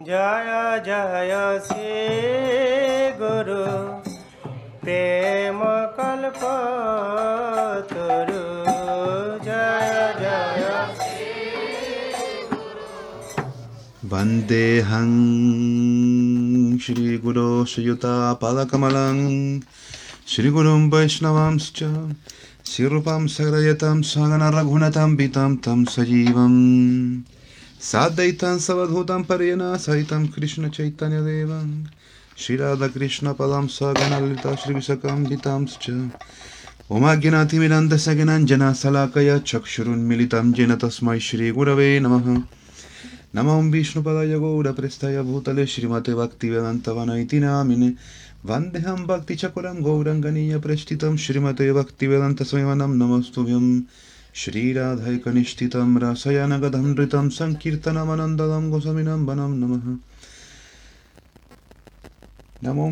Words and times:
জয় 0.00 0.52
জয় 0.86 1.34
শ্রী 1.66 1.90
গুরু 3.20 3.64
প্রেম 4.80 5.60
কল্প 5.96 6.42
তরু 7.90 8.44
জয় 9.46 9.92
জয় 10.22 10.64
वन्देऽहं 14.10 15.12
श्रीगुरो 16.84 17.50
श्रीयुतापादकमलं 17.64 19.18
श्रीगुरुं 20.32 20.82
वैष्णवांश्च 20.92 21.78
श्रीरूपां 22.70 23.22
सगरयतां 23.34 23.96
सगनरघुनतां 24.10 25.10
पितां 25.16 25.50
तं 25.64 25.84
सजीवम् 25.94 26.58
साद्वैतं 27.90 28.58
सवधूतं 28.66 29.22
पर्यना 29.30 29.76
सहितं 29.86 30.26
कृष्णचैतन्यदेवं 30.34 31.68
श्रीराधाकृष्णपदं 32.42 33.66
सगनललिता 33.76 34.54
श्रीविशकाम्बितांश्च 34.62 35.90
उमाज्ञनातिमिरन्दसगनञ्जना 36.96 38.72
शलाकया 38.82 39.38
चक्षुरुन्मिलितं 39.50 40.52
येन 40.58 40.74
तस्मै 40.82 41.18
श्रीगुरवे 41.28 41.88
नमः 42.06 42.26
नमो 43.36 43.60
विष्णुपदाय 43.72 44.34
गौरप्रस्थाय 44.44 45.20
भूतले 45.30 45.66
श्रीमते 45.72 46.14
भक्तिवेदान्तवनैति 46.20 47.38
नामिने 47.40 47.90
वन्देऽहं 48.50 49.06
भक्तिचकुलं 49.06 49.82
गौरङ्गनीयप्रष्ठितं 49.88 51.16
श्रीमते 51.24 51.72
भक्तिवेदान्तस्वयं 51.72 52.98
नमस्तुभ्यं 53.02 53.66
श्रीराधैकनिष्ठितं 54.39 55.97
रसयनगधं 56.03 56.85
नृतं 56.87 57.27
सङ्कीर्तनमनन्ददं 57.35 58.69
गोस्वामिनं 58.71 59.21
वनं 59.27 59.51
नमः 59.59 59.85
नमो 62.63 62.87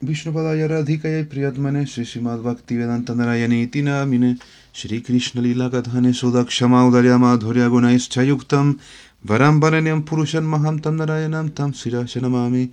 विष्णुपदाय 0.00 0.66
राधिकयै 0.68 1.22
प्रियत्मने 1.32 1.84
श्री 1.92 2.04
श्रीमद्भक्तिवेदान्तनारायणीति 2.10 3.82
नामिने 3.88 4.30
श्रीकृष्णलीलाकथने 4.80 6.12
सुदक्षमाौदर्य 6.20 7.16
माधुर्य 7.24 7.68
गुणैश्च 7.74 8.16
युक्तं 8.30 8.72
वरं 9.30 9.60
वरण्यं 9.62 10.00
पुरुषं 10.08 10.44
महं 10.54 10.78
तं 10.84 10.96
नारायणं 10.96 11.48
तं 11.58 11.72
शिरश 11.80 12.16
नमामि 12.24 12.64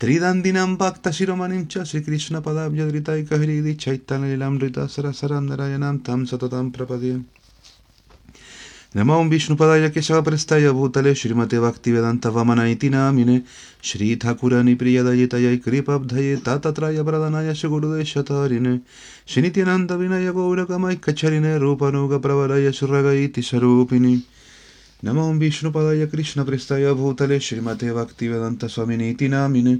त्रिदन्दिनं 0.00 0.74
भक्तशिरोमणिं 0.82 1.64
च 1.72 1.84
श्रीकृष्णपदाब्जधृतैकहृदि 1.90 3.74
चैतन्यलीलामृता 3.84 4.86
सरसरं 4.96 5.48
नारायणं 5.48 5.98
तं 6.08 6.24
सततं 6.32 6.70
प्रपदे 6.76 7.14
नमो 8.96 9.14
विष्णुपदाय 9.24 9.88
केशवप्रस्थाय 9.90 10.70
भूतले 10.70 11.14
श्रीमते 11.14 11.58
भक्तिवेदान्तवमन 11.60 12.60
इति 12.66 12.88
नामिने 12.88 13.40
श्रीठाकुरनिप्रियदयितयै 13.82 15.56
कृपब्धये 15.56 16.36
तातत्राय 16.46 17.02
प्रदानाय 17.02 17.54
श्रीगुरुदेशतारिणे 17.54 18.76
श्रीनित्यानन्दविनय 19.26 20.30
गौरकमैकचरिणे 20.32 21.58
रूपनुगप्रवलय 21.58 22.70
सुरग 22.70 23.06
इति 23.24 23.42
स्वरूपिणि। 23.42 24.14
नमो 25.04 25.32
विष्णुपदाय 25.34 26.06
कृष्णप्रस्थाय 26.06 26.92
भूतले 26.94 27.40
श्रीमते 27.40 27.92
भक्तिवेदान्तस्वामिनीति 27.92 29.28
नामिने 29.28 29.74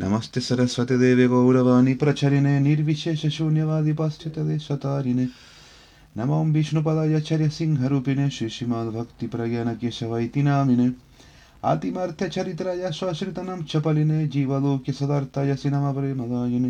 नमस्ते 0.00 0.40
सरस्वती 0.40 0.96
देवे 0.98 1.26
गौरवाणी 1.26 1.94
प्रचरिणे 1.94 2.58
निर्विशेषशून्यवादि 2.60 3.92
पाश्चात्यदेशतारिणे 3.92 5.26
नमो 6.16 6.44
विष्णुपदाय 6.44 7.48
सिंहरूपिणे 7.48 8.30
श्रीश्रीमद्भक्तिप्रज्ञानकेशव 8.30 10.18
इति 10.18 10.42
नामिने 10.42 10.92
आतिमार्थचरित्राय 11.64 12.90
स्वश्रितनं 12.90 13.62
चपलिने, 13.62 14.26
जीवलोक्य 14.26 14.92
सदार्थाय 14.92 15.56
सिनमप्रेमदायिने। 15.56 16.68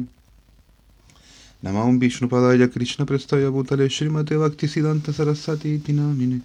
नमो 1.65 1.99
विष्णुपदाय 1.99 2.67
कृष्णप्रस्थाय 2.67 3.49
भूतले 3.49 3.89
श्रीमते 3.89 4.39
भक्तिसिद्धान्तसरस्वती 4.39 5.75
इति 5.75 5.93
नामिने 5.93 6.41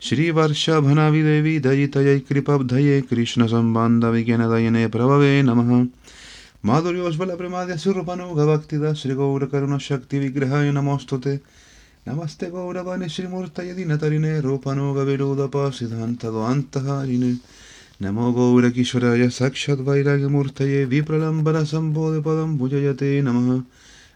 श्रीवर्षभनविदेवी 0.00 1.58
दयितयै, 1.58 2.20
कृपब्धये, 2.20 3.02
कृष्णसम्बान्धविज्ञानदयिने 3.02 4.86
प्रभवे 4.88 5.42
नमः। 5.42 5.86
माधुर्योज्ज्वलप्रमाद्य 6.64 7.76
सुरूपनुगभक्तिदा 7.76 8.92
श्रीगौरकरुणशक्तिविग्रहाय 8.92 10.72
नमोऽस्तु 10.72 11.18
ते। 11.18 11.65
नमस्ते 12.08 12.46
गौरवाणि 12.46 13.08
श्रीमूर्तये 13.08 13.74
दिनतरिणे 13.74 14.40
रूपनोगविरोधपसिद्धान्तद्वान्तहारिणे 14.40 17.34
नमो 18.00 18.32
गौरकिशोराय 18.32 19.28
साक्षाद्वैराग्यमूर्तये 19.28 20.84
विप्रलम्बनसम्बोधपदं 20.84 22.58
भुजयते 22.58 23.22
नमः। 23.22 23.62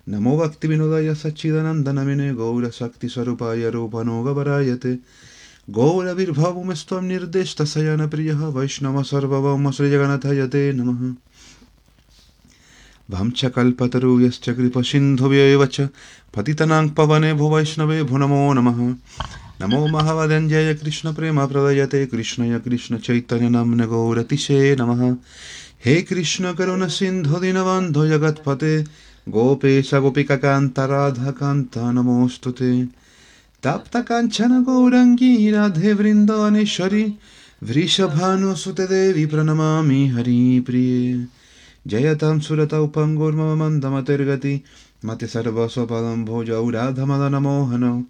नमो 0.09 0.39
भक्तिविनोदाय 0.39 1.15
सच्चिदानन्दनमिने 1.15 2.34
गौरशक्तिस्वरूपाय 2.34 3.71
रूपनोगवरायते 3.71 4.99
गौरविर्भवमस्त्वं 5.71 7.03
निर्दिष्टशयनप्रियः 7.03 8.47
वैष्णव 8.47 9.03
सर्वभौम 9.03 9.71
श्रीजगन्नाथयते 9.71 10.72
नमः। 10.72 11.15
भंशकल्पतरुयश्च 13.10 14.50
कृपसिन्धुव्येव 14.50 15.66
च 15.66 15.81
पतितनां 16.37 16.88
पवने 16.88 17.34
भो 17.34 17.56
वैष्णवे 17.56 18.03
भो 18.03 18.16
नमो। 18.16 18.53
नमः 18.53 18.94
नमो 19.62 19.87
महावदञ्जय 19.87 20.75
कृष्णप्रेमप्रदयते 20.75 22.06
कृष्णय 22.06 22.59
कृष्णचैतन्यनाम्न 22.59 23.87
गौरतिशे 23.87 24.76
नमः। 24.76 25.16
हे 25.84 26.03
कृष्ण 26.03 26.53
करुणसिन्धु 26.54 27.34
दीनबन्धो 27.34 28.06
जगत्पते, 28.06 28.82
गोपेश 29.28 29.94
गोपिकान्त 29.94 30.78
राधाकान्त 30.78 31.78
नमोऽस्तु 31.78 32.50
ते। 32.50 32.84
तप्तकाञ्चन 33.62 34.62
गौरङ्गी 34.62 35.50
राधे 35.50 35.92
वृन्दावनेश्वरी 35.92 37.04
वृषभानुसुते 37.62 38.84
देवी 38.87 39.27
प्रणमामि 39.27 40.09
हरिप्रिये। 40.09 41.40
जयतां 41.86 42.41
सुरतौ 42.41 42.86
पङ्गुर्मम 42.86 43.58
मन्दमतिर्गति 43.58 44.60
मति 45.04 45.26
सर्वस्वपदं 45.26 46.24
भोजौ 46.24 46.70
राधमदनमोहनौ। 46.70 48.02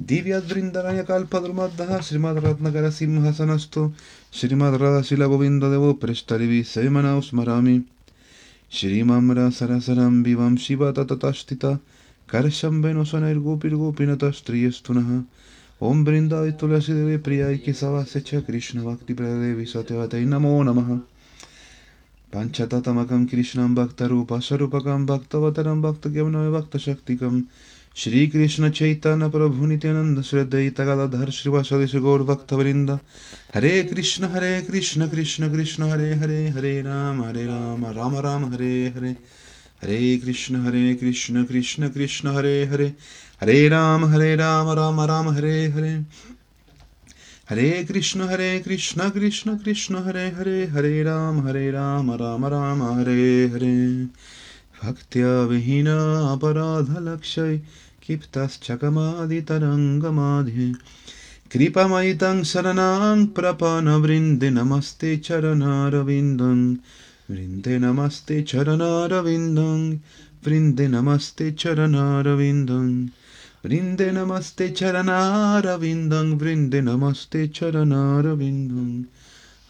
दिव्यवृन्दनय 0.00 1.02
कल्पद्रुमद्धः 1.02 2.00
श्रीमद्रत्नकरसिंहसनस्तु 2.00 3.92
श्रीमद्रदशिलगोविन्ददेवो 4.32 5.92
पृष्ठरिवि 5.92 6.62
सेमनौ 6.62 7.20
स्मरामि। 7.20 7.82
श्रीमम्र 8.72 9.50
सरसरं 9.50 10.22
विवं 10.22 10.56
शिव 10.56 10.92
तततस्थिता 10.92 11.78
करशं 12.30 12.82
वेणुशनैर्गोपिर्गोपिनतस्त्रियस्तु 12.82 14.92
नः 14.92 15.22
ॐ 15.82 16.04
वृन्दाय 16.04 16.50
तुलसीदेवे 16.50 17.16
प्रियाय 17.16 17.56
केशवास्य 17.56 18.20
च 18.20 18.34
कृष्णभक्तिप्रदेवी 18.34 19.64
सत्यवतै 19.64 20.24
नमो 20.24 20.62
नमः। 20.62 21.00
पञ्चततमकं 22.34 23.26
कृष्णं 23.26 23.74
भक्तरूपस्वरूपकं 23.74 25.06
भक्तवतरं 25.06 25.82
भक्तज्ञानमय 25.82 26.50
भक्तशक्तिकं। 26.50 27.42
श्रीवासदेश 31.30 31.96
गौरभक्तवृन्द 31.96 32.90
हरे 33.54 33.82
कृष्ण 33.82 34.24
हरे 34.24 34.60
कृष्ण 34.60 35.08
कृष्ण 35.08 35.52
कृष्ण 35.52 35.82
हरे 35.82 36.14
हरे 36.14 36.48
हरे 36.48 36.82
राम 36.82 37.22
हरे 37.22 37.44
राम 37.44 37.86
राम 37.86 38.16
राम 38.16 38.44
हरे 38.44 38.92
हरे। 38.96 39.10
हरे 39.82 40.16
कृष्ण 40.16 40.56
हरे 40.56 40.94
कृष्ण 40.94 41.44
कृष्ण 41.44 41.88
कृष्ण 41.88 42.28
हरे 42.28 42.64
हरे। 42.64 42.94
हरे 43.40 43.68
राम 43.68 44.04
हरे 44.04 44.36
राम 44.36 44.70
राम 44.70 45.00
राम 45.00 45.28
हरे 45.28 45.66
हरे 45.66 46.02
हरे 47.50 47.86
कृष्ण 47.88 48.20
हरे 48.20 48.60
कृष्ण 48.60 49.10
कृष्ण 49.10 49.58
कृष्ण, 49.58 49.96
हरे 49.96 50.28
हरे 50.28 50.66
हरे 50.66 51.02
राम 51.02 51.40
हरे 51.40 51.70
राम 51.70 52.14
राम 52.14 52.46
राम, 52.46 52.82
हरे 52.82 53.46
हरे। 53.46 54.06
भक्त्या 54.84 55.42
विहीना 55.42 56.32
अपराधलक्षय 56.32 57.60
क्षिप्तश्चकमादितरङ्गमाध्ये 58.02 60.72
कृपमयि 61.52 62.14
तं 62.14 62.42
शरणां 62.42 63.26
प्रपन्नवृन्दे 63.26 64.50
नमस्ते 64.50 65.16
चरणारविन्दं। 65.16 66.76
वृन्दे 67.34 67.78
नमस्ते 67.78 68.42
चरणारविन्दं। 68.42 69.98
वृन्दे 70.46 70.88
नमस्ते 70.88 71.52
चरणारविन्दं 73.65 73.65
वृन्दे 73.65 74.09
नमस्ते 74.11 74.67
चरणारविन्दं 74.79 76.31
वृन्दे 76.41 76.81
नमस्ते 76.81 77.47
चरणारविन्दं 77.57 78.89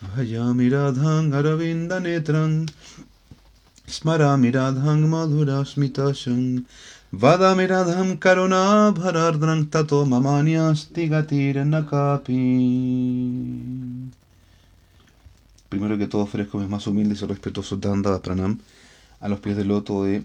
भजामि 0.07 0.69
राधां 0.69 1.23
अरविन्दनेत्रं 1.39 2.53
स्मरामि 3.95 4.51
राधां 4.57 4.97
मधुरस्मितशं 5.13 6.41
वदामि 7.23 7.65
राधां 7.73 8.07
करुणाभरार्द्रं 8.25 9.63
ततो 9.73 10.03
ममान्यास्ति 10.13 11.07
गतिर्न 11.13 11.81
कापि 11.94 12.41
Primero 15.73 15.97
que 15.97 16.07
todo 16.07 16.21
ofrezco 16.21 16.59
mis 16.59 16.69
más 16.69 16.85
humildes 16.85 17.21
y 17.23 17.25
respetuosos 17.25 17.79
Danda 17.79 18.19
Pranam 18.21 18.59
a 19.19 19.27
los 19.27 19.39
pies 19.39 19.57
del 19.57 19.69
loto 19.69 20.03
de 20.03 20.21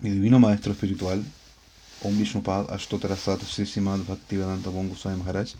mi 0.00 0.10
divino 0.10 0.38
maestro 0.38 0.72
espiritual, 0.72 1.24
Om 2.03 2.17
Vishnupad 2.17 2.69
Ashtotarasat 2.69 3.41
Sri 3.41 3.65
Simad 3.65 4.05
Bhaktivedanta 4.05 4.69
Goswami 4.69 5.17
Maharaj. 5.17 5.53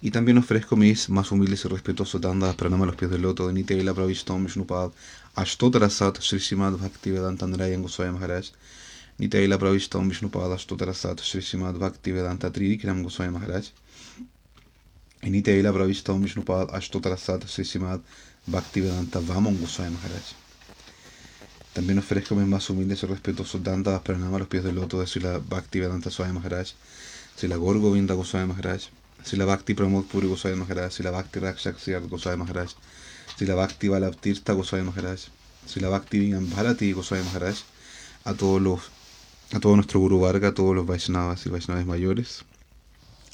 Y 0.00 0.12
también 0.12 0.38
ofrezco 0.38 0.76
mis 0.76 1.08
más 1.08 1.32
humildes 1.32 1.64
y 1.64 1.68
respetuosos 1.68 2.20
Danda 2.20 2.52
Pranam 2.52 2.82
a 2.82 2.86
los 2.86 2.94
pies 2.94 3.10
del 3.10 3.22
loto 3.22 3.48
de 3.48 3.52
Nitela 3.52 3.92
Pravishta 3.92 4.32
Om 4.32 4.44
Vishnupad 4.44 4.92
Ashtotarasat 5.34 6.20
Sri 6.20 6.38
Simad 6.38 6.74
Bhaktivedanta 6.78 7.48
Narayan 7.48 7.82
Goswami 7.82 8.12
Maharaj. 8.12 8.50
Nitela 9.18 9.58
Pravishta 9.58 9.98
Om 9.98 10.08
Vishnupad 10.08 10.52
Ashtotarasat 10.52 11.18
Sri 11.20 11.42
Simad 11.42 11.76
Bhaktivedanta 11.76 12.52
Trivikram 12.52 13.02
Goswami 13.02 13.32
Maharaj. 13.32 13.66
Y 15.22 15.30
Nitela 15.30 15.72
Pravishta 15.72 16.12
Om 16.12 16.22
Vishnupad 16.22 16.70
Ashtotarasat 16.72 17.48
Sri 17.48 17.64
Simad 17.64 18.00
Bhaktivedanta 18.46 19.18
Vamon 19.18 19.58
Goswami 19.58 19.90
Maharaj. 19.90 20.45
También 21.76 21.98
ofrezco 21.98 22.34
mis 22.34 22.48
más 22.48 22.70
humildes 22.70 23.02
y 23.02 23.06
respetuosos 23.06 23.62
dandas 23.62 24.00
pranama 24.00 24.36
a 24.36 24.38
los 24.38 24.48
pies 24.48 24.64
del 24.64 24.76
loto 24.76 24.98
de 24.98 25.06
Sila 25.06 25.42
Bhakti 25.46 25.78
Vedanta 25.78 26.10
Swami 26.10 26.32
Maharaj, 26.32 26.70
Sila 27.36 27.56
Gorgo 27.56 27.92
Vinda 27.92 28.14
Goswami 28.14 28.46
Maharaj, 28.46 28.84
Sila 29.22 29.44
Bhakti 29.44 29.74
Pramod 29.74 30.06
Puri 30.06 30.26
Goswami 30.26 30.56
Maharaj, 30.56 30.90
Sila 30.94 31.10
Bhakti 31.10 31.38
Rakshak 31.38 31.76
Goswami 32.08 32.38
Maharaj, 32.38 32.70
Sila 33.36 33.54
Bhakti 33.56 33.88
Balaptirta 33.88 34.54
Goswami 34.54 34.84
Maharaj, 34.84 35.26
Sila 35.66 35.90
Bhakti 35.90 36.32
Bharati 36.32 36.92
Goswami 36.92 37.24
Maharaj, 37.24 37.58
a 38.24 38.32
todos 38.32 38.62
los 38.62 38.80
a 39.52 39.60
todo 39.60 39.76
nuestro 39.76 40.00
Guru 40.00 40.20
Varga, 40.20 40.48
a 40.48 40.54
todos 40.54 40.74
los 40.74 40.86
Vaishnavas 40.86 41.44
y 41.44 41.50
Vaishnavas 41.50 41.84
mayores, 41.84 42.46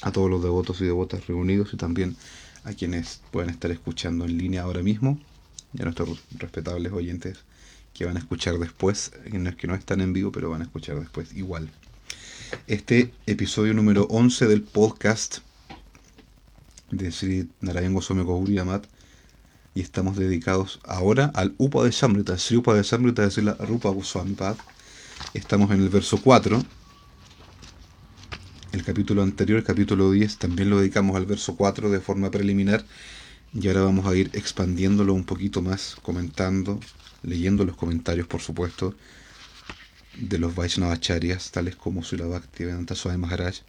a 0.03 0.11
todos 0.11 0.29
los 0.29 0.43
devotos 0.43 0.81
y 0.81 0.85
devotas 0.85 1.29
reunidos 1.29 1.73
y 1.75 1.77
también 1.77 2.17
a 2.65 2.73
quienes 2.73 3.21
pueden 3.31 3.51
estar 3.51 3.71
escuchando 3.71 4.25
en 4.25 4.37
línea 4.37 4.63
ahora 4.63 4.83
mismo 4.83 5.17
y 5.75 5.81
a 5.81 5.85
nuestros 5.85 6.19
respetables 6.41 6.93
oyentes 6.93 7.39
que 7.95 8.05
van 8.07 8.17
a 8.17 8.21
escuchar 8.21 8.59
después, 8.59 9.13
no 9.31 9.51
es 9.51 9.57
que 9.57 9.67
no 9.67 9.75
están 9.75 10.01
en 10.01 10.13
vivo, 10.13 10.33
pero 10.33 10.51
van 10.51 10.63
a 10.63 10.65
escuchar 10.65 10.99
después 10.99 11.33
igual. 11.35 11.71
Este 12.67 13.13
episodio 13.27 13.75
número 13.75 14.05
11 14.05 14.47
del 14.47 14.63
podcast 14.63 15.39
de 16.91 17.11
Sri 17.11 17.49
Narayan 17.61 17.95
Goswami 17.95 18.59
Amat 18.59 18.85
y 19.75 19.81
estamos 19.81 20.17
dedicados 20.17 20.81
ahora 20.85 21.33
al 21.35 21.55
Upa 21.59 21.85
de 21.85 21.93
Samrita, 21.93 22.39
Sri 22.39 22.59
Upa 22.59 22.75
de 22.75 22.85
Samrita 22.85 23.27
de 23.27 23.43
la 23.43 23.55
Rupa 23.55 23.91
Goswami 23.91 24.35
Pad. 24.35 24.57
Estamos 25.35 25.71
en 25.71 25.81
el 25.81 25.89
verso 25.89 26.21
4. 26.23 26.63
El 28.73 28.85
capítulo 28.85 29.23
anterior, 29.23 29.59
el 29.59 29.65
capítulo 29.65 30.11
10, 30.11 30.39
también 30.39 30.71
lo 30.71 30.79
dedicamos 30.79 31.17
al 31.17 31.27
verso 31.27 31.57
4 31.57 31.91
de 31.91 32.01
forma 32.01 32.31
preliminar 32.31 32.85
y 33.55 33.69
ahora 33.69 33.83
vamos 33.83 34.07
a 34.07 34.15
ir 34.15 34.31
expandiéndolo 34.33 35.13
un 35.13 35.25
poquito 35.25 35.61
más, 35.61 35.97
comentando, 36.03 36.81
leyendo 37.23 37.65
los 37.65 37.77
comentarios, 37.77 38.27
por 38.27 38.41
supuesto, 38.41 38.95
de 40.17 40.39
los 40.39 40.55
Vaishnavacharyas, 40.55 41.51
tales 41.51 41.77
como 41.77 42.03
Sula 42.03 42.27
Bhakti 42.27 42.65
Vedanta 42.65 42.95
Swami 42.95 43.19
Maharaj, 43.19 43.61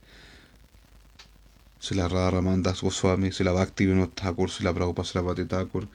Sula 1.80 2.08
Radha 2.08 2.32
Ramandas 2.32 2.82
Goswami, 2.82 3.32
Sula 3.32 3.52
Bhakti 3.52 3.86
Vinod 3.86 4.14
Thakur, 4.14 4.50
Sula 4.50 4.74
Prabhupada 4.74 5.08
Sarasvati 5.08 5.46
Thakur 5.46 5.88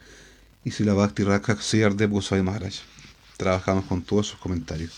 y 0.65 0.71
Sula 0.71 0.95
Bhakti 0.95 1.25
Rakshak 1.25 1.61
Siddhardev 1.61 2.11
Goswami 2.11 2.43
Maharaj. 2.43 2.75
Trabajamos 3.37 3.85
con 3.87 4.03
todos 4.03 4.27
sus 4.27 4.39
comentarios. 4.39 4.93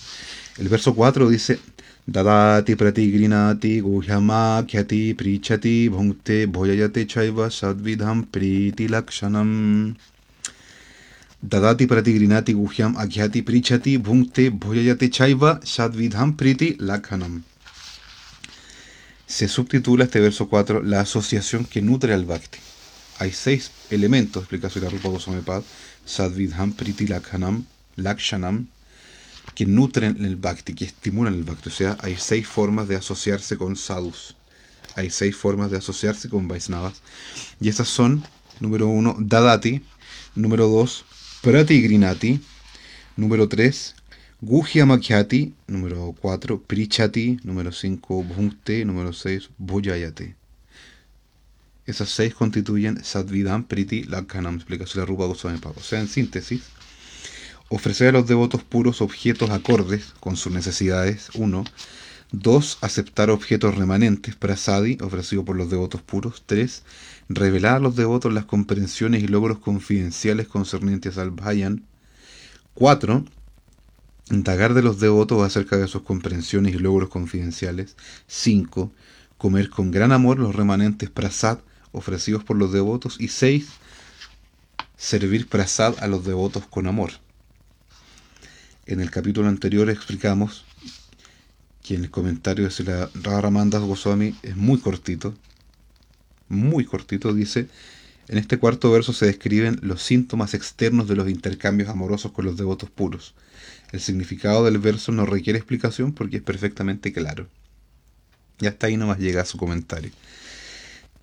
El 0.58 0.68
verso 0.68 0.94
4 0.94 1.28
dice: 1.28 1.58
Dadati 2.06 2.74
pratigrinati 2.74 3.80
guhyamakyati 3.80 5.14
prichati 5.14 5.88
bhunkte 5.88 6.46
bhoyayate 6.46 7.06
chaiva 7.06 7.50
sadvidham 7.50 8.24
priti 8.24 8.88
lakshanam. 8.88 9.94
Dadati 11.42 11.86
pratigrinati 11.86 12.52
guhyam 12.52 12.96
agyati 12.96 13.42
prichati 13.42 13.98
bhunkte 13.98 14.50
bhoyayate 14.50 15.10
chaiva 15.10 15.60
sadvidham 15.64 16.36
priti 16.36 16.76
lakshanam. 16.78 17.42
Se 19.26 19.48
subtitula 19.48 20.04
este 20.04 20.20
verso 20.20 20.48
4 20.48 20.82
la 20.82 21.00
asociación 21.00 21.64
que 21.64 21.80
nutre 21.80 22.12
al 22.12 22.24
bhakti. 22.24 22.58
Hay 23.20 23.32
seis 23.32 23.70
elementos, 23.90 24.42
explica 24.42 24.68
la 24.80 24.88
Rupa 24.88 25.08
Goswami 25.08 25.42
Pad, 25.42 25.62
Sadvidham 26.06 26.72
Priti 26.72 27.06
Lakshanam, 27.06 27.66
Lakshanam, 27.96 28.68
que 29.54 29.66
nutren 29.66 30.24
el 30.24 30.36
bhakti, 30.36 30.74
que 30.74 30.86
estimulan 30.86 31.34
el 31.34 31.44
bhakti. 31.44 31.68
O 31.68 31.72
sea, 31.72 31.98
hay 32.00 32.16
seis 32.16 32.46
formas 32.46 32.88
de 32.88 32.96
asociarse 32.96 33.58
con 33.58 33.76
sadhus. 33.76 34.36
Hay 34.96 35.10
seis 35.10 35.36
formas 35.36 35.70
de 35.70 35.76
asociarse 35.76 36.30
con 36.30 36.48
Vaisnavas. 36.48 37.02
Y 37.60 37.68
esas 37.68 37.88
son, 37.88 38.24
número 38.58 38.88
uno, 38.88 39.16
Dadati. 39.18 39.82
Número 40.34 40.66
dos, 40.68 41.04
Pratigrinati. 41.42 42.38
Número 43.16 43.48
tres, 43.48 43.94
Guhyamakhyati. 44.42 45.54
Número 45.68 46.14
cuatro, 46.20 46.60
Prichati. 46.60 47.38
Número 47.44 47.72
cinco, 47.72 48.22
Bhunkte. 48.22 48.84
Número 48.84 49.14
seis, 49.14 49.48
Bhujayate. 49.56 50.36
Esas 51.86 52.10
seis 52.10 52.34
constituyen 52.34 53.02
Sadvidam 53.02 53.64
Priti 53.64 54.04
Lakhanam, 54.04 54.56
explicación 54.56 55.02
de 55.02 55.06
Rupa 55.06 55.24
Goswami 55.24 55.58
O 55.64 55.80
sea, 55.80 56.00
en 56.00 56.08
síntesis, 56.08 56.64
ofrecer 57.70 58.08
a 58.08 58.12
los 58.12 58.28
devotos 58.28 58.62
puros 58.62 59.00
objetos 59.00 59.48
acordes 59.48 60.12
con 60.20 60.36
sus 60.36 60.52
necesidades, 60.52 61.30
1. 61.32 61.64
2. 62.32 62.78
Aceptar 62.82 63.30
objetos 63.30 63.76
remanentes, 63.76 64.36
prasadi, 64.36 64.98
ofrecidos 65.00 65.46
por 65.46 65.56
los 65.56 65.70
devotos 65.70 66.02
puros. 66.02 66.42
3. 66.44 66.82
Revelar 67.32 67.76
a 67.76 67.78
los 67.78 67.94
devotos 67.94 68.32
las 68.32 68.44
comprensiones 68.44 69.22
y 69.22 69.28
logros 69.28 69.60
confidenciales 69.60 70.48
concernientes 70.48 71.16
al 71.16 71.30
Bhayan. 71.30 71.84
4. 72.74 73.24
Indagar 74.32 74.74
de 74.74 74.82
los 74.82 74.98
devotos 74.98 75.40
acerca 75.40 75.76
de 75.76 75.86
sus 75.86 76.02
comprensiones 76.02 76.74
y 76.74 76.78
logros 76.78 77.08
confidenciales. 77.08 77.94
5. 78.26 78.90
Comer 79.38 79.70
con 79.70 79.92
gran 79.92 80.10
amor 80.10 80.40
los 80.40 80.56
remanentes 80.56 81.08
prasad 81.08 81.60
ofrecidos 81.92 82.42
por 82.42 82.56
los 82.56 82.72
devotos. 82.72 83.14
Y 83.20 83.28
6. 83.28 83.68
Servir 84.96 85.46
prasad 85.46 85.94
a 86.00 86.08
los 86.08 86.24
devotos 86.24 86.66
con 86.66 86.88
amor. 86.88 87.12
En 88.86 88.98
el 88.98 89.12
capítulo 89.12 89.46
anterior 89.46 89.88
explicamos 89.88 90.64
que 91.80 91.94
en 91.94 92.02
el 92.02 92.10
comentario 92.10 92.68
de 92.68 92.84
la 92.84 93.08
Raramandas 93.14 93.82
Goswami 93.82 94.34
es 94.42 94.56
muy 94.56 94.80
cortito, 94.80 95.36
muy 96.50 96.84
cortito, 96.84 97.32
dice, 97.32 97.68
en 98.28 98.38
este 98.38 98.58
cuarto 98.58 98.90
verso 98.90 99.12
se 99.12 99.26
describen 99.26 99.78
los 99.82 100.02
síntomas 100.02 100.52
externos 100.52 101.08
de 101.08 101.16
los 101.16 101.28
intercambios 101.30 101.88
amorosos 101.88 102.32
con 102.32 102.44
los 102.44 102.56
devotos 102.56 102.90
puros. 102.90 103.34
El 103.92 104.00
significado 104.00 104.64
del 104.64 104.78
verso 104.78 105.10
no 105.10 105.26
requiere 105.26 105.58
explicación 105.58 106.12
porque 106.12 106.36
es 106.36 106.42
perfectamente 106.42 107.12
claro. 107.12 107.48
Y 108.60 108.66
hasta 108.66 108.86
ahí 108.86 108.96
nomás 108.96 109.18
llega 109.18 109.44
su 109.44 109.58
comentario. 109.58 110.10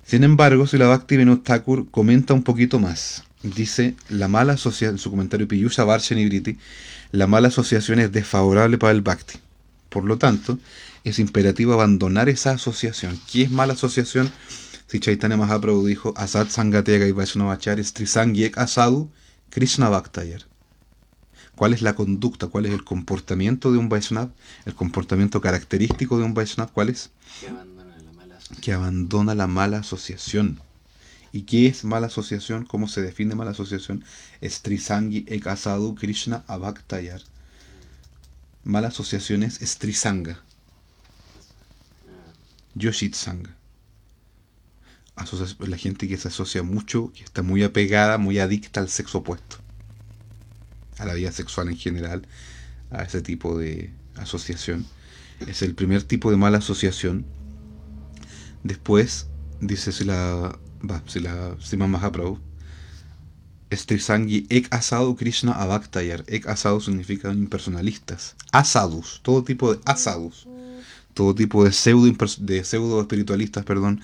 Sin 0.06 0.24
embargo, 0.24 0.68
si 0.68 0.78
la 0.78 0.88
Bhakti 0.88 1.18
Vinod 1.18 1.40
Thakur 1.40 1.90
comenta 1.92 2.34
un 2.34 2.44
poquito 2.44 2.80
más. 2.80 3.24
Dice, 3.44 3.96
la 4.10 4.28
mala 4.28 4.54
asociación, 4.54 4.96
en 4.96 5.00
su 5.00 5.12
comentario 5.12 5.48
Piyusha 5.48 5.84
Briti, 5.84 6.58
la 7.12 7.28
mala 7.28 7.50
asociación 7.50 8.00
es 8.00 8.12
desfavorable 8.12 8.78
para 8.78 8.92
el 8.92 9.02
Bhakti. 9.02 9.40
Por 9.90 10.06
lo 10.06 10.18
tanto, 10.18 10.60
es 11.04 11.20
imperativo 11.20 11.74
abandonar 11.74 12.30
esa 12.30 12.52
asociación. 12.52 13.20
¿Qué 13.32 13.44
es 13.44 13.52
mala 13.52 13.74
asociación? 13.74 14.32
Si 14.88 15.00
Chaitanya 15.00 15.38
Mahaprabhu 15.38 15.86
dijo, 15.86 16.14
Asad 16.16 16.48
Sangatega 16.48 17.08
y 17.08 17.12
Vaishnavachari 17.12 17.84
Trisangyek 17.84 18.58
Asadu 18.58 19.12
Krishna 19.50 19.90
Bhaktayar. 19.90 20.44
¿Cuál 21.58 21.74
es 21.74 21.82
la 21.82 21.96
conducta? 21.96 22.48
¿Cuál 22.48 22.68
es 22.68 22.72
el 22.72 22.84
comportamiento 22.84 23.72
de 23.72 23.80
un 23.80 23.90
Vaishnav? 23.90 24.30
El 24.66 24.76
comportamiento 24.76 25.42
característico 25.42 26.20
de 26.20 26.24
un 26.24 26.36
Vaishnav, 26.36 26.72
¿cuál 26.72 26.90
es? 26.90 27.10
Que 27.42 27.48
abandona 27.50 27.96
la 27.98 28.12
mala 28.14 28.38
asociación. 28.38 28.62
Que 28.62 28.74
abandona 28.74 29.36
la 29.36 29.48
mala 29.48 29.78
asociación. 29.80 30.60
¿Y 31.34 31.42
qué 31.42 31.66
es 31.66 31.84
mala 31.84 32.08
asociación? 32.08 32.64
¿Cómo 32.64 32.88
se 32.88 33.02
define 33.02 33.34
mala 33.34 33.52
asociación? 33.52 34.06
Es 34.40 34.62
Trisangi 34.62 35.26
Ekasadu 35.28 35.96
Krishna 35.96 36.44
Abhaktayar. 36.48 37.22
Mala 38.64 38.90
asociación 38.90 39.42
es 39.42 39.56
Strisanga. 39.56 40.40
Yoshitsanga. 42.76 43.57
La 45.60 45.78
gente 45.78 46.08
que 46.08 46.18
se 46.18 46.28
asocia 46.28 46.64
mucho, 46.64 47.12
que 47.14 47.24
está 47.24 47.42
muy 47.42 47.64
apegada, 47.64 48.18
muy 48.18 48.40
adicta 48.40 48.80
al 48.80 48.90
sexo 48.90 49.20
opuesto. 49.20 49.58
A 50.98 51.06
la 51.06 51.14
vida 51.14 51.32
sexual 51.32 51.70
en 51.70 51.78
general, 51.78 52.28
a 52.92 53.04
ese 53.04 53.22
tipo 53.22 53.58
de 53.58 53.92
asociación. 54.16 54.86
Es 55.46 55.62
el 55.62 55.76
primer 55.76 56.04
tipo 56.04 56.32
de 56.32 56.38
mala 56.38 56.60
asociación. 56.60 57.26
Después, 58.64 59.28
dice 59.60 59.92
si 59.92 60.04
la, 60.04 60.58
va, 60.90 61.04
si 61.08 61.20
la 61.20 61.56
Sima 61.60 61.88
Mahaprabhu, 61.88 62.40
Strisangi 63.70 64.46
ek 64.50 64.70
asadu 64.72 65.16
Krishna 65.20 65.52
avaktayar. 65.52 66.24
Ek 66.28 66.48
asadu 66.48 66.80
significa 66.82 67.32
impersonalistas. 67.34 68.36
Asadus, 68.52 69.20
todo 69.24 69.44
tipo 69.44 69.74
de 69.74 69.82
asadus. 69.86 70.48
Todo 71.14 71.34
tipo 71.36 71.64
de 71.66 71.72
pseudo, 71.72 72.08
de 72.40 72.64
pseudo 72.64 73.02
espiritualistas, 73.02 73.66
perdón. 73.66 74.02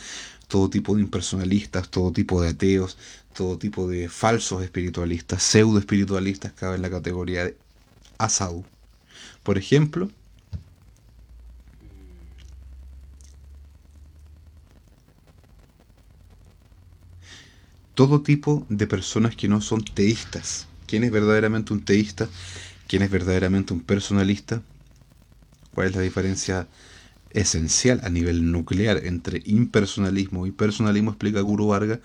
Todo 0.53 0.69
tipo 0.69 0.95
de 0.95 1.01
impersonalistas, 1.01 1.89
todo 1.89 2.11
tipo 2.19 2.41
de 2.41 2.49
ateos, 2.49 2.97
todo 3.37 3.57
tipo 3.57 3.87
de 3.87 4.07
falsos 4.07 4.61
espiritualistas, 4.63 5.41
pseudo 5.41 5.79
espiritualistas 5.79 6.53
caben 6.53 6.77
en 6.77 6.81
la 6.83 6.91
categoría 6.91 7.45
de 7.45 7.57
asadu. 8.19 8.65
Por 9.43 9.57
ejemplo, 9.57 10.11
todo 17.93 18.21
tipo 18.21 18.65
de 18.69 18.87
personas 18.87 19.35
que 19.35 19.47
no 19.47 19.61
son 19.61 19.83
teístas. 19.83 20.67
¿Quién 20.87 21.03
es 21.03 21.11
verdaderamente 21.11 21.73
un 21.73 21.83
teísta? 21.85 22.29
¿Quién 22.87 23.03
es 23.03 23.11
verdaderamente 23.11 23.73
un 23.73 23.81
personalista? 23.81 24.61
¿Cuál 25.73 25.87
es 25.89 25.95
la 25.95 26.01
diferencia 26.01 26.67
esencial 27.33 28.01
a 28.03 28.09
nivel 28.09 28.51
nuclear 28.51 29.05
entre 29.05 29.41
impersonalismo 29.45 30.47
y 30.47 30.51
personalismo? 30.51 31.11
Explica 31.11 31.41
Guru 31.41 31.67
Varga 31.67 31.99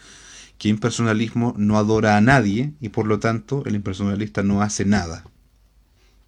que 0.58 0.68
impersonalismo 0.68 1.54
no 1.56 1.78
adora 1.78 2.16
a 2.16 2.20
nadie 2.20 2.72
y 2.80 2.88
por 2.88 3.06
lo 3.06 3.20
tanto 3.20 3.62
el 3.64 3.76
impersonalista 3.76 4.42
no 4.42 4.60
hace 4.60 4.84
nada. 4.84 5.24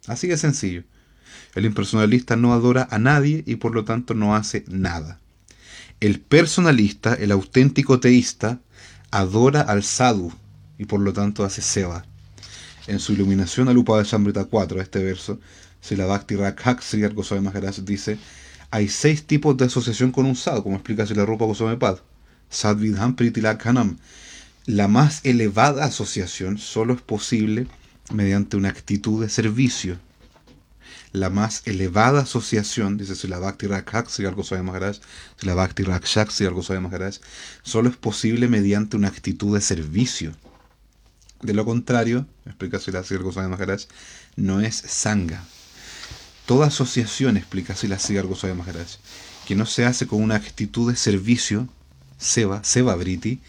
Así 0.06 0.28
de 0.28 0.36
sencillo. 0.36 0.84
El 1.54 1.66
impersonalista 1.66 2.36
no 2.36 2.52
adora 2.52 2.86
a 2.90 2.98
nadie 2.98 3.42
y 3.46 3.56
por 3.56 3.74
lo 3.74 3.84
tanto 3.84 4.14
no 4.14 4.36
hace 4.36 4.64
nada. 4.68 5.18
El 5.98 6.20
personalista, 6.20 7.14
el 7.14 7.32
auténtico 7.32 8.00
teísta, 8.00 8.60
adora 9.10 9.60
al 9.60 9.82
sadhu 9.82 10.32
y 10.78 10.86
por 10.86 11.00
lo 11.00 11.12
tanto 11.12 11.44
hace 11.44 11.60
seva. 11.60 12.04
En 12.86 13.00
su 13.00 13.12
iluminación 13.12 13.68
al 13.68 13.84
de 13.84 14.04
Sambrita 14.04 14.44
4, 14.44 14.80
este 14.80 15.02
verso, 15.02 15.40
la 15.90 16.06
Bhakti 16.06 16.36
Rakhak 16.36 16.80
Sri 16.80 17.06
Goswami 17.08 17.44
Maharaj 17.44 17.80
dice, 17.80 18.18
hay 18.70 18.88
seis 18.88 19.24
tipos 19.24 19.56
de 19.56 19.64
asociación 19.64 20.12
con 20.12 20.26
un 20.26 20.36
sadhu, 20.36 20.62
como 20.62 20.76
explica 20.76 21.04
la 21.04 21.26
Rupa 21.26 21.44
Goswami 21.44 21.76
Pad. 21.76 21.98
Sadvidham 22.48 23.16
Pritilakhanam. 23.16 23.98
La 24.66 24.86
más 24.86 25.20
elevada 25.24 25.84
asociación 25.84 26.58
solo 26.58 26.94
es 26.94 27.00
posible 27.00 27.66
mediante 28.12 28.56
una 28.56 28.68
actitud 28.68 29.22
de 29.22 29.28
servicio. 29.28 29.98
La 31.12 31.30
más 31.30 31.62
elevada 31.64 32.20
asociación, 32.20 32.96
dice 32.96 33.16
Sila 33.16 33.40
Bhakti 33.40 33.66
Rakhak 33.66 34.08
Sri 34.08 34.26
Goswami 34.26 34.64
Maharaj, 34.64 34.98
Sila 35.36 35.54
Bhakti 35.54 35.82
Rakshak 35.82 36.30
Sri 36.30 36.46
Goswami 36.46 36.82
Maharaj, 36.82 37.16
solo 37.64 37.88
es 37.88 37.96
posible 37.96 38.46
mediante 38.46 38.96
una 38.96 39.08
actitud 39.08 39.54
de 39.54 39.60
servicio. 39.60 40.32
De 41.42 41.54
lo 41.54 41.64
contrario, 41.64 42.26
explica 42.46 42.78
Sila 42.78 43.02
Sri 43.02 43.16
Goswami 43.16 43.48
Maharaj, 43.48 43.86
no 44.36 44.60
es 44.60 44.76
sanga. 44.76 45.44
Toda 46.46 46.66
asociación, 46.66 47.36
explica 47.36 47.76
Sila 47.76 47.98
Sri 47.98 48.18
Goswami 48.18 48.56
Maharaj, 48.56 48.96
que 49.46 49.54
no 49.54 49.66
se 49.66 49.84
hace 49.84 50.06
con 50.06 50.22
una 50.22 50.36
actitud 50.36 50.90
de 50.90 50.96
servicio, 50.96 51.68
Seva, 52.18 52.62
Seva 52.64 52.94
Briti, 52.96 53.40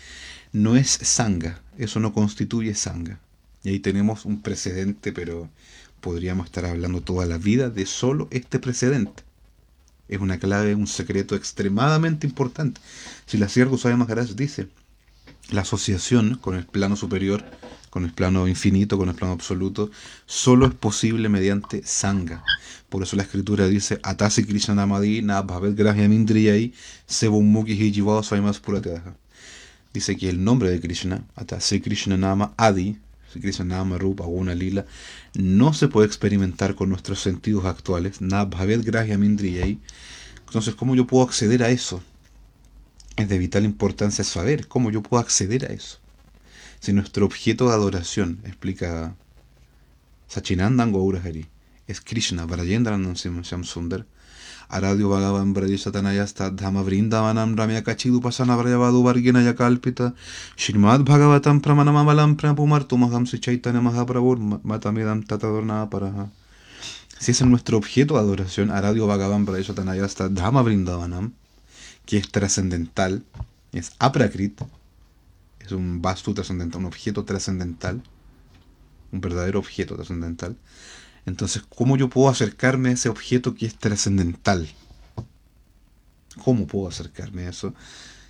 no 0.53 0.75
es 0.75 0.89
sanga, 1.01 1.61
eso 1.77 1.99
no 1.99 2.13
constituye 2.13 2.75
sanga. 2.75 3.19
Y 3.63 3.69
ahí 3.69 3.79
tenemos 3.79 4.25
un 4.25 4.41
precedente, 4.41 5.13
pero 5.13 5.49
podríamos 5.99 6.47
estar 6.47 6.65
hablando 6.65 7.01
toda 7.01 7.25
la 7.25 7.37
vida 7.37 7.69
de 7.69 7.85
solo 7.85 8.27
este 8.31 8.59
precedente. 8.59 9.23
Es 10.09 10.19
una 10.19 10.39
clave, 10.39 10.75
un 10.75 10.87
secreto 10.87 11.35
extremadamente 11.35 12.27
importante. 12.27 12.81
Si 13.25 13.37
la 13.37 13.47
Sierra 13.47 13.69
Goswami 13.69 13.97
Maharaj 13.97 14.31
dice, 14.31 14.67
la 15.51 15.61
asociación 15.61 16.35
con 16.35 16.55
el 16.55 16.65
plano 16.65 16.95
superior, 16.95 17.45
con 17.91 18.05
el 18.05 18.13
plano 18.13 18.47
infinito, 18.47 18.97
con 18.97 19.09
el 19.09 19.15
plano 19.15 19.33
absoluto, 19.33 19.91
solo 20.25 20.65
es 20.65 20.73
posible 20.73 21.29
mediante 21.29 21.83
sanga. 21.85 22.43
Por 22.89 23.03
eso 23.03 23.17
la 23.17 23.23
escritura 23.23 23.67
dice, 23.67 23.99
Atasi 24.01 24.45
Krishna 24.45 24.73
Namadi, 24.73 25.21
Nabhavet 25.21 25.75
Grahyamindriyai, 25.75 26.73
Sebumuki 27.05 27.73
Hijivao 27.73 28.23
Swaimas 28.23 28.59
Puratedaha. 28.59 29.13
Dice 29.93 30.15
que 30.15 30.29
el 30.29 30.41
nombre 30.41 30.69
de 30.69 30.79
Krishna, 30.79 31.25
Atasi 31.35 31.81
Krishna 31.81 32.15
Nama 32.15 32.53
Adi, 32.55 32.97
Krishna 33.33 33.65
Nama 33.65 33.97
Rupa 33.97 34.23
Guna 34.23 34.55
Lila, 34.55 34.85
no 35.33 35.73
se 35.73 35.89
puede 35.89 36.07
experimentar 36.07 36.75
con 36.75 36.87
nuestros 36.89 37.19
sentidos 37.19 37.65
actuales. 37.65 38.21
Nabhavet 38.21 38.85
Grahyamindriyai. 38.85 39.79
Entonces, 40.47 40.75
¿cómo 40.75 40.95
yo 40.95 41.07
puedo 41.07 41.25
acceder 41.25 41.61
a 41.61 41.69
eso? 41.69 42.01
Es 43.17 43.27
de 43.27 43.37
vital 43.37 43.65
importancia 43.65 44.23
saber 44.23 44.69
cómo 44.69 44.91
yo 44.91 45.03
puedo 45.03 45.21
acceder 45.21 45.65
a 45.65 45.73
eso. 45.73 46.00
Si 46.81 46.93
nuestro 46.93 47.27
objeto 47.27 47.69
de 47.69 47.75
adoración, 47.75 48.39
explica 48.43 49.13
Sachinandan 50.27 50.91
Gaurahari, 50.91 51.45
es 51.85 52.01
Krishna, 52.01 52.47
Brajendranam 52.47 53.13
Sham 53.13 53.63
Sundar, 53.63 54.07
Aradio 54.67 55.09
Bhagavan 55.09 55.53
Brajasatanayasta 55.53 56.49
Dhama 56.49 56.81
Vrindavanam 56.81 57.55
Ramya 57.55 57.83
Kachidupasana 57.83 58.57
Brajavadu 58.57 59.03
Vargina 59.03 59.53
Kalpita 59.53 60.15
Shrimad 60.57 61.05
Bhagavatam 61.05 61.61
Pramanamamalam 61.61 62.35
Prapumartumaham 62.35 63.25
Chaitanya 63.27 63.79
Mahaprabhur 63.79 64.39
Matamidam 64.63 65.23
Tatadorna 65.23 65.87
Paraha. 65.87 66.31
Si 67.19 67.29
es 67.29 67.41
nuestro 67.43 67.77
objeto 67.77 68.15
de 68.15 68.21
adoración, 68.21 68.71
Aradio 68.71 69.05
Bhagavan 69.05 69.45
Brajasatanayasta 69.45 70.29
Dhama 70.29 70.63
Vrindavanam, 70.63 71.33
que 72.07 72.17
es 72.17 72.31
trascendental, 72.31 73.21
es 73.71 73.91
aprakrit, 73.99 74.63
un 75.71 76.01
vastu 76.01 76.33
trascendental, 76.33 76.81
un 76.81 76.87
objeto 76.87 77.23
trascendental, 77.25 78.01
un 79.11 79.21
verdadero 79.21 79.59
objeto 79.59 79.95
trascendental. 79.95 80.57
Entonces, 81.25 81.63
¿cómo 81.69 81.97
yo 81.97 82.09
puedo 82.09 82.29
acercarme 82.29 82.89
a 82.89 82.93
ese 82.93 83.09
objeto 83.09 83.55
que 83.55 83.65
es 83.65 83.75
trascendental? 83.75 84.67
¿Cómo 86.43 86.65
puedo 86.65 86.87
acercarme 86.87 87.45
a 87.45 87.49
eso 87.49 87.73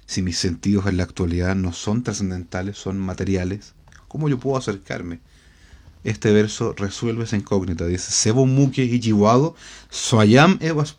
si 0.06 0.22
mis 0.22 0.38
sentidos 0.38 0.88
en 0.88 0.98
la 0.98 1.04
actualidad 1.04 1.56
no 1.56 1.72
son 1.72 2.04
trascendentales, 2.04 2.78
son 2.78 3.00
materiales? 3.00 3.74
¿Cómo 4.08 4.28
yo 4.28 4.40
puedo 4.40 4.58
acercarme? 4.58 5.20
Este 6.04 6.32
verso 6.32 6.74
resuelve 6.74 7.24
esa 7.26 7.38
incógnita. 7.38 7.86
Dice, 7.86 8.12
Sebo 8.12 8.46
muke 8.46 8.84
ijiwado, 8.84 9.56
soyam 9.90 10.58
evas 10.62 10.96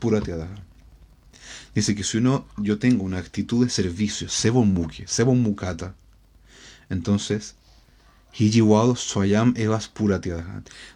Dice 1.75 1.95
que 1.95 2.05
si 2.05 2.19
uno, 2.19 2.47
yo 2.57 2.79
tengo 2.79 3.03
una 3.03 3.19
actitud 3.19 3.65
de 3.65 3.71
servicio, 3.71 4.29
Sebo 4.29 4.65
muke, 4.65 5.07
Sebo 5.09 5.35
mukata, 5.35 5.95
entonces, 6.93 7.55
Hijiwado 8.35 8.97
Swayam 8.97 9.55
Evas 9.57 9.91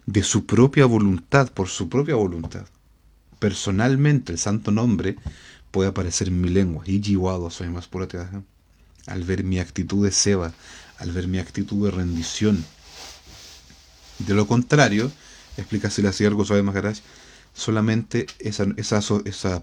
de 0.05 0.23
su 0.23 0.45
propia 0.45 0.85
voluntad, 0.85 1.51
por 1.53 1.69
su 1.69 1.89
propia 1.89 2.15
voluntad. 2.15 2.67
Personalmente, 3.39 4.33
el 4.33 4.39
santo 4.39 4.71
nombre 4.71 5.17
puede 5.71 5.89
aparecer 5.89 6.29
en 6.29 6.41
mi 6.41 6.51
lengua, 6.51 6.85
Hijiwado 6.87 7.51
Swayam 7.51 7.77
Evas 7.77 7.89
al 9.07 9.25
ver 9.25 9.43
mi 9.43 9.59
actitud 9.59 10.05
de 10.05 10.13
seba, 10.13 10.53
al 10.99 11.13
ver 11.13 11.29
mi 11.29 11.39
actitud 11.39 11.85
de 11.87 11.91
rendición. 11.91 12.63
De 14.19 14.35
lo 14.35 14.47
contrario, 14.47 15.11
explica 15.57 15.91
la 15.99 16.13
Sierra 16.13 16.35
Goswami 16.35 16.63
Maharaj, 16.63 16.99
solamente 17.55 18.27
esa, 18.39 18.67
esa, 18.77 19.01
esa 19.25 19.63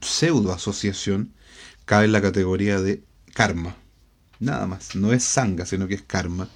pseudo 0.00 0.52
asociación 0.52 1.32
cae 1.84 2.06
en 2.06 2.12
la 2.12 2.22
categoría 2.22 2.80
de 2.80 3.04
karma 3.32 3.76
Nada 4.40 4.66
más. 4.66 4.94
No 4.94 5.12
es 5.12 5.24
sanga, 5.24 5.66
sino 5.66 5.88
que 5.88 5.94
es 5.94 6.02
karma. 6.02 6.48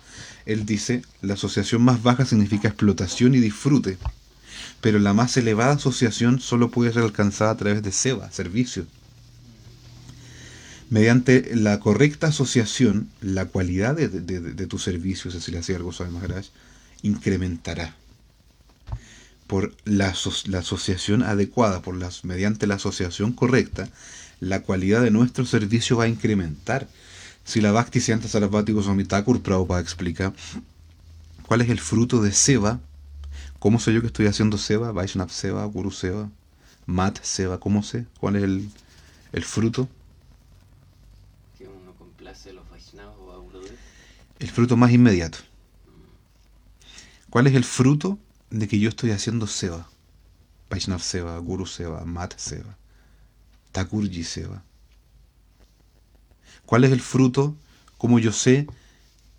Él 0.46 0.66
dice, 0.66 1.02
la 1.22 1.34
asociación 1.34 1.82
más 1.82 2.02
baja 2.02 2.24
significa 2.24 2.68
explotación 2.68 3.34
y 3.34 3.40
disfrute. 3.40 3.98
Pero 4.80 4.98
la 4.98 5.14
más 5.14 5.36
elevada 5.36 5.74
asociación 5.74 6.40
solo 6.40 6.70
puede 6.70 6.92
ser 6.92 7.02
alcanzada 7.02 7.52
a 7.52 7.56
través 7.56 7.82
de 7.82 7.92
seva, 7.92 8.30
servicio. 8.30 8.86
Mediante 10.90 11.54
la 11.54 11.78
correcta 11.78 12.28
asociación, 12.28 13.08
la 13.20 13.46
cualidad 13.46 13.94
de, 13.94 14.66
tu 14.66 14.78
servicio, 14.78 15.30
si 15.30 15.52
le 15.52 15.58
hacía 15.58 15.76
algo 15.76 15.92
suave 15.92 16.12
Maharaj, 16.12 16.46
incrementará. 17.02 17.94
Por 19.46 19.74
la, 19.84 20.14
la, 20.46 20.58
asociación 20.58 21.22
adecuada, 21.22 21.82
por 21.82 21.96
las, 21.96 22.24
mediante 22.24 22.66
la 22.66 22.74
asociación 22.74 23.32
correcta, 23.32 23.88
la 24.40 24.62
cualidad 24.62 25.02
de 25.02 25.10
nuestro 25.10 25.44
servicio 25.44 25.96
va 25.96 26.04
a 26.04 26.08
incrementar 26.08 26.88
si 27.50 27.60
la 27.60 27.72
Bhakti 27.72 27.98
Siddhanta 27.98 28.28
Sarasvati 28.28 28.70
Goswami 28.70 29.02
Thakur 29.02 29.42
Prabhupada 29.42 29.80
explica 29.80 30.32
cuál 31.48 31.62
es 31.62 31.68
el 31.68 31.80
fruto 31.80 32.22
de 32.22 32.30
Seva, 32.30 32.78
cómo 33.58 33.80
sé 33.80 33.92
yo 33.92 34.00
que 34.00 34.06
estoy 34.06 34.26
haciendo 34.26 34.56
Seva, 34.56 34.92
Vaishnav 34.92 35.30
Seva, 35.30 35.64
Guru 35.64 35.90
Seva, 35.90 36.30
Mat 36.86 37.18
Seva, 37.24 37.58
¿cómo 37.58 37.82
sé? 37.82 38.06
¿Cuál 38.20 38.36
es 38.36 38.44
el, 38.44 38.70
el 39.32 39.44
fruto? 39.44 39.88
Que 41.58 41.66
uno 41.66 41.92
complace 41.98 42.50
a 42.50 42.52
los 42.52 42.70
Vaishnavas 42.70 43.16
o 43.18 43.32
a 43.32 43.60
El 44.38 44.48
fruto 44.48 44.76
más 44.76 44.92
inmediato. 44.92 45.38
¿Cuál 47.30 47.48
es 47.48 47.56
el 47.56 47.64
fruto 47.64 48.16
de 48.50 48.68
que 48.68 48.78
yo 48.78 48.88
estoy 48.88 49.10
haciendo 49.10 49.48
Seva? 49.48 49.88
Vaishnav 50.70 51.00
Seva, 51.00 51.36
Guru 51.38 51.66
Seva, 51.66 52.04
Mat 52.04 52.38
Seva, 52.38 52.76
Thakurji 53.72 54.22
Seva. 54.22 54.62
¿Cuál 56.66 56.84
es 56.84 56.92
el 56.92 57.00
fruto? 57.00 57.56
¿Cómo 57.98 58.18
yo 58.18 58.32
sé 58.32 58.66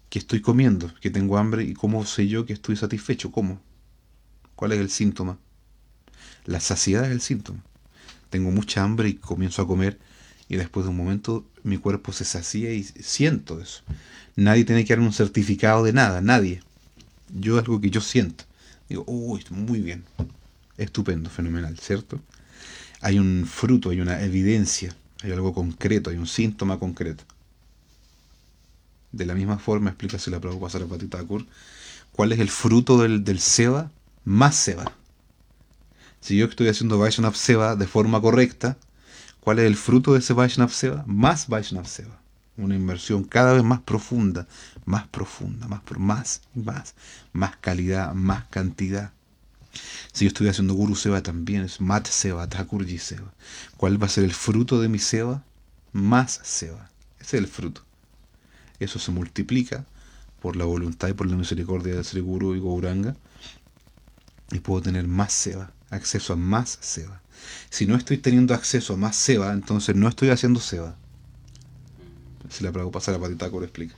que 0.09 0.19
estoy 0.19 0.41
comiendo, 0.41 0.93
que 1.01 1.09
tengo 1.09 1.37
hambre 1.37 1.63
y 1.63 1.73
cómo 1.73 2.05
sé 2.05 2.27
yo 2.27 2.45
que 2.45 2.53
estoy 2.53 2.75
satisfecho? 2.75 3.31
¿Cómo? 3.31 3.61
¿Cuál 4.55 4.73
es 4.73 4.79
el 4.79 4.89
síntoma? 4.89 5.37
La 6.45 6.59
saciedad 6.59 7.05
es 7.05 7.11
el 7.11 7.21
síntoma. 7.21 7.63
Tengo 8.29 8.51
mucha 8.51 8.83
hambre 8.83 9.09
y 9.09 9.13
comienzo 9.15 9.61
a 9.61 9.67
comer 9.67 9.99
Y 10.47 10.55
después 10.55 10.85
de 10.85 10.91
un 10.91 10.97
momento 10.97 11.45
mi 11.63 11.77
cuerpo 11.77 12.13
se 12.13 12.25
sacía 12.25 12.73
y 12.73 12.83
siento 12.83 13.61
eso. 13.61 13.83
Nadie 14.35 14.65
tiene 14.65 14.85
que 14.85 14.95
dar 14.95 14.99
un 14.99 15.13
certificado 15.13 15.83
de 15.83 15.93
nada, 15.93 16.21
nadie. 16.21 16.61
Yo 17.33 17.57
algo 17.57 17.79
que 17.79 17.89
yo 17.89 18.01
siento. 18.01 18.43
Digo, 18.89 19.03
uy, 19.07 19.43
muy 19.49 19.79
bien. 19.79 20.03
Estupendo, 20.77 21.29
fenomenal, 21.29 21.77
¿cierto? 21.77 22.19
Hay 23.01 23.19
un 23.19 23.45
fruto, 23.47 23.89
hay 23.89 24.01
una 24.01 24.21
evidencia, 24.21 24.95
hay 25.23 25.31
algo 25.31 25.53
concreto, 25.53 26.09
hay 26.09 26.17
un 26.17 26.27
síntoma 26.27 26.79
concreto. 26.79 27.23
De 29.11 29.25
la 29.25 29.35
misma 29.35 29.59
forma, 29.59 29.89
explícase 29.89 30.31
la 30.31 30.39
Prabhupada 30.39 30.71
Sarasvati 30.71 31.07
Thakur, 31.07 31.45
cuál 32.11 32.31
es 32.31 32.39
el 32.39 32.49
fruto 32.49 32.97
del, 32.97 33.23
del 33.23 33.39
Seba, 33.39 33.91
más 34.23 34.55
Seba. 34.55 34.91
Si 36.21 36.37
yo 36.37 36.45
estoy 36.45 36.67
haciendo 36.67 36.97
Vaishnav 36.97 37.35
Seva 37.35 37.75
de 37.75 37.87
forma 37.87 38.21
correcta, 38.21 38.77
¿cuál 39.39 39.59
es 39.59 39.65
el 39.65 39.75
fruto 39.75 40.13
de 40.13 40.19
ese 40.19 40.33
Vaishnav 40.33 40.71
Seva? 40.71 41.03
Más 41.07 41.47
Vaishnav 41.47 41.87
Seva. 41.87 42.19
Una 42.57 42.75
inversión 42.75 43.23
cada 43.23 43.53
vez 43.53 43.63
más 43.63 43.81
profunda, 43.81 44.47
más 44.85 45.07
profunda, 45.07 45.67
más, 45.67 45.81
más 45.97 46.41
más, 46.53 46.95
más 47.33 47.55
calidad, 47.57 48.13
más 48.13 48.45
cantidad. 48.45 49.11
Si 50.11 50.25
yo 50.25 50.29
estoy 50.29 50.47
haciendo 50.47 50.73
Guru 50.73 50.95
Seva 50.95 51.21
también, 51.23 51.63
es 51.63 51.79
Mat 51.79 52.07
Seva, 52.07 52.47
Thakurji 52.47 52.97
Seva. 52.97 53.33
¿Cuál 53.77 54.01
va 54.01 54.07
a 54.07 54.09
ser 54.09 54.23
el 54.23 54.33
fruto 54.33 54.81
de 54.81 54.89
mi 54.89 54.99
Seva? 54.99 55.43
Más 55.93 56.41
Seva. 56.43 56.89
Ese 57.19 57.37
es 57.37 57.43
el 57.43 57.47
fruto. 57.47 57.83
Eso 58.79 58.99
se 58.99 59.11
multiplica 59.11 59.85
por 60.41 60.55
la 60.55 60.65
voluntad 60.65 61.07
y 61.07 61.13
por 61.13 61.27
la 61.27 61.35
misericordia 61.35 61.95
de 61.95 62.03
Sri 62.03 62.21
Guru 62.21 62.55
y 62.55 62.59
Gauranga. 62.59 63.15
Y 64.51 64.59
puedo 64.59 64.81
tener 64.81 65.07
más 65.07 65.31
Seva, 65.31 65.71
acceso 65.89 66.33
a 66.33 66.35
más 66.35 66.77
Seva. 66.81 67.21
Si 67.69 67.85
no 67.85 67.95
estoy 67.95 68.17
teniendo 68.17 68.53
acceso 68.53 68.93
a 68.93 68.97
más 68.97 69.15
Seva, 69.15 69.53
entonces 69.53 69.95
no 69.95 70.07
estoy 70.07 70.29
haciendo 70.29 70.59
Seva. 70.59 70.95
Si 72.49 72.63
la 72.63 72.71
pasa 72.71 73.11
la 73.11 73.19
patita 73.19 73.47
lo 73.47 73.63
explica. 73.63 73.95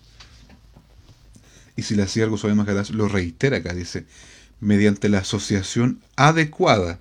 Y 1.75 1.81
si 1.81 1.95
la 1.95 2.03
hacía 2.03 2.25
algo 2.25 2.37
suave 2.37 2.55
más 2.55 2.91
lo 2.91 3.07
reitera 3.07 3.57
acá, 3.57 3.73
dice, 3.73 4.05
mediante 4.63 5.09
la 5.09 5.19
asociación 5.19 6.01
adecuada, 6.15 6.99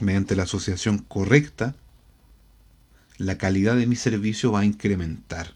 mediante 0.00 0.36
la 0.36 0.42
asociación 0.42 0.98
correcta, 0.98 1.74
la 3.18 3.38
calidad 3.38 3.76
de 3.76 3.86
mi 3.86 3.96
servicio 3.96 4.52
va 4.52 4.60
a 4.60 4.64
incrementar. 4.64 5.54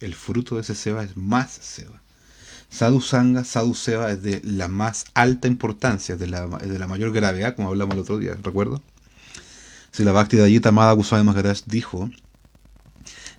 El 0.00 0.14
fruto 0.14 0.54
de 0.54 0.62
ese 0.62 0.74
seba 0.74 1.04
es 1.04 1.16
más 1.16 1.50
seba. 1.50 2.00
Sadhu 2.70 3.00
Sangha, 3.00 3.44
Sadhu 3.44 3.74
Seva 3.74 4.10
es 4.10 4.22
de 4.22 4.40
la 4.44 4.68
más 4.68 5.04
alta 5.12 5.46
importancia, 5.48 6.16
de 6.16 6.26
la, 6.26 6.46
de 6.46 6.78
la 6.78 6.86
mayor 6.86 7.12
gravedad, 7.12 7.54
como 7.54 7.68
hablamos 7.68 7.94
el 7.94 8.00
otro 8.00 8.18
día, 8.18 8.34
¿recuerdo? 8.42 8.82
Si 9.90 10.04
la 10.04 10.12
Bhakti 10.12 10.38
Dayita 10.38 10.70
Amada 10.70 10.92
Goswami 10.92 11.24
Maharaj 11.24 11.64
dijo 11.66 12.10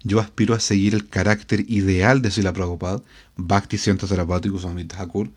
yo 0.04 0.20
aspiro 0.20 0.54
a 0.54 0.60
seguir 0.60 0.94
el 0.94 1.08
carácter 1.08 1.62
ideal 1.70 2.22
de 2.22 2.30
Sila 2.30 2.52
Prabhupada, 2.52 3.02
Bhakti 3.38 3.78
Sienta 3.78 4.06
Sarabhati 4.06 4.50
Goswami 4.50 4.84
Thakur, 4.84 5.30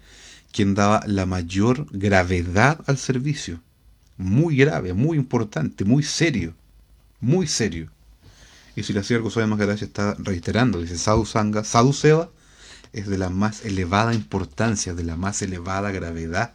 quien 0.57 0.75
daba 0.75 1.03
la 1.07 1.27
mayor 1.27 1.87
gravedad 1.91 2.81
al 2.87 2.97
servicio. 2.97 3.61
Muy 4.17 4.57
grave, 4.57 4.95
muy 4.95 5.19
importante, 5.19 5.85
muy 5.85 6.03
serio. 6.03 6.55
Muy 7.21 7.47
serio. 7.47 7.91
Y 8.75 8.83
si 8.83 8.95
la 8.95 9.03
Sila 9.03 9.21
Goswami 9.21 9.51
Maharaj 9.51 9.83
está 9.83 10.15
reiterando, 10.19 10.81
dice 10.81 10.97
Sadhu 10.97 11.27
Sangha, 11.27 11.63
Sadhu 11.63 11.93
Seva 11.93 12.31
es 12.95 13.07
de 13.07 13.19
la 13.19 13.29
más 13.29 13.67
elevada 13.67 14.15
importancia, 14.15 14.95
de 14.95 15.05
la 15.05 15.17
más 15.17 15.43
elevada 15.43 15.91
gravedad. 15.91 16.55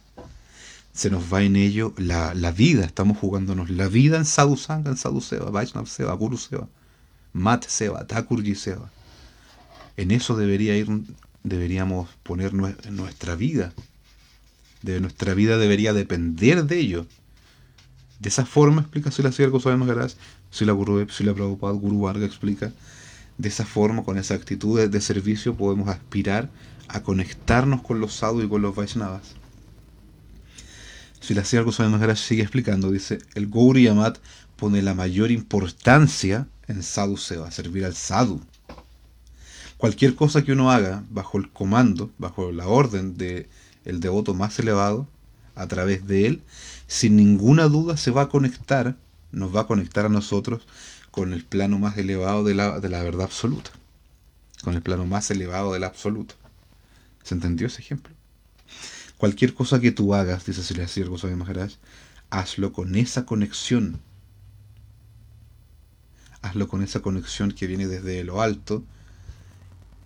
Se 0.92 1.08
nos 1.08 1.32
va 1.32 1.44
en 1.44 1.54
ello 1.54 1.94
la, 1.96 2.34
la 2.34 2.50
vida, 2.50 2.84
estamos 2.84 3.18
jugándonos 3.18 3.70
la 3.70 3.86
vida 3.86 4.16
en 4.16 4.24
Sadhu 4.24 4.56
Sangha, 4.56 4.90
en 4.90 4.96
Sadhu 4.96 5.20
Seva, 5.20 5.48
Vaishnav 5.50 5.86
Seva, 5.86 6.12
Guru 6.14 6.38
Seva. 6.38 6.66
Mat 7.32 7.66
Seva, 7.68 8.04
Thakurji 8.04 8.56
Seva. 8.56 8.90
En 9.96 10.10
eso 10.10 10.36
debería 10.36 10.76
ir, 10.76 10.88
deberíamos 11.44 12.08
poner 12.24 12.52
nuestra 12.52 13.36
vida. 13.36 13.72
De 14.82 15.00
nuestra 15.00 15.34
vida 15.34 15.58
debería 15.58 15.92
depender 15.92 16.64
de 16.64 16.78
ello. 16.78 17.06
De 18.18 18.28
esa 18.28 18.46
forma 18.46 18.82
explica 18.82 19.10
si 19.10 19.22
la 19.22 19.32
Sierra 19.32 19.58
sabemos 19.60 19.86
Maharaj, 19.86 20.12
si 20.50 20.64
la 20.64 20.72
Guru, 20.72 21.06
Prabhupada 21.06 21.72
Guru 21.72 22.00
Varga 22.00 22.26
explica. 22.26 22.72
De 23.38 23.48
esa 23.48 23.64
forma, 23.64 24.04
con 24.04 24.18
esa 24.18 24.34
actitud 24.34 24.80
de, 24.88 25.00
servicio, 25.00 25.56
podemos 25.56 25.88
aspirar 25.88 26.50
a 26.88 27.02
conectarnos 27.02 27.82
con 27.82 28.00
los 28.00 28.14
sadhus 28.14 28.44
y 28.44 28.48
con 28.48 28.62
los 28.62 28.74
Vaishnavas. 28.74 29.34
Si 31.20 31.34
la 31.34 31.44
Sierra 31.44 31.64
Goswami 31.64 32.16
sigue 32.16 32.42
explicando, 32.42 32.90
dice, 32.90 33.18
el 33.34 33.48
Gauri 33.48 33.84
Yamat 33.84 34.18
pone 34.56 34.82
la 34.82 34.94
mayor 34.94 35.30
importancia 35.30 36.46
en 36.68 36.82
sadhu 36.82 37.16
va 37.40 37.48
a 37.48 37.50
servir 37.50 37.84
al 37.84 37.94
sadhu. 37.94 38.40
Cualquier 39.76 40.14
cosa 40.14 40.42
que 40.42 40.52
uno 40.52 40.70
haga 40.70 41.04
bajo 41.10 41.38
el 41.38 41.50
comando, 41.50 42.10
bajo 42.18 42.52
la 42.52 42.68
orden 42.68 43.16
de 43.16 43.48
el 43.84 44.00
devoto 44.00 44.34
más 44.34 44.58
elevado, 44.58 45.08
a 45.54 45.66
través 45.66 46.06
de 46.06 46.26
él, 46.26 46.42
sin 46.86 47.16
ninguna 47.16 47.68
duda 47.68 47.96
se 47.96 48.10
va 48.10 48.22
a 48.22 48.28
conectar, 48.28 48.96
nos 49.32 49.54
va 49.54 49.62
a 49.62 49.66
conectar 49.66 50.06
a 50.06 50.08
nosotros 50.08 50.66
con 51.10 51.32
el 51.32 51.44
plano 51.44 51.78
más 51.78 51.98
elevado 51.98 52.42
de 52.42 52.54
la, 52.54 52.80
de 52.80 52.88
la 52.88 53.02
verdad 53.02 53.24
absoluta, 53.24 53.70
con 54.62 54.74
el 54.74 54.82
plano 54.82 55.04
más 55.04 55.30
elevado 55.30 55.72
del 55.72 55.84
absoluto. 55.84 56.34
¿Se 57.22 57.34
entendió 57.34 57.66
ese 57.66 57.80
ejemplo? 57.80 58.14
Cualquier 59.18 59.54
cosa 59.54 59.78
que 59.78 59.92
tú 59.92 60.14
hagas, 60.14 60.46
dice 60.46 60.62
Sri 60.62 61.02
Goswami 61.04 61.36
Maharaj, 61.36 61.72
hazlo 62.30 62.72
con 62.72 62.96
esa 62.96 63.26
conexión 63.26 64.00
hazlo 66.42 66.68
con 66.68 66.82
esa 66.82 67.00
conexión 67.00 67.52
que 67.52 67.66
viene 67.66 67.86
desde 67.86 68.22
lo 68.24 68.42
alto 68.42 68.82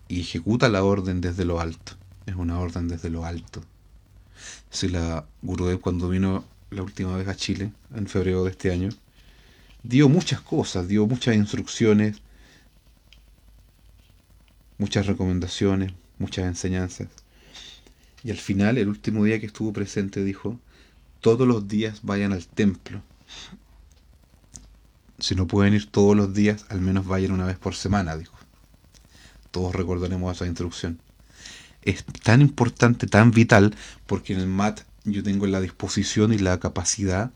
y 0.09 0.21
ejecuta 0.21 0.69
la 0.69 0.85
orden 0.85 1.21
desde 1.21 1.45
lo 1.45 1.61
alto. 1.61 1.95
Es 2.27 2.35
una 2.35 2.59
orden 2.59 2.89
desde 2.89 3.11
lo 3.11 3.25
alto. 3.25 3.62
Si 4.71 4.89
la 4.89 5.27
Gurudev 5.43 5.81
cuando 5.81 6.09
vino 6.09 6.45
la 6.71 6.83
última 6.83 7.17
vez 7.17 7.29
a 7.29 7.37
Chile, 7.37 7.73
en 7.95 8.07
febrero 8.07 8.45
de 8.45 8.51
este 8.51 8.71
año, 8.71 8.91
dio 9.83 10.09
muchas 10.09 10.41
cosas, 10.41 10.89
dio 10.89 11.07
muchas 11.07 11.37
instrucciones, 11.37 12.21
muchas 14.79 15.07
recomendaciones, 15.07 15.93
muchas 16.19 16.47
enseñanzas. 16.47 17.09
Y 18.23 18.31
al 18.31 18.39
final, 18.39 18.77
el 18.77 18.89
último 18.89 19.25
día 19.25 19.41
que 19.41 19.47
estuvo 19.47 19.73
presente, 19.73 20.25
dijo, 20.25 20.59
todos 21.21 21.47
los 21.47 21.69
días 21.69 22.01
vayan 22.03 22.33
al 22.33 22.47
templo 22.47 23.03
si 25.19 25.35
no 25.35 25.47
pueden 25.47 25.75
ir 25.75 25.91
todos 25.91 26.17
los 26.17 26.35
días, 26.35 26.67
al 26.69 26.81
menos 26.81 27.07
vayan 27.07 27.33
una 27.33 27.47
vez 27.47 27.59
por 27.59 27.75
semana, 27.75 28.17
dijo. 28.17 28.37
Todos 29.51 29.75
recordaremos 29.75 30.35
esa 30.35 30.47
instrucción. 30.47 31.01
Es 31.87 32.05
tan 32.05 32.42
importante, 32.42 33.07
tan 33.07 33.31
vital, 33.31 33.75
porque 34.07 34.35
en 34.35 34.40
el 34.40 34.49
MAT 34.49 34.83
yo 35.05 35.22
tengo 35.22 35.46
la 35.46 35.62
disposición 35.62 36.35
y 36.35 36.38
la 36.38 36.61
capacidad 36.61 37.31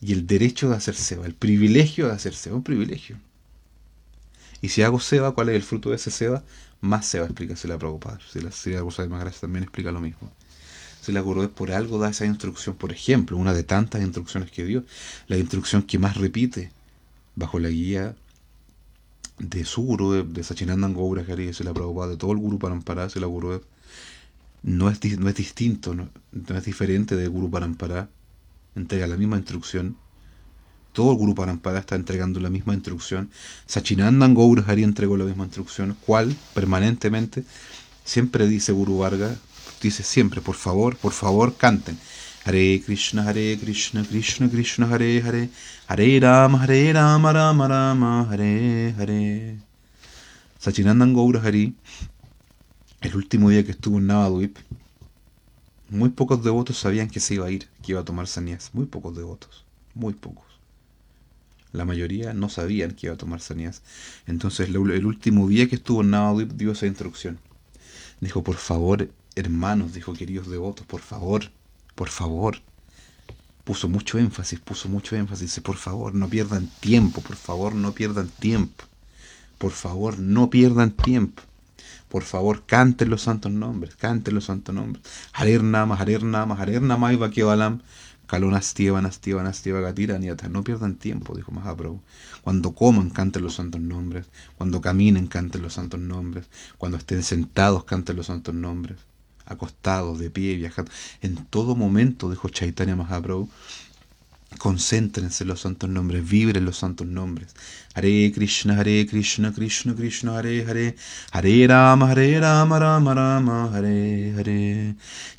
y 0.00 0.12
el 0.12 0.26
derecho 0.26 0.70
de 0.70 0.76
hacer 0.76 0.94
seba, 0.94 1.26
el 1.26 1.34
privilegio 1.34 2.06
de 2.06 2.12
hacer 2.12 2.34
seba, 2.34 2.56
un 2.56 2.62
privilegio. 2.62 3.16
Y 4.62 4.70
si 4.70 4.82
hago 4.82 5.00
seba, 5.00 5.32
¿cuál 5.32 5.50
es 5.50 5.56
el 5.56 5.62
fruto 5.62 5.90
de 5.90 5.96
ese 5.96 6.10
seba? 6.10 6.42
Más 6.80 7.06
seba, 7.06 7.26
explícase 7.26 7.68
la 7.68 7.78
preocupada. 7.78 8.18
Si 8.32 8.40
la 8.40 8.52
Sri 8.52 8.72
de 8.72 9.08
Maharaj 9.08 9.40
también 9.40 9.64
explica 9.64 9.92
lo 9.92 10.00
mismo. 10.00 10.32
Si 11.00 11.12
la 11.12 11.20
es 11.20 11.48
por 11.48 11.72
algo 11.72 11.98
da 11.98 12.10
esa 12.10 12.26
instrucción, 12.26 12.76
por 12.76 12.92
ejemplo, 12.92 13.36
una 13.36 13.54
de 13.54 13.62
tantas 13.62 14.02
instrucciones 14.02 14.50
que 14.50 14.64
dio, 14.64 14.84
la 15.26 15.38
instrucción 15.38 15.82
que 15.82 15.98
más 15.98 16.16
repite, 16.16 16.70
bajo 17.34 17.58
la 17.58 17.68
guía 17.68 18.14
de 19.38 19.64
su 19.64 19.82
Gurudev, 19.82 20.26
de 20.26 20.42
Sachinandan 20.42 20.94
Gaura 20.94 21.24
Hari, 21.26 21.54
se 21.54 21.64
la 21.64 21.72
Prabhupada, 21.72 22.10
de 22.10 22.16
todo 22.16 22.32
el 22.32 22.38
Guru 22.38 22.58
Parampara, 22.58 23.08
se 23.08 23.20
la 23.20 23.26
Gurudev, 23.26 23.62
no 24.68 24.90
es, 24.90 25.02
no 25.18 25.28
es 25.28 25.34
distinto, 25.34 25.94
no, 25.94 26.10
es 26.32 26.64
diferente 26.64 27.16
de 27.16 27.26
Guru 27.26 27.50
Parampara, 27.50 28.10
entrega 28.76 29.06
la 29.06 29.16
misma 29.16 29.38
instrucción. 29.38 29.96
Todo 30.92 31.12
el 31.12 31.18
Guru 31.18 31.34
Parampara 31.34 31.78
está 31.78 31.94
entregando 31.94 32.38
la 32.38 32.50
misma 32.50 32.74
instrucción. 32.74 33.30
Sachinandan 33.66 34.36
Hari 34.66 34.82
entregó 34.82 35.16
la 35.16 35.24
misma 35.24 35.44
instrucción, 35.44 35.96
cual 36.04 36.36
permanentemente 36.54 37.44
siempre 38.04 38.46
dice 38.46 38.72
Guru 38.72 38.98
Varga, 38.98 39.34
dice 39.80 40.02
siempre, 40.02 40.42
por 40.42 40.56
favor, 40.56 40.96
por 40.96 41.12
favor, 41.12 41.56
canten. 41.56 41.98
Hare 42.44 42.82
Krishna, 42.84 43.22
Hare 43.22 43.58
Krishna, 43.58 44.04
Krishna 44.04 44.50
Krishna, 44.50 44.86
Hare 44.86 45.22
Hare, 45.22 45.48
Hare 45.86 46.20
Rama, 46.20 46.62
Hare 46.62 46.92
Rama, 46.92 47.32
Rama 47.32 47.68
Rama, 47.68 48.28
Hare 48.30 48.94
Hare. 48.98 49.58
Sachinandan 50.58 51.14
Hari, 51.42 51.74
el 53.00 53.16
último 53.16 53.50
día 53.50 53.64
que 53.64 53.72
estuvo 53.72 53.98
en 53.98 54.08
Navadvip, 54.08 54.56
muy 55.90 56.10
pocos 56.10 56.42
devotos 56.42 56.78
sabían 56.78 57.08
que 57.08 57.20
se 57.20 57.34
iba 57.34 57.46
a 57.46 57.50
ir, 57.50 57.68
que 57.82 57.92
iba 57.92 58.00
a 58.00 58.04
tomar 58.04 58.26
sannyas. 58.26 58.70
Muy 58.72 58.86
pocos 58.86 59.16
devotos, 59.16 59.64
muy 59.94 60.12
pocos. 60.12 60.44
La 61.72 61.84
mayoría 61.84 62.34
no 62.34 62.48
sabían 62.48 62.92
que 62.92 63.06
iba 63.06 63.14
a 63.14 63.18
tomar 63.18 63.40
sannyas. 63.40 63.82
Entonces, 64.26 64.68
el 64.68 64.76
último 64.78 65.48
día 65.48 65.68
que 65.68 65.76
estuvo 65.76 66.02
en 66.02 66.10
Navadvip 66.10 66.52
dio 66.52 66.72
esa 66.72 66.86
instrucción. 66.86 67.38
Dijo, 68.20 68.42
por 68.42 68.56
favor, 68.56 69.08
hermanos, 69.36 69.92
dijo, 69.94 70.12
queridos 70.12 70.48
devotos, 70.48 70.84
por 70.86 71.00
favor, 71.00 71.50
por 71.94 72.08
favor, 72.08 72.60
puso 73.64 73.88
mucho 73.88 74.18
énfasis, 74.18 74.60
puso 74.60 74.88
mucho 74.88 75.14
énfasis. 75.14 75.60
Por 75.60 75.76
favor, 75.76 76.14
no 76.14 76.28
pierdan 76.28 76.68
tiempo, 76.80 77.20
por 77.20 77.36
favor, 77.36 77.74
no 77.74 77.92
pierdan 77.92 78.28
tiempo. 78.28 78.84
Por 79.58 79.72
favor, 79.72 80.18
no 80.18 80.50
pierdan 80.50 80.90
tiempo. 80.90 81.42
Por 82.08 82.22
favor, 82.22 82.64
canten 82.64 83.10
los 83.10 83.22
santos 83.22 83.52
nombres, 83.52 83.94
canten 83.96 84.34
los 84.34 84.44
santos 84.44 84.74
nombres. 84.74 85.04
Harer 85.32 85.62
Nama, 85.62 85.94
Harer 85.94 86.22
Nama, 86.22 86.54
Harer 86.54 86.82
Nama 86.82 87.12
Niata. 90.18 90.48
No 90.48 90.62
pierdan 90.62 90.94
tiempo, 90.96 91.34
dijo 91.34 91.50
Mahaprabhu. 91.52 92.00
Cuando 92.42 92.72
coman, 92.74 93.10
canten 93.10 93.42
los 93.42 93.54
santos 93.54 93.80
nombres. 93.80 94.26
Cuando 94.56 94.80
caminen, 94.80 95.26
canten 95.26 95.62
los 95.62 95.74
santos 95.74 96.00
nombres. 96.00 96.46
Cuando 96.76 96.98
estén 96.98 97.22
sentados, 97.22 97.84
canten 97.84 98.16
los 98.16 98.26
santos 98.26 98.54
nombres. 98.54 98.98
Acostados, 99.46 100.18
de 100.18 100.30
pie, 100.30 100.56
viajando. 100.56 100.90
En 101.22 101.36
todo 101.46 101.74
momento, 101.74 102.30
dijo 102.30 102.50
Chaitanya 102.50 102.96
Mahaprabhu, 102.96 103.48
Concéntrense 104.58 105.44
en 105.44 105.48
los 105.48 105.60
santos 105.60 105.88
nombres, 105.88 106.28
vibren 106.28 106.64
los 106.64 106.78
santos 106.78 107.06
nombres. 107.06 107.54
Hare 107.94 108.32
Krishna, 108.34 108.76
Hare 108.76 109.06
Krishna, 109.06 109.52
Krishna 109.52 109.94
Krishna, 109.94 110.36
Hare 110.36 110.64
Hare, 110.66 110.96
Hare 111.32 111.66
Rama, 111.66 112.08
Hare 112.08 112.40
Rama, 112.40 112.78
Rama 112.78 113.14
Rama, 113.14 113.70
Hare 113.72 114.34
Hare. 114.36 114.94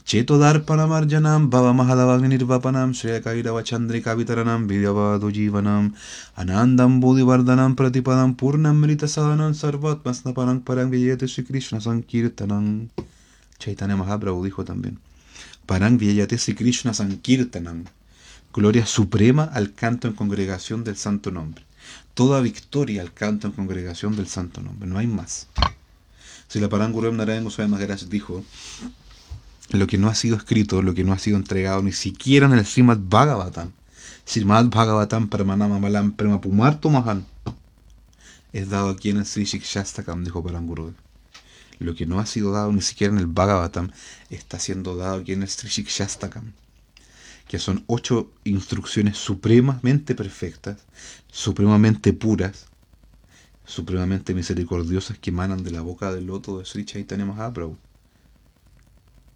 Cheto 0.06 0.40
Darpanamarjanam, 0.40 1.50
Baba 1.50 1.74
Mahadavagni 1.74 2.38
Nirvapanam, 2.38 2.94
Shreya 2.94 3.22
Kairava 3.22 3.62
Chandrika 3.62 4.16
Vitaranam, 4.16 4.68
Vidyavadu 4.68 5.32
Jivanam, 5.32 5.94
Anandam 6.38 7.02
Bodhivardhanam, 7.02 7.76
Pratipadam, 7.76 8.36
Purnam 8.36 8.82
Mrita 8.82 9.06
Sadhanam, 9.06 9.54
Sarvat 9.54 10.02
Masnapanam, 10.04 10.64
Parang 10.66 10.90
Vijayate 10.90 11.30
Sri 11.30 11.44
Krishna 11.44 11.80
Sankirtanam. 11.80 12.88
Chaitanya 13.60 13.96
Mahaprabhu 13.96 14.44
dijo 14.46 14.64
también. 14.64 14.98
Parang 15.68 16.00
Vijayate 16.00 16.40
Sri 16.40 16.56
Krishna 16.56 16.92
Sankirtanam 16.92 17.86
gloria 18.54 18.86
suprema 18.86 19.44
al 19.44 19.74
canto 19.74 20.08
en 20.08 20.14
congregación 20.14 20.84
del 20.84 20.98
santo 20.98 21.32
nombre. 21.32 21.64
Toda 22.14 22.42
victoria 22.42 23.02
al 23.02 23.14
canto 23.14 23.48
en 23.48 23.54
congregación 23.54 24.16
del 24.16 24.28
santo 24.28 24.62
nombre. 24.62 24.90
No 24.90 24.98
hay 24.98 25.08
más. 25.08 25.48
Si 26.48 26.60
la 26.60 26.68
Paranguruem 26.68 27.16
Narayan 27.16 27.44
Goswami 27.44 27.72
Maharaj 27.72 28.04
dijo, 28.06 28.44
lo 29.70 29.86
que 29.86 30.00
no 30.00 30.10
ha 30.10 30.16
sido 30.16 30.36
escrito, 30.36 30.82
lo 30.82 30.96
que 30.96 31.04
no 31.04 31.14
ha 31.14 31.20
sido 31.20 31.38
entregado 31.38 31.84
ni 31.84 31.92
siquiera 31.92 32.48
en 32.48 32.54
el 32.54 32.66
Srimad 32.66 32.98
Bhagavatam, 32.98 33.72
Srimad 34.26 34.66
Bhagavatam 34.66 35.30
Paramanama 35.30 35.80
Malam 35.80 36.12
Premapumar 36.14 36.80
Mahan, 36.84 37.26
es 38.52 38.70
dado 38.70 38.90
aquí 38.90 39.12
en 39.12 39.18
el 39.18 39.28
Sri 39.28 39.46
Shikshastakam, 39.46 40.24
dijo 40.24 40.44
Parangurudev. 40.44 40.96
Lo 41.78 41.94
que 41.94 42.08
no 42.08 42.20
ha 42.20 42.26
sido 42.26 42.52
dado 42.52 42.74
ni 42.74 42.82
siquiera 42.82 43.14
en 43.14 43.20
el 43.20 43.28
Bhagavatam 43.28 43.92
está 44.32 44.58
siendo 44.60 44.98
dado 44.98 45.20
aquí 45.20 45.34
en 45.34 45.44
el 45.44 45.50
Sri 45.50 45.70
Shikshastakam 45.70 46.52
que 47.50 47.58
son 47.58 47.84
ocho 47.88 48.32
instrucciones 48.44 49.18
supremamente 49.18 50.14
perfectas, 50.14 50.86
supremamente 51.32 52.14
puras, 52.14 52.68
supremamente 53.66 54.36
misericordiosas 54.36 55.18
que 55.18 55.32
emanan 55.32 55.64
de 55.64 55.72
la 55.72 55.82
boca 55.82 56.14
del 56.14 56.28
loto 56.28 56.60
de 56.60 56.66
Sri 56.66 56.86
Chaitanya 56.86 57.26
Mahaprabhu. 57.26 57.76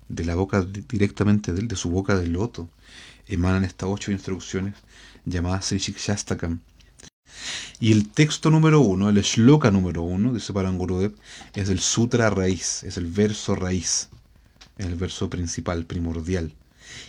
De 0.10 0.26
la 0.26 0.36
boca 0.36 0.62
directamente 0.64 1.54
de 1.54 1.62
él, 1.62 1.68
de 1.68 1.76
su 1.76 1.90
boca 1.90 2.16
del 2.16 2.34
loto, 2.34 2.70
emanan 3.26 3.64
estas 3.64 3.90
ocho 3.90 4.12
instrucciones 4.12 4.76
llamadas 5.26 5.66
Sri 5.66 5.80
Shikshastakam. 5.80 6.60
Y 7.80 7.94
el 7.94 8.10
texto 8.10 8.52
número 8.52 8.80
uno, 8.82 9.10
el 9.10 9.20
shloka 9.24 9.72
número 9.72 10.04
uno, 10.04 10.36
dice 10.36 10.54
Parangurudev, 10.54 11.16
es 11.56 11.68
el 11.70 11.80
sutra 11.80 12.30
raíz, 12.30 12.84
es 12.84 12.98
el 12.98 13.08
verso 13.08 13.56
raíz, 13.56 14.10
es 14.78 14.86
el 14.86 14.94
verso 14.94 15.32
principal, 15.32 15.88
primordial. 15.88 16.54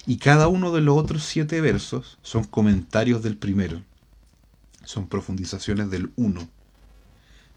Y 0.06 0.18
cada 0.18 0.48
uno 0.48 0.72
de 0.72 0.80
los 0.80 0.96
otros 0.96 1.24
siete 1.24 1.60
versos 1.60 2.18
son 2.22 2.44
comentarios 2.44 3.22
del 3.22 3.36
primero. 3.36 3.82
Son 4.84 5.06
profundizaciones 5.08 5.90
del 5.90 6.10
uno. 6.16 6.48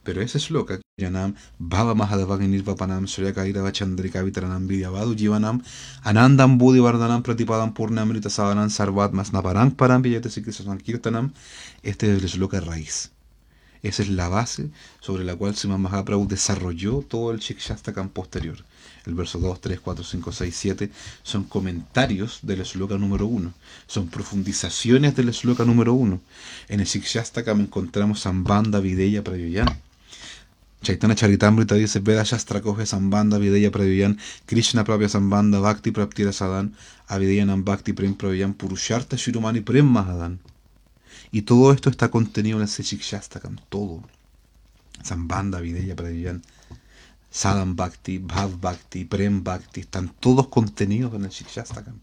Pero 0.03 0.21
ese 0.21 0.39
sloka, 0.39 0.79
Yanam, 0.97 1.35
Bhava 1.59 1.93
Mahadavaganir 1.93 2.63
Vapanam, 2.63 3.07
Suryakairava 3.07 3.73
Chandrika 3.73 4.23
Vitaranam 4.23 4.65
Vidyavadu 4.65 5.15
Jivanam, 5.17 5.61
Anandam 6.03 6.57
Budi 6.57 6.79
Vardhanam 6.79 7.23
Pratipadam 7.23 7.73
Purnamrita 7.73 8.29
Sadanam 8.29 8.69
Sarvat 8.69 9.11
Masnaparang 9.11 9.75
Param 9.75 10.01
Sankirtanam. 10.01 11.33
Este 11.83 12.15
es 12.15 12.23
el 12.23 12.29
sloka 12.29 12.61
raíz. 12.61 13.11
Esa 13.83 14.01
es 14.01 14.09
la 14.09 14.29
base 14.29 14.69
sobre 15.01 15.25
la 15.25 15.35
cual 15.35 15.55
Sima 15.55 15.77
Mahaprabhu 15.77 16.25
desarrolló 16.27 17.01
todo 17.01 17.31
el 17.31 17.39
Shikshastakam 17.39 18.09
posterior 18.09 18.63
el 19.07 19.15
verso 19.15 19.39
2, 19.39 19.61
3, 19.61 19.79
4, 19.79 20.03
5, 20.03 20.31
6, 20.31 20.55
7, 20.55 20.91
son 21.23 21.45
comentarios 21.45 22.39
del 22.41 22.61
esloka 22.61 22.97
número 22.97 23.25
1, 23.25 23.53
son 23.87 24.07
profundizaciones 24.07 25.15
del 25.15 25.29
esloka 25.29 25.63
número 25.63 25.93
1. 25.93 26.19
En 26.67 26.79
el 26.79 26.85
Shikshastakam 26.85 27.61
encontramos 27.61 28.19
Sambanda, 28.19 28.79
Videya, 28.79 29.23
Prayoyan. 29.23 29.67
Chaitanya 30.83 31.15
Charitamrita 31.15 31.75
dice 31.75 31.99
Veda 31.99 32.23
Shastra 32.23 32.61
coge 32.61 32.85
Sambanda, 32.85 33.37
Videya, 33.39 33.71
Prayoyan, 33.71 34.19
Krishna 34.45 34.83
propia 34.83 35.09
Sambanda, 35.09 35.59
Bhakti 35.59 35.91
Praptira 35.91 36.31
Sadan, 36.31 36.75
Avideyanam 37.07 37.63
Bhakti 37.63 37.93
Prem 37.93 38.13
Prayoyan, 38.13 38.53
Purusharta 38.53 39.17
Shirumani 39.17 39.61
Prem 39.61 39.85
Mahadan. 39.85 40.39
Y 41.31 41.41
todo 41.43 41.73
esto 41.73 41.89
está 41.89 42.09
contenido 42.09 42.57
en 42.57 42.63
el 42.63 42.69
Shikshastakam, 42.69 43.57
todo. 43.69 44.03
Sambanda, 45.03 45.59
Videya, 45.61 45.95
Prayoyan. 45.95 46.43
Sadam 47.37 47.75
Bhakti, 47.75 48.17
Bhav 48.17 48.59
Bhakti, 48.59 49.05
Prem 49.05 49.43
Bhakti, 49.43 49.81
están 49.81 50.09
todos 50.19 50.47
contenidos 50.47 51.13
en 51.13 51.25
el 51.25 51.29
Shikshastakam. 51.29 51.99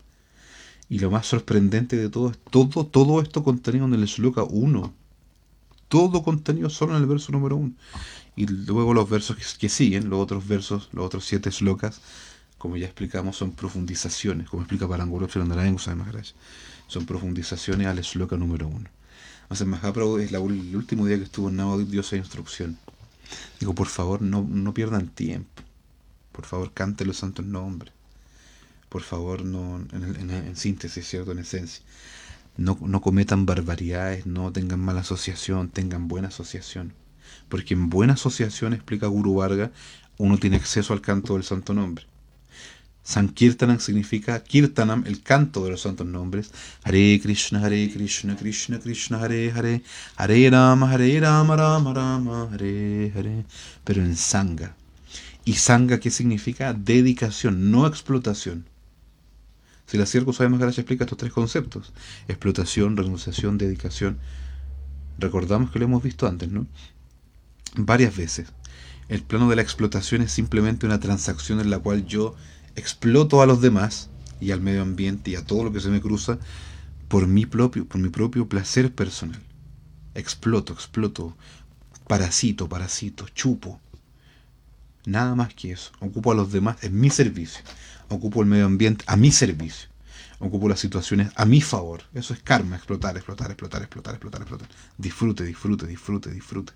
Y 0.88 1.00
lo 1.00 1.10
más 1.10 1.26
sorprendente 1.26 1.96
de 1.96 2.08
todo 2.08 2.30
es 2.30 2.38
todo, 2.52 2.86
todo 2.86 3.20
esto 3.20 3.42
contenido 3.42 3.84
en 3.86 3.94
el 3.94 4.04
Shloka 4.04 4.44
1. 4.44 4.94
Todo 5.88 6.22
contenido 6.22 6.70
solo 6.70 6.94
en 6.94 7.02
el 7.02 7.08
verso 7.08 7.32
número 7.32 7.56
1. 7.56 7.72
Y 8.36 8.46
luego 8.46 8.94
los 8.94 9.10
versos 9.10 9.56
que, 9.58 9.68
siguen, 9.68 10.08
los 10.08 10.20
otros 10.20 10.46
versos, 10.46 10.88
los 10.92 11.04
otros 11.04 11.24
siete 11.24 11.50
shlokas, 11.50 12.00
como 12.56 12.76
ya 12.76 12.86
explicamos, 12.86 13.36
son 13.36 13.50
profundizaciones, 13.50 14.48
como 14.48 14.62
explica 14.62 14.86
Paranguro 14.86 15.26
Narayan 15.34 15.76
Maharaj. 15.98 16.28
Son 16.86 17.06
profundizaciones 17.06 17.88
al 17.88 17.98
shloka 18.02 18.36
número 18.36 18.68
1. 18.68 18.88
Entonces 19.42 19.66
Mahaprabhu 19.66 20.18
es 20.18 20.32
el 20.32 20.76
último 20.76 21.06
día 21.06 21.18
que 21.18 21.24
estuvo 21.24 21.48
en 21.48 21.56
Navadip 21.56 21.88
dio 21.88 22.02
esa 22.02 22.14
instrucción. 22.14 22.78
Digo, 23.60 23.74
por 23.74 23.88
favor, 23.88 24.22
no, 24.22 24.46
no 24.48 24.74
pierdan 24.74 25.08
tiempo. 25.08 25.62
Por 26.32 26.44
favor, 26.44 26.72
cante 26.72 27.04
los 27.04 27.18
santos 27.18 27.44
nombres. 27.44 27.92
Por 28.88 29.02
favor, 29.02 29.44
no, 29.44 29.84
en, 29.92 30.56
síntesis, 30.56 31.06
¿cierto? 31.06 31.32
En 31.32 31.40
esencia. 31.40 31.84
No, 32.56 32.78
no 32.80 33.00
cometan 33.00 33.46
barbaridades, 33.46 34.26
no 34.26 34.52
tengan 34.52 34.80
mala 34.80 35.00
asociación, 35.00 35.68
tengan 35.68 36.08
buena 36.08 36.28
asociación. 36.28 36.92
Porque 37.48 37.74
en 37.74 37.90
buena 37.90 38.14
asociación, 38.14 38.72
explica 38.72 39.06
Guru 39.06 39.34
Varga, 39.34 39.72
uno 40.18 40.38
tiene 40.38 40.56
acceso 40.56 40.92
al 40.92 41.00
canto 41.00 41.34
del 41.34 41.42
santo 41.42 41.74
nombre. 41.74 42.06
Sankirtanam 43.04 43.78
significa 43.80 44.42
Kirtanam, 44.42 45.04
el 45.06 45.22
canto 45.22 45.62
de 45.62 45.70
los 45.70 45.82
santos 45.82 46.06
nombres. 46.06 46.50
Hare 46.84 47.20
Krishna, 47.22 47.60
Hare 47.60 47.90
Krishna, 47.92 48.34
Krishna 48.34 48.80
Krishna, 48.80 49.18
Hare 49.18 49.52
Hare, 49.52 49.82
Hare 50.16 50.50
Rama, 50.50 50.90
Hare 50.90 51.20
Rama, 51.20 51.54
Rama 51.54 51.92
Rama, 51.92 52.48
Hare 52.50 53.12
Hare. 53.14 53.44
Pero 53.84 54.02
en 54.02 54.16
Sangha. 54.16 54.74
¿Y 55.44 55.52
Sangha 55.52 56.00
qué 56.00 56.10
significa? 56.10 56.72
Dedicación, 56.72 57.70
no 57.70 57.86
explotación. 57.86 58.64
Si 59.86 59.98
la 59.98 60.06
Sierra 60.06 60.32
sabemos 60.32 60.58
que 60.58 60.66
explica 60.66 61.04
estos 61.04 61.18
tres 61.18 61.32
conceptos: 61.32 61.92
explotación, 62.26 62.96
renunciación, 62.96 63.58
dedicación. 63.58 64.18
Recordamos 65.18 65.70
que 65.70 65.78
lo 65.78 65.84
hemos 65.84 66.02
visto 66.02 66.26
antes, 66.26 66.50
¿no? 66.50 66.66
Varias 67.76 68.16
veces. 68.16 68.48
El 69.10 69.20
plano 69.20 69.50
de 69.50 69.56
la 69.56 69.62
explotación 69.62 70.22
es 70.22 70.32
simplemente 70.32 70.86
una 70.86 71.00
transacción 71.00 71.60
en 71.60 71.68
la 71.68 71.78
cual 71.78 72.06
yo 72.06 72.34
exploto 72.76 73.42
a 73.42 73.46
los 73.46 73.60
demás 73.60 74.10
y 74.40 74.50
al 74.50 74.60
medio 74.60 74.82
ambiente 74.82 75.30
y 75.30 75.36
a 75.36 75.44
todo 75.44 75.64
lo 75.64 75.72
que 75.72 75.80
se 75.80 75.88
me 75.88 76.00
cruza 76.00 76.38
por 77.08 77.26
mi 77.26 77.46
propio, 77.46 77.86
por 77.86 78.00
mi 78.00 78.08
propio 78.08 78.48
placer 78.48 78.94
personal. 78.94 79.40
Exploto, 80.14 80.72
exploto, 80.72 81.36
parasito, 82.06 82.68
parasito, 82.68 83.28
chupo. 83.28 83.80
Nada 85.06 85.34
más 85.34 85.54
que 85.54 85.72
eso. 85.72 85.92
Ocupo 86.00 86.32
a 86.32 86.34
los 86.34 86.52
demás 86.52 86.82
en 86.82 86.98
mi 86.98 87.10
servicio. 87.10 87.62
Ocupo 88.08 88.42
el 88.42 88.48
medio 88.48 88.66
ambiente 88.66 89.04
a 89.06 89.16
mi 89.16 89.30
servicio. 89.30 89.88
Ocupo 90.38 90.68
las 90.68 90.80
situaciones 90.80 91.30
a 91.36 91.44
mi 91.44 91.60
favor. 91.60 92.02
Eso 92.12 92.34
es 92.34 92.42
karma, 92.42 92.76
explotar, 92.76 93.16
explotar, 93.16 93.50
explotar, 93.50 93.82
explotar, 93.82 94.14
explotar, 94.14 94.40
explotar. 94.42 94.68
Disfrute, 94.98 95.44
disfrute, 95.44 95.86
disfrute, 95.86 96.30
disfrute. 96.30 96.72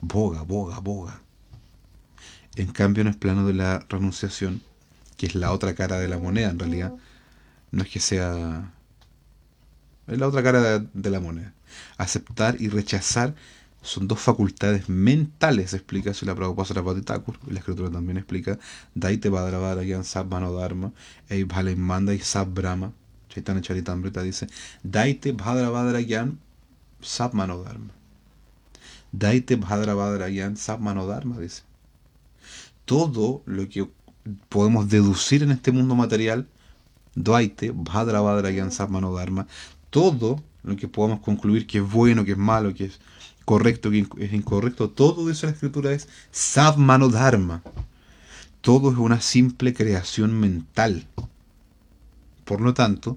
Boga, 0.00 0.42
boga, 0.42 0.78
boga. 0.78 1.20
En 2.56 2.68
cambio, 2.72 3.02
en 3.02 3.08
el 3.08 3.16
plano 3.16 3.46
de 3.46 3.54
la 3.54 3.84
renunciación, 3.88 4.62
que 5.16 5.26
es 5.26 5.34
la 5.34 5.52
otra 5.52 5.74
cara 5.74 5.98
de 5.98 6.08
la 6.08 6.18
moneda 6.18 6.50
en 6.50 6.58
realidad. 6.58 6.92
No 7.70 7.82
es 7.82 7.88
que 7.88 8.00
sea... 8.00 8.72
Es 10.06 10.18
la 10.18 10.28
otra 10.28 10.42
cara 10.42 10.78
de, 10.78 11.10
la 11.10 11.20
moneda. 11.20 11.52
Aceptar 11.98 12.60
y 12.60 12.68
rechazar 12.68 13.34
son 13.82 14.08
dos 14.08 14.20
facultades 14.20 14.88
mentales, 14.88 15.74
explica 15.74 16.14
si 16.14 16.26
la 16.26 16.34
Prabhupada 16.34 16.82
y 16.98 17.52
la 17.52 17.58
escritura 17.58 17.90
también 17.90 18.16
explica, 18.16 18.58
Daite 18.94 19.30
Padravara 19.30 19.82
Yan 19.84 20.04
Sab 20.04 20.26
Manodharma, 20.28 20.92
Ei 21.28 21.44
Manda 21.76 22.12
y 22.14 22.18
Sab 22.18 22.52
Brahma, 22.52 22.92
Chaitanya 23.28 23.60
Charitamrita 23.60 24.22
dice, 24.22 24.46
Daite 24.82 25.32
Bhadra 25.32 25.68
Bhadra 25.70 26.00
Gyan 26.00 26.38
Sap 27.02 27.34
Manodharma. 27.34 27.92
Daite 29.12 29.56
Bhadra 29.56 29.94
Bhadra 29.94 30.28
Gyan 30.30 30.56
Sap 30.56 30.80
Manodharma, 30.80 31.38
dice. 31.38 31.62
Todo 32.86 33.42
lo 33.44 33.68
que 33.68 33.88
podemos 34.48 34.88
deducir 34.88 35.42
en 35.42 35.50
este 35.52 35.72
mundo 35.72 35.94
material, 35.94 36.46
Daite 37.14 37.72
Bhadra 37.74 38.50
Gyan 38.50 38.70
Sap 38.70 38.90
Manodharma, 38.90 39.46
todo 39.90 40.42
lo 40.62 40.76
que 40.76 40.88
podamos 40.88 41.20
concluir 41.20 41.66
que 41.66 41.78
es 41.78 41.90
bueno, 41.90 42.24
que 42.24 42.32
es 42.32 42.38
malo, 42.38 42.74
que 42.74 42.86
es 42.86 43.00
correcto, 43.44 43.90
que 43.90 44.06
es 44.18 44.32
incorrecto, 44.32 44.90
todo 44.90 45.30
eso 45.30 45.46
en 45.46 45.52
la 45.52 45.54
escritura 45.54 45.92
es 45.92 46.08
Sap 46.30 46.76
Manodharma. 46.76 47.62
Todo 48.60 48.90
es 48.90 48.98
una 48.98 49.20
simple 49.20 49.72
creación 49.72 50.38
mental. 50.38 51.06
Por 52.44 52.60
lo 52.60 52.74
tanto, 52.74 53.16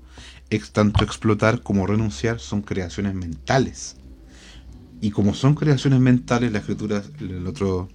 tanto 0.71 1.03
explotar 1.03 1.61
como 1.61 1.87
renunciar 1.87 2.39
son 2.39 2.61
creaciones 2.61 3.15
mentales. 3.15 3.95
Y 5.01 5.11
como 5.11 5.33
son 5.33 5.55
creaciones 5.55 5.99
mentales, 5.99 6.51
la 6.51 6.59
escritura, 6.59 7.03
el 7.19 7.47
otro, 7.47 7.89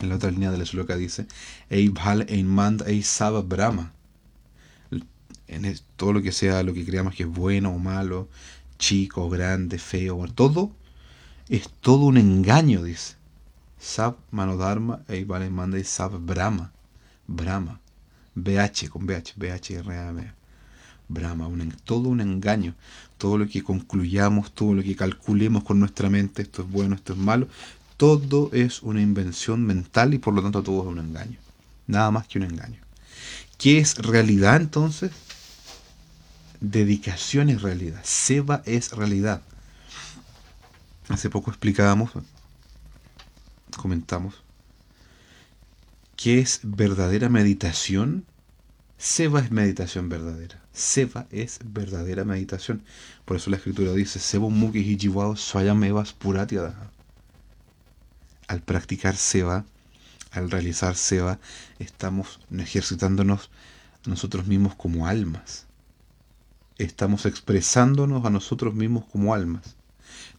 en 0.00 0.08
la 0.08 0.16
otra 0.16 0.30
línea 0.30 0.50
de 0.50 0.58
la 0.58 0.66
sloka 0.66 0.96
dice, 0.96 1.26
Eibhal 1.70 2.26
Einmand 2.28 2.82
Eisaba 2.86 3.42
Brahma. 3.42 3.92
En 5.48 5.78
todo 5.96 6.12
lo 6.12 6.22
que 6.22 6.32
sea, 6.32 6.62
lo 6.62 6.74
que 6.74 6.84
creamos 6.84 7.14
que 7.14 7.22
es 7.22 7.28
bueno 7.28 7.70
o 7.70 7.78
malo, 7.78 8.28
chico, 8.78 9.30
grande, 9.30 9.78
feo, 9.78 10.26
todo, 10.34 10.72
es 11.48 11.68
todo 11.80 12.06
un 12.06 12.18
engaño, 12.18 12.82
dice. 12.82 13.14
Sab 13.78 14.16
Manodharma 14.30 15.02
Eibhal 15.08 15.42
Einmand 15.42 15.74
Eisaba 15.74 16.18
Brahma. 16.18 16.72
Brahma. 17.26 17.80
BH 18.34 18.90
con 18.90 19.06
BH, 19.06 19.34
BH. 19.36 20.34
Brahma, 21.08 21.46
un, 21.46 21.72
todo 21.84 22.08
un 22.08 22.20
engaño. 22.20 22.74
Todo 23.16 23.38
lo 23.38 23.46
que 23.46 23.62
concluyamos, 23.62 24.52
todo 24.52 24.74
lo 24.74 24.82
que 24.82 24.96
calculemos 24.96 25.64
con 25.64 25.78
nuestra 25.78 26.10
mente, 26.10 26.42
esto 26.42 26.62
es 26.62 26.70
bueno, 26.70 26.94
esto 26.96 27.12
es 27.12 27.18
malo, 27.18 27.48
todo 27.96 28.50
es 28.52 28.82
una 28.82 29.00
invención 29.00 29.64
mental 29.64 30.14
y 30.14 30.18
por 30.18 30.34
lo 30.34 30.42
tanto 30.42 30.62
todo 30.62 30.82
es 30.82 30.88
un 30.88 30.98
engaño. 30.98 31.38
Nada 31.86 32.10
más 32.10 32.26
que 32.26 32.38
un 32.38 32.44
engaño. 32.44 32.80
¿Qué 33.58 33.78
es 33.78 33.96
realidad 33.96 34.56
entonces? 34.56 35.12
Dedicación 36.60 37.48
es 37.48 37.62
realidad. 37.62 38.00
Seba 38.04 38.62
es 38.66 38.92
realidad. 38.92 39.42
Hace 41.08 41.30
poco 41.30 41.50
explicábamos, 41.50 42.10
comentamos, 43.76 44.42
¿qué 46.16 46.40
es 46.40 46.60
verdadera 46.64 47.28
meditación? 47.28 48.24
Seba 48.98 49.40
es 49.40 49.50
meditación 49.52 50.08
verdadera. 50.08 50.60
Seva 50.72 51.26
es 51.30 51.60
verdadera 51.64 52.24
meditación. 52.24 52.82
Por 53.24 53.36
eso 53.36 53.50
la 53.50 53.56
escritura 53.56 53.92
dice, 53.92 54.18
Seba 54.18 54.48
muki 54.48 54.80
hijiwao 54.80 55.36
swayamevas 55.36 56.12
puratiada. 56.12 56.90
Al 58.48 58.62
practicar 58.62 59.16
Seva, 59.16 59.64
al 60.30 60.50
realizar 60.50 60.96
Seva, 60.96 61.38
estamos 61.78 62.40
ejercitándonos 62.56 63.50
nosotros 64.04 64.46
mismos 64.46 64.74
como 64.74 65.06
almas. 65.06 65.66
Estamos 66.78 67.26
expresándonos 67.26 68.24
a 68.24 68.30
nosotros 68.30 68.74
mismos 68.74 69.04
como 69.10 69.34
almas. 69.34 69.76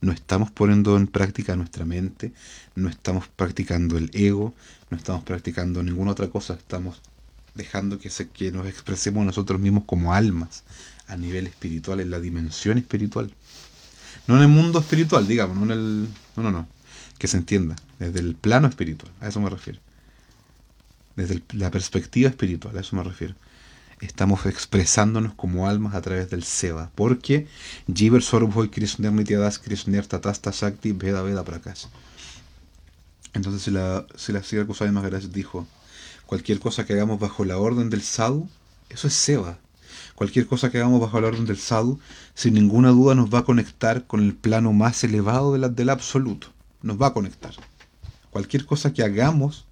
No 0.02 0.12
estamos 0.12 0.52
poniendo 0.52 0.96
en 0.96 1.08
práctica 1.08 1.56
nuestra 1.56 1.84
mente, 1.84 2.32
no 2.76 2.90
estamos 2.90 3.28
practicando 3.28 3.98
el 3.98 4.12
ego, 4.14 4.54
no 4.90 4.98
estamos 4.98 5.24
practicando 5.24 5.82
ninguna 5.84 6.12
otra 6.12 6.30
cosa, 6.30 6.54
estamos 6.54 7.02
dejando 7.56 8.00
que, 8.00 8.10
que 8.34 8.52
nos 8.52 8.68
expresemos 8.68 9.26
nosotros 9.26 9.60
mismos 9.60 9.84
como 9.86 10.14
almas 10.14 10.64
a 11.08 11.18
nivel 11.18 11.48
espiritual, 11.48 12.00
en 12.00 12.12
la 12.12 12.20
dimensión 12.20 12.78
espiritual. 12.78 13.34
No 14.28 14.36
en 14.36 14.44
el 14.44 14.48
mundo 14.50 14.80
espiritual, 14.80 15.28
digamos, 15.28 15.58
no 15.58 15.66
en 15.66 15.72
el... 15.72 16.08
No, 16.36 16.44
no, 16.44 16.52
no. 16.52 16.68
Que 17.18 17.28
se 17.28 17.38
entienda, 17.38 17.76
desde 18.00 18.20
el 18.20 18.36
plano 18.36 18.68
espiritual, 18.68 19.12
a 19.22 19.28
eso 19.28 19.40
me 19.40 19.50
refiero. 19.50 19.80
Desde 21.16 21.42
la 21.54 21.72
perspectiva 21.72 22.30
espiritual, 22.30 22.78
a 22.78 22.82
eso 22.82 22.96
me 22.96 23.04
refiero. 23.04 23.36
Estamos 24.02 24.46
expresándonos 24.46 25.34
como 25.34 25.68
almas 25.68 25.96
a 25.96 26.02
través 26.02 26.30
del 26.30 26.44
Seva, 26.44 26.92
porque 26.94 27.48
Jiver 27.92 28.22
Sorboy 28.22 28.70
Krishner 28.70 29.12
Nityadas 29.12 29.58
Krishner 29.58 30.06
Tatasta 30.06 30.52
Shakti 30.52 30.92
Veda 30.92 31.24
Veda 31.24 31.44
Prakash. 31.44 31.86
Entonces, 33.34 33.64
si 33.64 33.72
la, 33.72 34.06
si 34.16 34.32
la 34.32 34.44
Sira 34.44 34.66
Kusai 34.66 34.92
Maharaj 34.92 35.24
dijo, 35.26 35.68
Cualquier 36.28 36.60
cosa 36.60 36.86
que 36.86 36.92
hagamos 36.92 37.22
bajo 37.22 37.46
la 37.46 37.58
orden 37.58 37.90
del 37.90 38.02
sadhu, 38.02 38.50
eso 38.90 39.08
es 39.08 39.14
seva. 39.14 39.58
Cualquier 40.14 40.46
cosa 40.46 40.70
que 40.70 40.78
hagamos 40.78 41.00
bajo 41.00 41.22
la 41.22 41.30
orden 41.30 41.46
del 41.46 41.58
sadhu, 41.58 42.00
sin 42.36 42.54
ninguna 42.54 42.90
duda 42.90 43.16
nos 43.16 43.34
va 43.34 43.40
a 43.40 43.46
conectar 43.46 44.06
con 44.08 44.22
el 44.22 44.36
plano 44.36 44.74
más 44.74 45.06
elevado 45.06 45.54
de 45.54 45.60
la, 45.60 45.70
del 45.70 45.90
absoluto. 45.90 46.50
Nos 46.82 47.02
va 47.02 47.08
a 47.08 47.14
conectar. 47.14 47.54
Cualquier 48.30 48.66
cosa 48.66 48.94
que 48.94 49.04
hagamos 49.04 49.66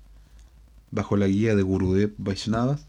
bajo 0.92 1.18
la 1.18 1.28
guía 1.28 1.56
de 1.56 1.62
Gurudev 1.62 2.14
Vaishnavas, 2.18 2.82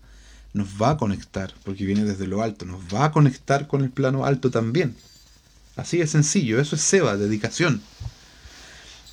nos 0.53 0.81
va 0.81 0.91
a 0.91 0.97
conectar, 0.97 1.53
porque 1.65 1.85
viene 1.85 2.05
desde 2.05 2.27
lo 2.27 2.43
alto, 2.43 2.65
nos 2.65 2.83
va 2.93 3.07
a 3.07 3.13
conectar 3.13 3.67
con 3.67 3.83
el 3.83 3.91
plano 3.91 4.25
alto 4.25 4.51
también. 4.51 4.97
Así 5.75 5.99
de 5.99 6.07
sencillo, 6.07 6.61
eso 6.61 6.77
es 6.77 6.83
seva, 6.83 7.17
dedicación. 7.17 7.83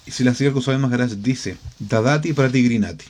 Y 0.05 0.11
si 0.11 0.23
la 0.23 0.33
sigue 0.33 0.51
más 0.51 0.91
gracias, 0.91 1.21
dice, 1.21 1.57
Dadati 1.79 2.33
Pratigrinati 2.33 3.05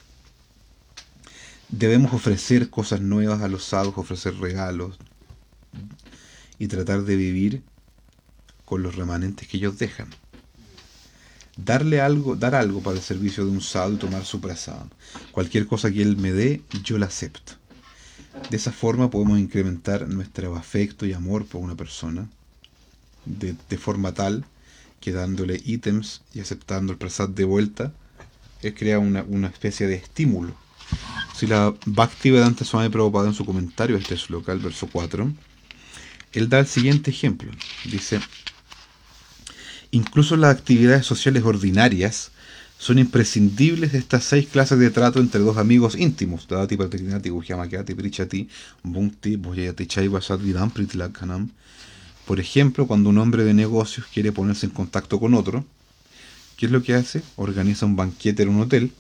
debemos 1.70 2.14
ofrecer 2.14 2.70
cosas 2.70 3.02
nuevas 3.02 3.42
a 3.42 3.48
los 3.48 3.64
sadhus, 3.64 3.98
ofrecer 3.98 4.36
regalos 4.36 4.98
y 6.60 6.68
tratar 6.68 7.04
de 7.04 7.16
vivir 7.16 7.64
con 8.66 8.84
los 8.84 8.96
remanentes 8.96 9.48
que 9.48 9.58
ellos 9.58 9.80
dejan. 9.80 10.08
Darle 11.56 12.02
algo, 12.02 12.36
dar 12.36 12.56
algo 12.56 12.82
para 12.82 12.98
el 12.98 13.04
servicio 13.04 13.46
de 13.46 13.52
un 13.52 13.62
sadhu 13.62 13.96
y 13.96 13.98
tomar 13.98 14.26
su 14.26 14.42
prasada. 14.42 14.88
Cualquier 15.32 15.68
cosa 15.68 15.92
que 15.92 16.02
él 16.02 16.18
me 16.18 16.32
dé, 16.32 16.62
yo 16.84 16.98
la 16.98 17.06
acepto. 17.06 17.54
De 18.50 18.58
esa 18.58 18.72
forma 18.72 19.10
podemos 19.10 19.40
incrementar 19.40 20.08
nuestro 20.08 20.56
afecto 20.56 21.06
y 21.06 21.14
amor 21.14 21.46
por 21.46 21.62
una 21.62 21.76
persona 21.76 22.28
de, 23.26 23.56
forma 23.78 24.14
tal 24.14 24.46
que 25.00 25.12
dándole 25.12 25.62
ítems 25.64 26.22
y 26.34 26.40
aceptando 26.40 26.92
el 26.94 26.98
prasad 26.98 27.30
de 27.30 27.44
vuelta, 27.44 27.94
él 28.62 28.74
crea 28.74 29.00
una, 29.00 29.24
una 29.24 29.48
especie 29.48 29.88
de 29.88 29.96
estímulo 29.96 30.56
si 31.34 31.48
la 31.48 31.74
Bhakti 31.86 32.30
Vedanta 32.30 32.64
Swami 32.64 32.90
Prabhupada 32.90 33.28
en 33.28 33.34
su 33.34 33.46
comentario 33.46 33.98
este 33.98 34.16
local, 34.30 34.60
verso 34.60 34.88
4, 34.92 35.34
él 36.34 36.50
da 36.50 36.60
el 36.60 36.68
siguiente 36.68 37.12
ejemplo. 37.12 37.52
Dice, 37.86 38.20
incluso 39.94 40.36
las 40.36 40.56
actividades 40.56 41.06
sociales 41.06 41.44
ordinarias 41.44 42.32
son 42.80 42.98
imprescindibles 42.98 43.92
de 43.92 44.00
estas 44.00 44.24
seis 44.24 44.48
clases 44.48 44.80
de 44.80 44.90
trato 44.90 45.20
entre 45.20 45.40
dos 45.40 45.58
amigos 45.58 45.96
íntimos. 45.96 46.48
Por 52.26 52.40
ejemplo, 52.40 52.88
cuando 52.88 53.10
un 53.10 53.18
hombre 53.20 53.44
de 53.44 53.54
negocios 53.54 54.08
quiere 54.12 54.32
ponerse 54.32 54.66
en 54.66 54.72
contacto 54.72 55.20
con 55.20 55.36
otro, 55.36 55.64
¿qué 56.58 56.66
es 56.66 56.72
lo 56.72 56.82
que 56.82 56.96
hace? 56.96 57.22
Organiza 57.36 57.86
un 57.86 57.96
banquete 57.96 58.44
en 58.44 58.50
un 58.50 58.62
hotel 58.62 58.92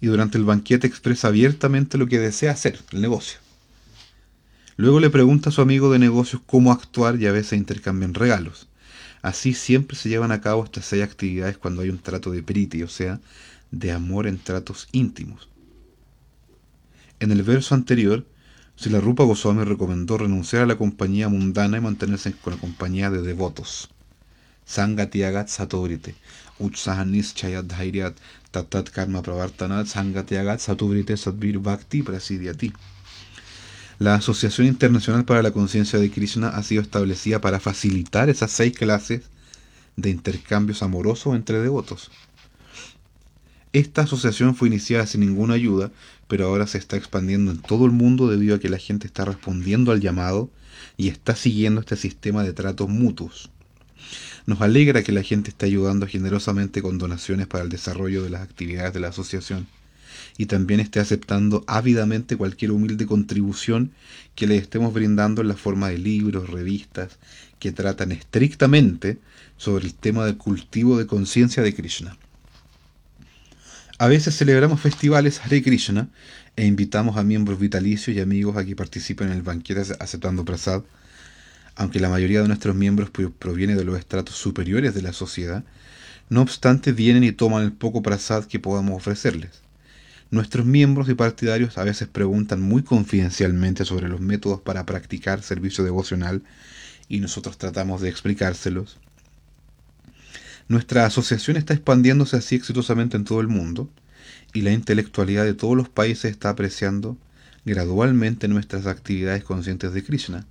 y 0.00 0.06
durante 0.06 0.38
el 0.38 0.44
banquete 0.44 0.86
expresa 0.86 1.28
abiertamente 1.28 1.98
lo 1.98 2.06
que 2.06 2.18
desea 2.18 2.52
hacer, 2.52 2.80
el 2.92 3.02
negocio. 3.02 3.40
Luego 4.76 5.00
le 5.00 5.10
pregunta 5.10 5.50
a 5.50 5.52
su 5.52 5.60
amigo 5.60 5.92
de 5.92 5.98
negocios 5.98 6.40
cómo 6.46 6.72
actuar 6.72 7.20
y 7.20 7.26
a 7.26 7.32
veces 7.32 7.58
intercambian 7.58 8.14
regalos. 8.14 8.68
Así 9.22 9.54
siempre 9.54 9.96
se 9.96 10.08
llevan 10.08 10.32
a 10.32 10.40
cabo 10.40 10.64
estas 10.64 10.86
seis 10.86 11.02
actividades 11.02 11.58
cuando 11.58 11.82
hay 11.82 11.90
un 11.90 11.98
trato 11.98 12.30
de 12.30 12.42
priti, 12.42 12.82
o 12.82 12.88
sea, 12.88 13.20
de 13.70 13.92
amor 13.92 14.26
en 14.26 14.38
tratos 14.38 14.88
íntimos. 14.92 15.48
En 17.20 17.32
el 17.32 17.42
verso 17.42 17.74
anterior, 17.74 18.24
si 18.76 18.90
la 18.90 19.00
Rupa 19.00 19.24
Goswami 19.24 19.64
recomendó 19.64 20.18
renunciar 20.18 20.62
a 20.62 20.66
la 20.66 20.78
compañía 20.78 21.28
mundana 21.28 21.78
y 21.78 21.80
mantenerse 21.80 22.32
con 22.32 22.54
la 22.54 22.60
compañía 22.60 23.10
de 23.10 23.22
devotos. 23.22 23.90
Sangatiagat 24.64 25.48
Satorite, 25.48 26.14
Utsahanis 26.58 27.34
Chayat 27.34 27.64
Dhairyat, 27.64 28.14
Tatat 28.52 28.90
Karma 28.90 29.22
Pravartanat 29.22 29.86
Sangatyagat 29.86 30.60
Satubrite 30.60 31.16
Sadvir 31.16 31.58
Bhakti 31.58 32.02
Prasidyati. 32.02 32.72
La 33.98 34.14
Asociación 34.14 34.68
Internacional 34.68 35.24
para 35.24 35.42
la 35.42 35.50
Conciencia 35.50 35.98
de 35.98 36.08
Krishna 36.08 36.50
ha 36.50 36.62
sido 36.62 36.82
establecida 36.82 37.40
para 37.40 37.58
facilitar 37.58 38.30
esas 38.30 38.52
seis 38.52 38.72
clases 38.72 39.22
de 39.96 40.10
intercambios 40.10 40.84
amorosos 40.84 41.34
entre 41.34 41.58
devotos. 41.58 42.12
Esta 43.72 44.02
asociación 44.02 44.54
fue 44.54 44.68
iniciada 44.68 45.04
sin 45.08 45.22
ninguna 45.22 45.54
ayuda, 45.54 45.90
pero 46.28 46.46
ahora 46.46 46.68
se 46.68 46.78
está 46.78 46.96
expandiendo 46.96 47.50
en 47.50 47.58
todo 47.58 47.86
el 47.86 47.90
mundo 47.90 48.28
debido 48.28 48.54
a 48.54 48.60
que 48.60 48.68
la 48.68 48.78
gente 48.78 49.08
está 49.08 49.24
respondiendo 49.24 49.90
al 49.90 50.00
llamado 50.00 50.48
y 50.96 51.08
está 51.08 51.34
siguiendo 51.34 51.80
este 51.80 51.96
sistema 51.96 52.44
de 52.44 52.52
tratos 52.52 52.88
mutuos. 52.88 53.50
Nos 54.46 54.60
alegra 54.60 55.02
que 55.02 55.10
la 55.10 55.24
gente 55.24 55.50
esté 55.50 55.66
ayudando 55.66 56.06
generosamente 56.06 56.82
con 56.82 56.98
donaciones 56.98 57.48
para 57.48 57.64
el 57.64 57.68
desarrollo 57.68 58.22
de 58.22 58.30
las 58.30 58.42
actividades 58.42 58.94
de 58.94 59.00
la 59.00 59.08
asociación. 59.08 59.66
Y 60.36 60.46
también 60.46 60.80
esté 60.80 61.00
aceptando 61.00 61.64
ávidamente 61.66 62.36
cualquier 62.36 62.72
humilde 62.72 63.06
contribución 63.06 63.92
que 64.34 64.46
le 64.46 64.56
estemos 64.56 64.92
brindando 64.92 65.42
en 65.42 65.48
la 65.48 65.56
forma 65.56 65.88
de 65.88 65.98
libros, 65.98 66.50
revistas, 66.50 67.18
que 67.58 67.72
tratan 67.72 68.12
estrictamente 68.12 69.18
sobre 69.56 69.86
el 69.86 69.94
tema 69.94 70.24
del 70.24 70.36
cultivo 70.36 70.96
de 70.96 71.06
conciencia 71.06 71.62
de 71.62 71.74
Krishna. 71.74 72.16
A 73.98 74.06
veces 74.06 74.36
celebramos 74.36 74.80
festivales 74.80 75.40
Hare 75.44 75.60
Krishna 75.60 76.08
e 76.54 76.64
invitamos 76.66 77.16
a 77.16 77.24
miembros 77.24 77.58
vitalicios 77.58 78.16
y 78.16 78.20
amigos 78.20 78.56
a 78.56 78.64
que 78.64 78.76
participen 78.76 79.28
en 79.28 79.34
el 79.34 79.42
banquete 79.42 79.82
aceptando 79.98 80.44
prasad. 80.44 80.84
Aunque 81.74 81.98
la 81.98 82.08
mayoría 82.08 82.42
de 82.42 82.48
nuestros 82.48 82.76
miembros 82.76 83.10
proviene 83.10 83.74
de 83.74 83.84
los 83.84 83.98
estratos 83.98 84.36
superiores 84.36 84.94
de 84.94 85.02
la 85.02 85.12
sociedad, 85.12 85.64
no 86.28 86.42
obstante 86.42 86.92
vienen 86.92 87.24
y 87.24 87.32
toman 87.32 87.64
el 87.64 87.72
poco 87.72 88.02
prasad 88.02 88.44
que 88.44 88.60
podamos 88.60 88.96
ofrecerles. 88.96 89.67
Nuestros 90.30 90.66
miembros 90.66 91.08
y 91.08 91.14
partidarios 91.14 91.78
a 91.78 91.84
veces 91.84 92.06
preguntan 92.06 92.60
muy 92.60 92.82
confidencialmente 92.82 93.86
sobre 93.86 94.08
los 94.08 94.20
métodos 94.20 94.60
para 94.60 94.84
practicar 94.84 95.42
servicio 95.42 95.84
devocional 95.84 96.42
y 97.08 97.20
nosotros 97.20 97.56
tratamos 97.56 98.02
de 98.02 98.10
explicárselos. 98.10 98.98
Nuestra 100.68 101.06
asociación 101.06 101.56
está 101.56 101.72
expandiéndose 101.72 102.36
así 102.36 102.56
exitosamente 102.56 103.16
en 103.16 103.24
todo 103.24 103.40
el 103.40 103.48
mundo 103.48 103.88
y 104.52 104.60
la 104.60 104.72
intelectualidad 104.72 105.44
de 105.44 105.54
todos 105.54 105.74
los 105.74 105.88
países 105.88 106.30
está 106.30 106.50
apreciando 106.50 107.16
gradualmente 107.64 108.48
nuestras 108.48 108.86
actividades 108.86 109.44
conscientes 109.44 109.94
de 109.94 110.04
Krishna. 110.04 110.46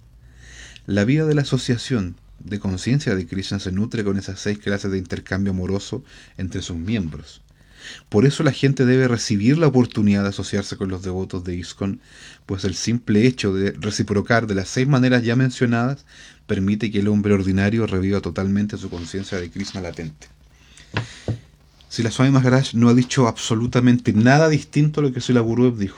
La 0.88 1.06
vida 1.06 1.26
de 1.26 1.36
la 1.36 1.44
asociación 1.44 2.16
de 2.40 2.60
conciencia 2.60 3.14
de 3.14 3.28
Krishna 3.28 3.60
se 3.60 3.72
nutre 3.72 4.04
con 4.04 4.18
esas 4.18 4.40
seis 4.40 4.58
clases 4.58 4.92
de 4.92 4.98
intercambio 4.98 5.52
amoroso 5.52 6.04
entre 6.38 6.64
sus 6.64 6.78
miembros. 6.78 7.44
Por 8.10 8.26
eso 8.26 8.44
la 8.44 8.52
gente 8.52 8.86
debe 8.86 9.08
recibir 9.08 9.58
la 9.58 9.68
oportunidad 9.68 10.24
de 10.24 10.30
asociarse 10.30 10.78
con 10.78 10.90
los 10.90 11.04
devotos 11.04 11.44
de 11.44 11.56
ISKCON, 11.56 12.00
pues 12.46 12.64
el 12.64 12.76
simple 12.76 13.28
hecho 13.28 13.54
de 13.54 13.72
reciprocar 13.72 14.48
de 14.48 14.56
las 14.56 14.70
seis 14.70 14.88
maneras 14.88 15.24
ya 15.24 15.36
mencionadas 15.36 16.06
permite 16.46 16.92
que 16.92 17.00
el 17.00 17.08
hombre 17.08 17.34
ordinario 17.34 17.86
reviva 17.86 18.22
totalmente 18.22 18.78
su 18.78 18.90
conciencia 18.90 19.40
de 19.40 19.50
Krishna 19.52 19.82
latente. 19.82 20.28
Si 21.90 22.04
la 22.04 22.12
Swami 22.12 22.32
Maharaj 22.32 22.74
no 22.74 22.90
ha 22.90 22.94
dicho 22.94 23.28
absolutamente 23.28 24.14
nada 24.14 24.50
distinto 24.50 25.00
a 25.00 25.04
lo 25.04 25.12
que 25.12 25.22
Sila 25.22 25.40
Gurudev 25.40 25.78
dijo. 25.78 25.98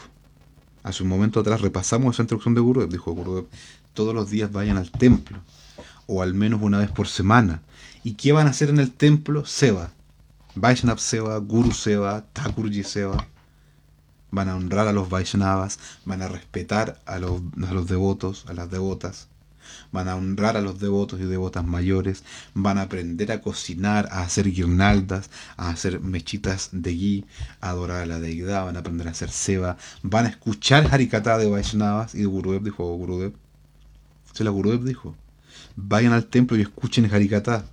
Hace 0.83 1.03
un 1.03 1.09
momento 1.09 1.39
atrás 1.39 1.61
repasamos 1.61 2.15
esa 2.15 2.23
instrucción 2.23 2.53
de 2.53 2.61
Gurudev. 2.61 2.89
Dijo 2.89 3.11
Gurudev, 3.11 3.45
todos 3.93 4.13
los 4.13 4.29
días 4.29 4.51
vayan 4.51 4.77
al 4.77 4.91
templo, 4.91 5.39
o 6.07 6.21
al 6.21 6.33
menos 6.33 6.61
una 6.61 6.79
vez 6.79 6.89
por 6.89 7.07
semana. 7.07 7.61
¿Y 8.03 8.13
qué 8.13 8.31
van 8.31 8.47
a 8.47 8.51
hacer 8.51 8.69
en 8.69 8.79
el 8.79 8.91
templo? 8.91 9.45
Seva. 9.45 9.91
Vaishnav 10.55 10.99
Seva, 10.99 11.39
Guru 11.39 11.71
Seva, 11.71 12.25
Thakurji 12.33 12.83
Seva. 12.83 13.25
Van 14.31 14.49
a 14.49 14.55
honrar 14.55 14.87
a 14.87 14.93
los 14.93 15.09
Vaishnavas, 15.09 15.79
van 16.05 16.21
a 16.21 16.27
respetar 16.27 16.99
a 17.05 17.19
los, 17.19 17.41
a 17.67 17.73
los 17.73 17.87
devotos, 17.87 18.45
a 18.47 18.53
las 18.53 18.69
devotas 18.69 19.27
van 19.91 20.07
a 20.07 20.15
honrar 20.15 20.57
a 20.57 20.61
los 20.61 20.79
devotos 20.79 21.19
y 21.19 21.23
devotas 21.23 21.65
mayores, 21.65 22.23
van 22.53 22.77
a 22.77 22.83
aprender 22.83 23.31
a 23.31 23.41
cocinar, 23.41 24.07
a 24.11 24.21
hacer 24.21 24.51
guirnaldas, 24.51 25.29
a 25.57 25.69
hacer 25.69 25.99
mechitas 25.99 26.69
de 26.71 26.93
gui, 26.93 27.25
a 27.61 27.69
adorar 27.69 28.01
a 28.01 28.05
la 28.05 28.19
deidad, 28.19 28.65
van 28.65 28.75
a 28.77 28.79
aprender 28.79 29.07
a 29.07 29.11
hacer 29.11 29.31
seba, 29.31 29.77
van 30.03 30.25
a 30.25 30.29
escuchar 30.29 30.87
Harikata 30.91 31.37
de 31.37 31.49
Vaishnavas 31.49 32.15
y 32.15 32.19
de 32.19 32.25
Gurudev, 32.25 32.63
dijo 32.63 32.95
Gurudev. 32.95 33.33
Se 34.33 34.43
la 34.43 34.51
Gurudev 34.51 34.83
dijo, 34.83 35.15
vayan 35.75 36.13
al 36.13 36.25
templo 36.25 36.57
y 36.57 36.61
escuchen 36.61 37.11
Harikata. 37.11 37.65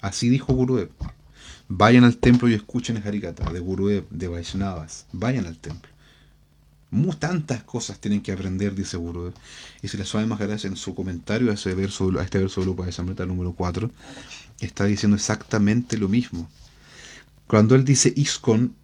Así 0.00 0.28
dijo 0.28 0.52
Gurudev. 0.52 0.90
Vayan 1.70 2.04
al 2.04 2.18
templo 2.18 2.48
y 2.48 2.54
escuchen 2.54 2.98
Harikata 2.98 3.50
de 3.50 3.60
Gurudev, 3.60 4.06
de 4.10 4.28
Vaishnavas. 4.28 5.06
Vayan 5.12 5.46
al 5.46 5.56
templo 5.56 5.88
tantas 7.18 7.62
cosas 7.62 7.98
tienen 8.00 8.20
que 8.20 8.32
aprender, 8.32 8.74
dice 8.74 8.96
Gurudev. 8.96 9.34
Y 9.82 9.88
si 9.88 9.96
la 9.96 10.04
Swami 10.04 10.26
Maharaj 10.26 10.64
en 10.64 10.76
su 10.76 10.94
comentario 10.94 11.50
a, 11.50 11.54
ese 11.54 11.74
verso, 11.74 12.10
a 12.18 12.22
este 12.22 12.38
verso 12.38 12.60
de 12.60 12.66
Lupa 12.66 12.84
de 12.84 12.92
Samrita 12.92 13.24
número 13.26 13.52
4, 13.52 13.90
está 14.60 14.84
diciendo 14.84 15.16
exactamente 15.16 15.96
lo 15.96 16.08
mismo. 16.08 16.48
Cuando 17.46 17.74
él 17.74 17.84
dice 17.84 18.12
ISKCON, 18.14 18.74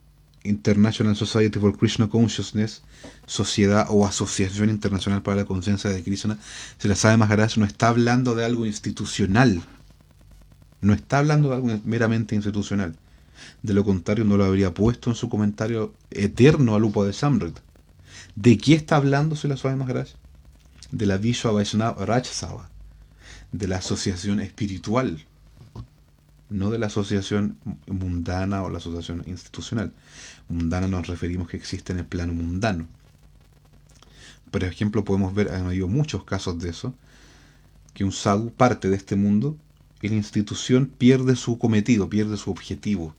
International 0.45 1.17
Society 1.17 1.59
for 1.59 1.77
Krishna 1.77 2.09
Consciousness, 2.09 2.83
Sociedad 3.27 3.87
o 3.91 4.07
Asociación 4.07 4.71
Internacional 4.71 5.23
para 5.23 5.39
la 5.39 5.45
Conciencia 5.45 5.91
de 5.91 6.05
Krishna, 6.05 6.39
si 6.79 6.87
la 6.87 6.95
Swami 6.95 7.17
Maharaj 7.17 7.57
no 7.57 7.65
está 7.65 7.89
hablando 7.89 8.37
de 8.37 8.45
algo 8.45 8.65
institucional. 8.65 9.63
No 10.81 10.93
está 10.93 11.19
hablando 11.19 11.49
de 11.49 11.55
algo 11.57 11.81
meramente 11.85 12.35
institucional. 12.35 12.97
De 13.63 13.75
lo 13.75 13.85
contrario, 13.85 14.25
no 14.25 14.37
lo 14.37 14.45
habría 14.45 14.73
puesto 14.73 15.11
en 15.11 15.17
su 15.17 15.29
comentario 15.29 15.95
eterno 16.11 16.75
a 16.75 16.79
Lupa 16.79 17.05
de 17.05 17.13
Samrita. 17.13 17.61
¿De 18.35 18.59
qué 18.59 18.75
está 18.75 18.97
hablando 18.97 19.37
la 19.45 19.57
Swami 19.57 19.79
Maharaj? 19.79 20.09
De 20.91 21.07
la 21.07 21.17
Vishwa 21.17 21.53
Vaishnava 21.53 22.05
Rajasava, 22.05 22.69
de 23.53 23.67
la 23.67 23.79
asociación 23.79 24.41
espiritual, 24.41 25.25
no 26.49 26.71
de 26.71 26.79
la 26.79 26.87
asociación 26.87 27.59
mundana 27.87 28.63
o 28.63 28.71
la 28.71 28.79
asociación 28.79 29.25
institucional. 29.27 29.93
Mundana 30.49 30.87
nos 30.87 31.09
referimos 31.09 31.49
que 31.49 31.57
existe 31.57 31.93
en 31.93 31.99
el 31.99 32.07
plano 32.07 32.33
mundano. 32.35 32.87
Por 34.51 34.63
ejemplo, 34.65 35.05
podemos 35.05 35.35
ver, 35.35 35.51
han 35.51 35.67
habido 35.67 35.89
muchos 35.89 36.25
casos 36.25 36.59
de 36.61 36.71
eso, 36.71 36.95
que 37.95 38.05
un 38.05 38.13
sadhu 38.13 38.53
parte 38.53 38.89
de 38.89 38.97
este 38.97 39.17
mundo 39.17 39.57
la 40.09 40.17
institución 40.17 40.87
pierde 40.87 41.37
su 41.37 41.59
cometido, 41.59 42.09
pierde 42.09 42.37
su 42.37 42.51
objetivo. 42.51 43.15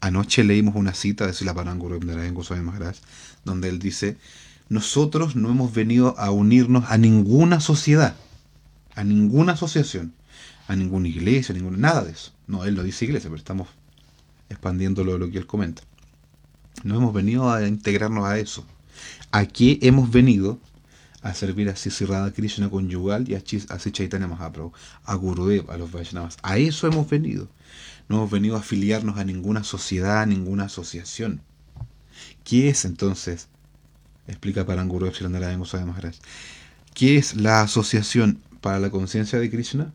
Anoche 0.00 0.44
leímos 0.44 0.74
una 0.74 0.94
cita 0.94 1.26
de 1.26 1.32
Silaparanguro 1.32 1.98
de 1.98 2.30
Goswami 2.30 2.62
Maharaj, 2.62 2.96
donde 3.44 3.68
él 3.68 3.78
dice 3.78 4.16
nosotros 4.72 5.36
no 5.36 5.50
hemos 5.50 5.74
venido 5.74 6.18
a 6.18 6.30
unirnos 6.30 6.84
a 6.88 6.96
ninguna 6.96 7.60
sociedad, 7.60 8.16
a 8.94 9.04
ninguna 9.04 9.52
asociación, 9.52 10.14
a 10.66 10.74
ninguna 10.76 11.08
iglesia, 11.08 11.54
a 11.54 11.58
ninguna, 11.58 11.76
nada 11.76 12.04
de 12.04 12.12
eso. 12.12 12.32
No, 12.46 12.64
él 12.64 12.74
lo 12.74 12.82
dice 12.82 13.04
iglesia, 13.04 13.28
pero 13.28 13.38
estamos 13.38 13.68
expandiendo 14.48 15.04
lo, 15.04 15.30
que 15.30 15.36
él 15.36 15.46
comenta. 15.46 15.82
No 16.84 16.96
hemos 16.96 17.12
venido 17.12 17.52
a 17.52 17.66
integrarnos 17.68 18.24
a 18.24 18.38
eso. 18.38 18.64
Aquí 19.30 19.78
hemos 19.82 20.10
venido 20.10 20.58
a 21.22 21.34
servir 21.34 21.68
a 21.68 21.76
Sisirada 21.76 22.32
Krishna 22.32 22.68
conyugal 22.68 23.28
y 23.28 23.34
a, 23.34 23.38
a 23.38 23.78
Chaitanya 23.78 24.26
Mahaprabhu, 24.26 24.72
a 25.04 25.14
Gurudev, 25.14 25.70
a 25.70 25.76
los 25.76 25.90
Vaishnavas. 25.90 26.36
A 26.42 26.58
eso 26.58 26.86
hemos 26.86 27.08
venido. 27.08 27.48
No 28.08 28.16
hemos 28.16 28.30
venido 28.30 28.56
a 28.56 28.60
afiliarnos 28.60 29.18
a 29.18 29.24
ninguna 29.24 29.64
sociedad, 29.64 30.22
a 30.22 30.26
ninguna 30.26 30.64
asociación. 30.64 31.40
¿Qué 32.44 32.68
es 32.68 32.84
entonces 32.84 33.48
explica 34.26 34.66
Paranguru 34.66 35.06
en 35.06 35.58
Goswami 35.58 35.86
Maharaj. 35.86 36.14
¿Qué 36.94 37.16
es 37.16 37.36
la 37.36 37.62
asociación 37.62 38.40
para 38.60 38.78
la 38.78 38.90
conciencia 38.90 39.38
de 39.38 39.50
Krishna? 39.50 39.92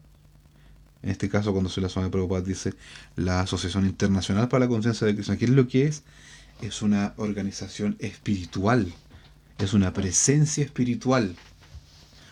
En 1.03 1.11
este 1.11 1.29
caso, 1.29 1.51
cuando 1.51 1.69
se 1.69 1.79
la 1.79 1.89
Swami 1.89 2.09
Prabhupada 2.09 2.41
dice 2.41 2.73
la 3.15 3.41
Asociación 3.41 3.85
Internacional 3.85 4.49
para 4.49 4.65
la 4.65 4.67
Conciencia 4.67 5.05
de 5.05 5.13
Krishna, 5.13 5.37
¿qué 5.37 5.45
es 5.45 5.51
lo 5.51 5.67
que 5.67 5.85
es? 5.85 6.03
Es 6.61 6.81
una 6.81 7.13
organización 7.17 7.95
espiritual, 7.99 8.91
es 9.57 9.73
una 9.73 9.93
presencia 9.93 10.63
espiritual. 10.63 11.35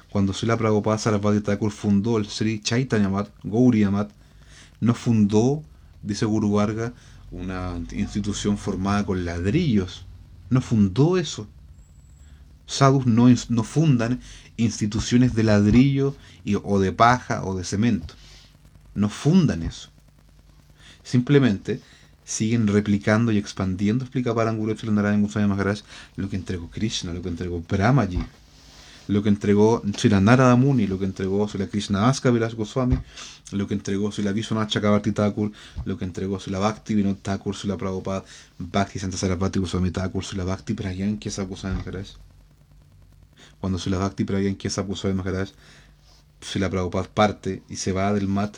Cuando 0.09 0.33
Srila 0.33 0.57
Prabhupada 0.57 0.97
Sarasvati 0.97 1.41
Thakur 1.41 1.71
fundó 1.71 2.17
el 2.17 2.27
Sri 2.27 2.61
Chaitanya 2.61 3.09
Mat, 3.09 3.29
Gauri 3.43 3.85
no 4.79 4.93
fundó, 4.93 5.63
dice 6.03 6.25
Guru 6.25 6.53
Varga, 6.53 6.93
una 7.31 7.79
institución 7.91 8.57
formada 8.57 9.05
con 9.05 9.25
ladrillos. 9.25 10.05
No 10.49 10.61
fundó 10.61 11.17
eso 11.17 11.47
sadhus 12.65 13.05
no, 13.05 13.27
no 13.49 13.63
fundan 13.63 14.21
instituciones 14.57 15.35
de 15.35 15.43
ladrillo 15.43 16.15
o 16.63 16.79
de 16.79 16.91
paja 16.91 17.43
o 17.43 17.55
de 17.55 17.63
cemento. 17.63 18.13
No 18.93 19.09
fundan 19.09 19.63
eso. 19.63 19.89
Simplemente 21.03 21.81
siguen 22.25 22.67
replicando 22.67 23.31
y 23.31 23.37
expandiendo, 23.37 24.03
explica 24.03 24.33
Paranguru 24.33 24.71
en 24.71 25.21
Goswami 25.21 25.47
Maharaj, 25.47 25.81
lo 26.17 26.29
que 26.29 26.35
entregó 26.35 26.69
Krishna, 26.69 27.13
lo 27.13 27.21
que 27.21 27.29
entregó 27.29 27.61
Brahmaji, 27.61 28.19
lo 29.07 29.23
que 29.23 29.29
entregó 29.29 29.81
Srila 29.95 30.19
Narada 30.19 30.55
Muni, 30.55 30.87
lo 30.87 30.99
que 30.99 31.05
entregó 31.05 31.47
Srila 31.47 31.67
Krishna 31.67 32.09
Aska 32.09 32.31
Vilas 32.31 32.55
Goswami, 32.55 32.97
lo 33.51 33.67
que 33.67 33.75
entregó 33.75 34.11
Srila 34.11 34.31
Vishwanath 34.33 34.69
Chakravarti 34.69 35.11
Thakur, 35.11 35.51
lo 35.85 35.97
que 35.97 36.05
entregó 36.05 36.39
Srila 36.39 36.59
Bhakti 36.59 36.95
Vinod 36.95 37.17
Thakur, 37.21 37.55
Srila 37.55 37.77
Prabhupada, 37.77 38.25
Bhakti 38.57 38.99
Santa 38.99 39.17
Sarasvati 39.17 39.59
Goswami 39.59 39.91
Thakur, 39.91 40.25
Srila 40.25 40.43
Bhakti 40.43 40.73
Prayan 40.73 41.17
Kesa 41.17 41.43
Goswami 41.43 41.77
Maharaj. 41.77 42.09
Cuando 43.65 43.79
Sula 43.79 43.97
Bhakti 43.97 44.25
Pragyan 44.25 44.55
Kesa 44.55 44.83
de 44.83 45.13
Maharaj, 45.15 45.49
Sula 46.39 46.69
Prabhupada 46.69 47.09
parte 47.11 47.63
y 47.67 47.77
se 47.77 47.91
va 47.93 48.13
del 48.13 48.27
mat 48.27 48.57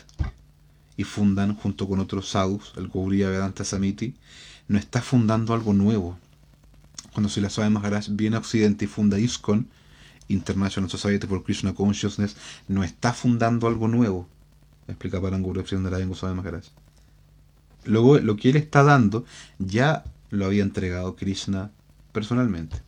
y 0.98 1.04
fundan 1.04 1.54
junto 1.54 1.88
con 1.88 2.00
otros 2.00 2.28
sadhus, 2.28 2.72
el 2.76 2.88
Gauriya 2.88 3.30
Vedanta 3.30 3.64
Samiti, 3.64 4.14
no 4.66 4.78
está 4.78 5.00
fundando 5.00 5.54
algo 5.54 5.72
nuevo. 5.72 6.18
Cuando 7.12 7.30
Sula 7.30 7.48
Swami 7.48 7.72
Maharaj 7.72 8.08
viene 8.10 8.36
a 8.36 8.40
Occidente 8.40 8.84
y 8.84 8.88
funda 8.88 9.18
ISKCON, 9.18 9.68
International 10.26 10.90
Society 10.90 11.26
for 11.28 11.44
Krishna 11.44 11.72
Consciousness, 11.72 12.36
no 12.66 12.82
está 12.82 13.12
fundando 13.12 13.68
algo 13.68 13.86
nuevo. 13.86 14.28
Explica 14.88 15.20
Paranguru 15.20 15.62
de 15.62 16.04
Goswami 16.06 16.34
Maharaj. 16.34 16.64
Luego, 17.84 18.18
lo 18.18 18.36
que 18.36 18.50
él 18.50 18.56
está 18.56 18.82
dando, 18.82 19.24
ya 19.60 20.02
lo 20.30 20.46
había 20.46 20.64
entregado 20.64 21.14
Krishna 21.14 21.70
personalmente. 22.10 22.82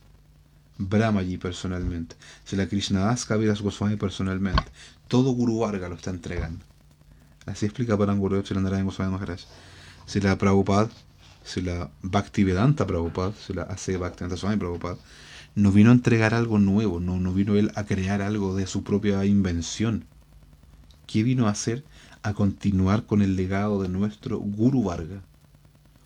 Brahmaji 0.77 1.37
personalmente. 1.37 2.17
Si 2.43 2.57
la 2.57 2.67
Krishnadas 2.67 3.23
Kaviraj 3.23 3.61
Goswami 3.61 3.95
personalmente. 3.95 4.65
Todo 5.07 5.31
Guru 5.31 5.59
Varga 5.59 5.87
lo 5.87 5.95
está 5.95 6.09
entregando. 6.09 6.70
Así 7.45 7.65
explica 7.65 7.97
Parangurudev 7.97 8.43
Chilandarayana 8.43 8.85
Goswami 8.85 9.11
Maharaj. 9.11 9.41
Si 10.05 10.19
la 10.21 10.37
Prabhupada, 10.37 10.89
si 11.43 11.61
la 11.61 11.89
Bhaktivedanta 12.01 12.85
Prabhupada, 12.85 13.33
si 13.33 13.53
la 13.53 13.63
AC 13.63 13.97
Bhaktivedanta 13.97 14.37
Swami 14.37 14.57
Prabhupada, 14.57 14.97
no 15.55 15.71
vino 15.71 15.89
a 15.89 15.93
entregar 15.93 16.33
algo 16.33 16.59
nuevo, 16.59 16.99
no, 16.99 17.19
no 17.19 17.33
vino 17.33 17.55
él 17.55 17.71
a 17.75 17.85
crear 17.85 18.21
algo 18.21 18.55
de 18.55 18.67
su 18.67 18.83
propia 18.83 19.25
invención. 19.25 20.05
¿Qué 21.07 21.23
vino 21.23 21.47
a 21.47 21.51
hacer? 21.51 21.83
A 22.23 22.33
continuar 22.33 23.05
con 23.05 23.21
el 23.21 23.35
legado 23.35 23.81
de 23.81 23.89
nuestro 23.89 24.37
Guru 24.39 24.83
Varga. 24.83 25.21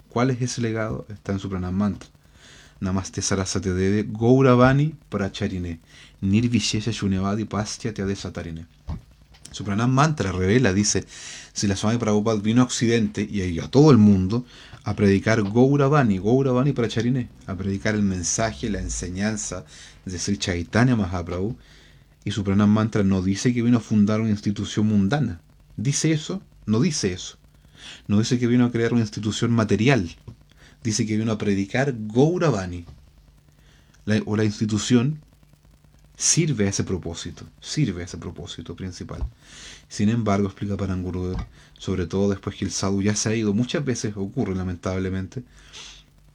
¿Cuál 0.09 0.31
es 0.31 0.41
ese 0.41 0.61
legado? 0.61 1.05
Está 1.09 1.33
en 1.33 1.39
su 1.39 1.49
Mantra. 1.49 2.09
Namaste 2.79 3.21
Sarasate 3.21 3.73
Deve 3.73 4.05
Gauravani 4.07 4.95
Pracharine 5.09 5.79
Nirvishesha 6.21 6.91
Shunevadi 6.91 7.45
Pastya 7.45 7.93
Teadesatarine. 7.93 8.65
Su 9.55 9.63
Pranam 9.63 9.89
Mantra 9.89 10.33
revela, 10.33 10.73
dice, 10.73 11.05
si 11.53 11.65
la 11.65 11.77
Swami 11.77 11.97
Prabhupada 11.97 12.41
vino 12.41 12.61
a 12.61 12.65
Occidente 12.65 13.25
y 13.25 13.57
a 13.57 13.69
todo 13.69 13.89
el 13.89 13.97
mundo 13.97 14.45
a 14.83 14.97
predicar 14.97 15.41
Gauravani, 15.43 16.17
Gauravani 16.17 16.73
Pracharine, 16.73 17.29
a 17.47 17.55
predicar 17.55 17.95
el 17.95 18.01
mensaje, 18.01 18.69
la 18.69 18.81
enseñanza 18.81 19.63
de 20.03 20.19
Sri 20.19 20.37
Chaitanya 20.37 20.97
Mahaprabhu, 20.97 21.55
y 22.25 22.31
su 22.31 22.43
Pranam 22.43 22.69
Mantra 22.69 23.03
no 23.03 23.21
dice 23.21 23.53
que 23.53 23.61
vino 23.61 23.77
a 23.77 23.79
fundar 23.79 24.19
una 24.19 24.31
institución 24.31 24.87
mundana. 24.87 25.39
¿Dice 25.77 26.11
eso? 26.11 26.41
No 26.65 26.81
dice 26.81 27.13
eso. 27.13 27.37
No 28.09 28.19
dice 28.19 28.37
que 28.37 28.47
vino 28.47 28.65
a 28.65 28.73
crear 28.73 28.91
una 28.91 29.03
institución 29.03 29.53
material. 29.53 30.17
Dice 30.83 31.05
que 31.05 31.15
vino 31.15 31.31
a 31.31 31.37
predicar 31.37 31.95
Gauravani. 31.97 32.83
O 34.25 34.35
la 34.35 34.43
institución 34.43 35.21
sirve 36.17 36.65
a 36.65 36.69
ese 36.69 36.83
propósito, 36.83 37.45
sirve 37.59 38.01
a 38.01 38.05
ese 38.05 38.17
propósito 38.17 38.75
principal. 38.75 39.25
Sin 39.87 40.09
embargo, 40.09 40.47
explica 40.47 40.77
Parangurudev, 40.77 41.37
sobre 41.77 42.07
todo 42.07 42.29
después 42.29 42.55
que 42.55 42.65
el 42.65 42.71
sadhu 42.71 43.01
ya 43.01 43.15
se 43.15 43.29
ha 43.29 43.35
ido, 43.35 43.53
muchas 43.53 43.83
veces 43.83 44.13
ocurre 44.15 44.55
lamentablemente, 44.55 45.43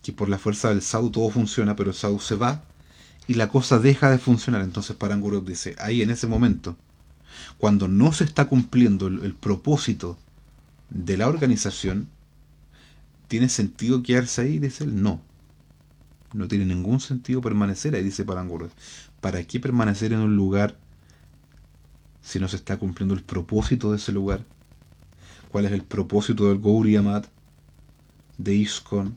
que 0.02 0.12
por 0.12 0.28
la 0.28 0.38
fuerza 0.38 0.70
del 0.70 0.82
sadhu 0.82 1.10
todo 1.10 1.30
funciona, 1.30 1.76
pero 1.76 1.90
el 1.90 1.96
sadhu 1.96 2.20
se 2.20 2.34
va 2.36 2.62
y 3.26 3.34
la 3.34 3.48
cosa 3.48 3.78
deja 3.78 4.10
de 4.10 4.18
funcionar. 4.18 4.62
Entonces 4.62 4.96
Parangurudev 4.96 5.44
dice, 5.44 5.76
ahí 5.78 6.02
en 6.02 6.10
ese 6.10 6.26
momento, 6.26 6.76
cuando 7.58 7.88
no 7.88 8.12
se 8.12 8.24
está 8.24 8.46
cumpliendo 8.46 9.06
el, 9.06 9.34
propósito 9.34 10.18
de 10.88 11.16
la 11.16 11.28
organización, 11.28 12.08
¿tiene 13.28 13.48
sentido 13.48 14.02
quedarse 14.02 14.42
ahí? 14.42 14.58
Dice 14.58 14.84
él, 14.84 15.02
no. 15.02 15.20
No 16.32 16.46
tiene 16.46 16.64
ningún 16.64 17.00
sentido 17.00 17.40
permanecer 17.40 17.94
ahí, 17.94 18.04
dice 18.04 18.24
Parangurudev. 18.24 18.72
¿Para 19.20 19.44
qué 19.44 19.60
permanecer 19.60 20.12
en 20.12 20.20
un 20.20 20.36
lugar 20.36 20.76
si 22.22 22.38
no 22.38 22.48
se 22.48 22.56
está 22.56 22.78
cumpliendo 22.78 23.14
el 23.14 23.22
propósito 23.22 23.90
de 23.90 23.96
ese 23.96 24.12
lugar? 24.12 24.44
¿Cuál 25.50 25.66
es 25.66 25.72
el 25.72 25.82
propósito 25.82 26.48
del 26.48 26.60
Gauri 26.60 26.96
Amat, 26.96 27.26
de 28.38 28.54
ISKCON? 28.54 29.16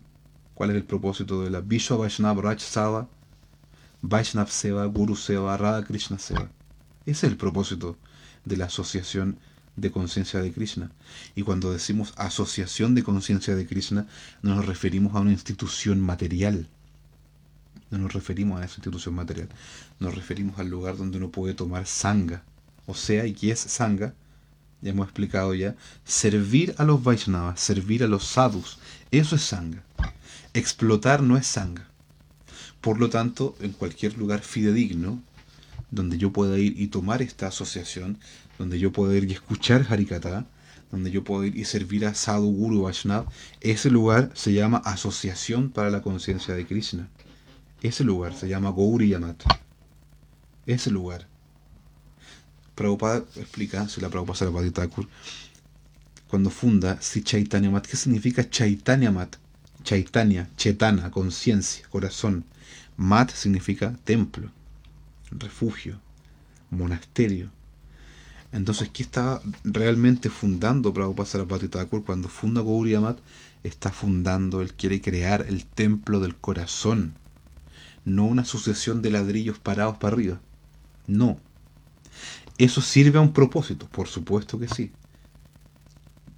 ¿Cuál 0.54 0.72
es 0.72 0.76
el 0.76 0.84
propósito 0.84 1.42
de 1.42 1.50
la 1.50 1.62
Vishwa 1.62 1.98
Vaishnav 1.98 2.40
Raj 2.40 2.60
Sava, 2.60 3.08
Vaishnav 4.02 4.50
Seva, 4.50 4.86
Guru 4.86 5.16
Seva, 5.16 5.56
Radha 5.58 5.86
Krishna 5.86 6.20
Seva? 6.20 6.50
Ese 7.06 7.28
es 7.28 7.32
el 7.32 7.38
propósito 7.38 7.98
de 8.46 8.58
la 8.58 8.66
asociación 8.66 9.40
de 9.76 9.92
conciencia 9.92 10.42
de 10.42 10.52
Krishna. 10.52 10.92
Y 11.36 11.44
cuando 11.44 11.72
decimos 11.72 12.14
asociación 12.18 12.96
de 12.96 13.04
conciencia 13.04 13.56
de 13.56 13.66
Krishna, 13.66 14.08
no 14.42 14.56
nos 14.56 14.66
referimos 14.66 15.16
a 15.16 15.20
una 15.20 15.32
institución 15.32 16.00
material. 16.02 16.68
No 17.94 18.00
nos 18.00 18.14
referimos 18.14 18.60
a 18.60 18.66
esa 18.66 18.78
institución 18.78 19.14
material. 19.14 19.50
Nos 20.00 20.16
referimos 20.16 20.58
al 20.58 20.68
lugar 20.68 20.98
donde 20.98 21.20
uno 21.20 21.30
puede 21.30 21.54
tomar 21.54 21.86
sanga. 21.86 22.42
O 22.88 22.96
sea, 22.96 23.28
¿y 23.28 23.34
qué 23.34 23.52
es 23.52 23.60
sanga? 23.60 24.16
Ya 24.82 24.90
hemos 24.90 25.06
explicado 25.06 25.54
ya. 25.54 25.76
Servir 26.04 26.74
a 26.80 26.86
los 26.86 27.04
Vaishnavas, 27.04 27.60
servir 27.60 28.04
a 28.04 28.08
los 28.08 28.26
sadhus. 28.26 28.80
Eso 29.12 29.36
es 29.36 29.44
sanga. 29.44 29.84
Explotar 30.56 31.22
no 31.22 31.38
es 31.38 31.46
sanga. 31.46 31.88
Por 32.82 33.00
lo 33.00 33.12
tanto, 33.12 33.56
en 33.60 33.74
cualquier 33.74 34.18
lugar 34.18 34.42
fidedigno, 34.42 35.22
donde 35.92 36.18
yo 36.18 36.34
pueda 36.34 36.58
ir 36.58 36.82
y 36.82 36.88
tomar 36.88 37.22
esta 37.22 37.46
asociación, 37.46 38.18
donde 38.58 38.80
yo 38.80 38.92
pueda 38.92 39.16
ir 39.16 39.30
y 39.30 39.34
escuchar 39.34 39.86
Harikata, 39.88 40.48
donde 40.92 41.12
yo 41.12 41.24
puedo 41.24 41.46
ir 41.46 41.56
y 41.56 41.66
servir 41.66 42.08
a 42.08 42.16
Sadhu 42.16 42.52
Guru 42.54 42.82
Vaishnav, 42.82 43.28
ese 43.62 43.92
lugar 43.92 44.32
se 44.34 44.52
llama 44.52 44.80
Asociación 44.80 45.70
para 45.70 45.92
la 45.92 46.02
Conciencia 46.02 46.56
de 46.56 46.66
Krishna. 46.66 47.08
Ese 47.84 48.06
lugar 48.06 48.34
se 48.34 48.48
llama 48.48 48.72
Gauri 48.72 49.10
Yamat. 49.10 49.44
Ese 50.66 50.90
lugar. 50.90 51.28
Prabhupada 52.76 53.26
explica, 53.36 53.90
si 53.90 54.00
la 54.00 54.10
Prabhupada 54.10 54.38
Sarabhati 54.40 54.72
Thakur, 54.72 55.06
cuando 56.30 56.50
funda 56.50 57.02
si 57.02 57.24
Chaitanya 57.24 57.70
Mat, 57.70 57.86
¿qué 57.86 57.98
significa 57.98 58.50
Chaitanya 58.50 59.12
Mat? 59.12 59.36
Chaitanya, 59.84 60.50
Chetana, 60.56 61.12
conciencia, 61.12 61.86
corazón. 61.90 62.46
Mat 62.96 63.32
significa 63.32 63.94
templo, 64.06 64.50
refugio, 65.32 66.00
monasterio. 66.70 67.50
Entonces, 68.54 68.92
¿qué 68.94 69.04
está 69.04 69.42
realmente 69.66 70.30
fundando 70.30 70.94
Prabhupada 70.94 71.28
Sarabhati 71.28 71.68
Thakur 71.68 72.06
cuando 72.06 72.30
funda 72.30 72.62
Gauri 72.62 72.98
Mat? 72.98 73.20
Está 73.62 73.92
fundando, 73.92 74.62
él 74.62 74.74
quiere 74.74 75.02
crear 75.02 75.46
el 75.50 75.66
templo 75.66 76.22
del 76.22 76.38
corazón 76.38 77.16
no 78.06 78.26
una 78.26 78.46
sucesión 78.46 79.02
de 79.02 79.12
ladrillos 79.12 79.60
parados 79.60 79.98
para 79.98 80.14
arriba. 80.14 80.40
No. 81.08 81.40
¿Eso 82.58 82.82
sirve 82.82 83.18
a 83.18 83.22
un 83.22 83.34
propósito? 83.34 83.88
Por 83.88 84.08
supuesto 84.08 84.60
que 84.60 84.68
sí. 84.68 84.92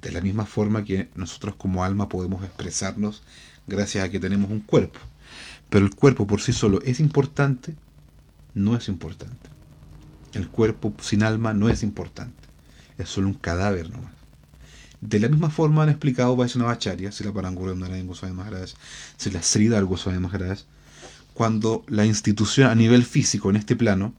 De 0.01 0.11
la 0.11 0.21
misma 0.21 0.45
forma 0.45 0.83
que 0.83 1.09
nosotros 1.15 1.55
como 1.55 1.83
alma 1.83 2.09
podemos 2.09 2.43
expresarnos 2.43 3.23
gracias 3.67 4.05
a 4.05 4.09
que 4.09 4.19
tenemos 4.19 4.51
un 4.51 4.59
cuerpo. 4.59 4.99
Pero 5.69 5.85
el 5.85 5.95
cuerpo 5.95 6.27
por 6.27 6.41
sí 6.41 6.53
solo 6.53 6.81
es 6.83 6.99
importante, 6.99 7.75
no 8.53 8.75
es 8.77 8.87
importante. 8.87 9.49
El 10.33 10.47
cuerpo 10.47 10.93
sin 11.01 11.23
alma 11.23 11.53
no 11.53 11.69
es 11.69 11.83
importante. 11.83 12.35
Es 12.97 13.09
solo 13.09 13.27
un 13.27 13.33
cadáver 13.33 13.89
nomás. 13.89 14.13
De 15.01 15.19
la 15.19 15.27
misma 15.27 15.49
forma 15.49 15.83
han 15.83 15.89
explicado 15.89 16.35
Vaishnavacharya, 16.35 17.11
si 17.11 17.23
la 17.23 17.33
Parangura 17.33 17.75
Narayan 17.75 18.07
Goswami 18.07 18.33
Maharaj, 18.33 18.71
si 19.17 19.29
la 19.29 19.43
Sridhar 19.43 19.83
Goswami 19.85 20.19
Maharaj, 20.19 20.59
cuando 21.35 21.83
la 21.89 22.05
institución 22.05 22.69
a 22.69 22.75
nivel 22.75 23.03
físico 23.03 23.49
en 23.49 23.57
este 23.57 23.75
plano 23.75 24.13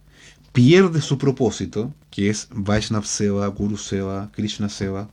pierde 0.52 1.00
su 1.00 1.16
propósito, 1.16 1.94
que 2.10 2.28
es 2.28 2.48
Vaishnav 2.52 3.06
Seva, 3.06 3.46
Guru 3.46 3.78
Seva, 3.78 4.30
Krishna 4.32 4.68
Seva, 4.68 5.08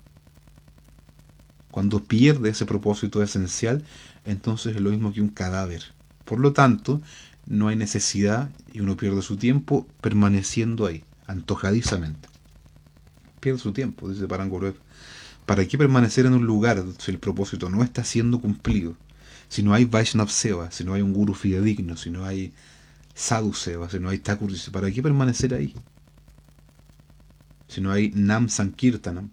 cuando 1.72 2.04
pierde 2.04 2.50
ese 2.50 2.66
propósito 2.66 3.24
esencial, 3.24 3.86
entonces 4.26 4.76
es 4.76 4.82
lo 4.82 4.90
mismo 4.92 5.14
que 5.14 5.22
un 5.22 5.30
cadáver. 5.30 5.82
Por 6.26 6.42
lo 6.42 6.52
tanto, 6.52 7.02
no 7.48 7.70
hay 7.70 7.78
necesidad 7.78 8.52
y 8.74 8.82
uno 8.82 8.98
pierde 8.98 9.22
su 9.22 9.38
tiempo 9.38 9.88
permaneciendo 10.02 10.86
ahí, 10.86 11.06
antojadizamente. 11.26 12.28
Pierde 13.40 13.60
su 13.60 13.72
tiempo, 13.72 14.10
dice 14.10 14.28
Paranguruev. 14.28 14.76
¿Para 15.46 15.66
qué 15.66 15.78
permanecer 15.78 16.26
en 16.26 16.34
un 16.34 16.46
lugar 16.46 16.84
si 17.00 17.12
el 17.12 17.20
propósito 17.20 17.70
no 17.70 17.82
está 17.82 18.04
siendo 18.04 18.42
cumplido? 18.42 18.98
Si 19.50 19.64
no 19.64 19.74
hay 19.74 19.86
Vaishnav 19.86 20.30
Seva, 20.30 20.72
si 20.72 20.84
no 20.84 20.94
hay 20.94 21.02
un 21.02 21.14
guru 21.14 21.34
fidedigno, 21.34 21.96
si 21.98 22.10
no 22.10 22.26
hay 22.26 22.54
Sadhu 23.14 23.54
Seva, 23.54 23.90
si 23.90 24.00
no 24.00 24.10
hay 24.10 24.20
Thakur, 24.20 24.52
¿para 24.72 24.92
qué 24.92 25.02
permanecer 25.02 25.54
ahí? 25.54 25.74
Si 27.68 27.82
no 27.82 27.92
hay 27.92 28.12
Nam 28.16 28.50
Sankirtanam, 28.50 29.30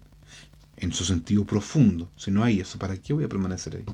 en 0.77 0.93
su 0.93 1.05
sentido 1.05 1.45
profundo, 1.45 2.11
si 2.17 2.31
no 2.31 2.43
hay 2.43 2.61
eso, 2.61 2.79
¿para 2.79 2.97
qué 2.97 3.13
voy 3.13 3.25
a 3.25 3.29
permanecer 3.29 3.77
ahí? 3.77 3.85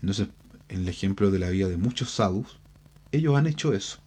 Entonces, 0.00 0.28
en 0.68 0.80
el 0.80 0.88
ejemplo 0.88 1.30
de 1.30 1.38
la 1.38 1.50
vida 1.50 1.68
de 1.68 1.76
muchos 1.76 2.10
sadhus, 2.10 2.58
ellos 3.12 3.36
han 3.36 3.46
hecho 3.46 3.72
eso. 3.72 3.98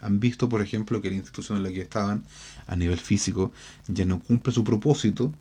Han 0.00 0.20
visto, 0.20 0.48
por 0.48 0.62
ejemplo, 0.62 1.00
que 1.00 1.10
la 1.10 1.16
institución 1.16 1.58
en 1.58 1.64
la 1.64 1.70
que 1.70 1.80
estaban, 1.80 2.24
a 2.66 2.76
nivel 2.76 2.98
físico, 2.98 3.52
ya 3.86 4.04
no 4.04 4.20
cumple 4.20 4.52
su 4.52 4.64
propósito, 4.64 5.32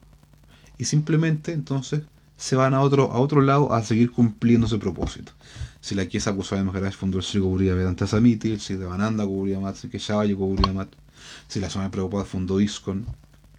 y 0.77 0.85
simplemente 0.85 1.51
entonces 1.51 2.03
se 2.37 2.55
van 2.55 2.73
a 2.73 2.81
otro, 2.81 3.11
a 3.11 3.19
otro 3.19 3.41
lado 3.41 3.73
a 3.73 3.83
seguir 3.83 4.11
cumpliendo 4.11 4.67
ese 4.67 4.77
propósito. 4.77 5.31
Si 5.81 5.95
la 5.95 6.07
Kiesa 6.07 6.31
Goswami 6.31 6.63
Maharaj 6.63 6.95
fundó 6.95 7.17
el 7.19 7.23
Sri 7.23 7.39
Gauriya 7.39 7.75
Vedanta 7.75 8.07
Samiti, 8.07 8.51
el 8.51 8.59
Sri 8.59 8.75
Devananda 8.75 9.23
Gauriya 9.23 9.59
Mat, 9.59 9.77
el 9.83 9.89
Keshavaya 9.89 10.33
Gauriya 10.33 10.73
Mat, 10.73 10.89
si 11.47 11.59
la 11.59 11.69
Swami 11.69 11.89
Prabhupada 11.89 12.25
fundó 12.25 12.59
ISKCON, 12.59 13.05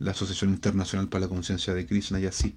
la 0.01 0.11
Asociación 0.11 0.51
Internacional 0.51 1.09
para 1.09 1.23
la 1.23 1.29
Conciencia 1.29 1.73
de 1.75 1.87
Krishna, 1.87 2.21
y 2.21 2.27
así. 2.27 2.57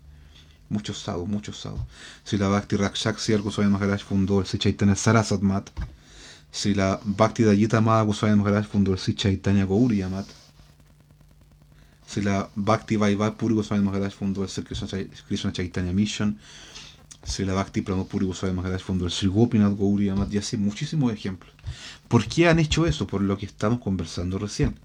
Muchos 0.70 0.99
sadhus, 0.99 1.28
muchos 1.28 1.57
sadhus. 1.57 1.82
Si 2.24 2.38
la 2.38 2.47
Bhakti 2.47 2.76
Rakshak 2.76 3.17
Goswami 3.41 3.72
Maharaj 3.72 4.03
fundó 4.03 4.39
el 4.39 4.45
Sri 4.45 4.59
Chaitanya 4.59 4.95
Sarasat 4.95 5.41
Mat, 5.41 5.70
si 6.51 6.74
la 6.74 6.99
Bhakti 7.03 7.43
Dayita 7.43 7.78
Amada 7.78 8.01
Goswami 8.03 8.43
fundó 8.63 8.93
el 8.93 8.99
Sri 8.99 9.15
Chaitanya 9.15 9.65
Mat, 9.65 10.26
si 10.26 10.49
la 12.18 12.49
Bhakti 12.55 12.95
Vaivai 12.95 13.38
Puri 13.38 13.53
Goswami 13.53 13.84
Maharaj 13.84 14.14
fundó 14.14 14.43
el 14.43 14.49
Krishna 15.28 15.53
Chaitanya 15.53 15.93
Mission, 15.93 16.38
Srila 17.24 17.53
Bhakti 17.53 17.82
Pramapuri 17.82 18.26
Goswami 18.26 18.55
Maharaj 18.55 18.82
fundó 18.82 19.05
el 19.05 19.12
Sri 19.12 19.28
Gopinath 19.28 19.78
Gauri 19.78 20.10
y 20.32 20.38
hace 20.38 20.57
muchísimos 20.57 21.14
ejemplos. 21.14 21.53
¿Por 22.07 22.26
qué 22.26 22.47
han 22.47 22.60
hecho 22.60 22.88
eso? 22.88 23.05
Por 23.05 23.22
lo 23.22 23.38
que 23.38 23.45
estamos 23.45 23.80
conversando 23.80 24.39
recién. 24.39 24.76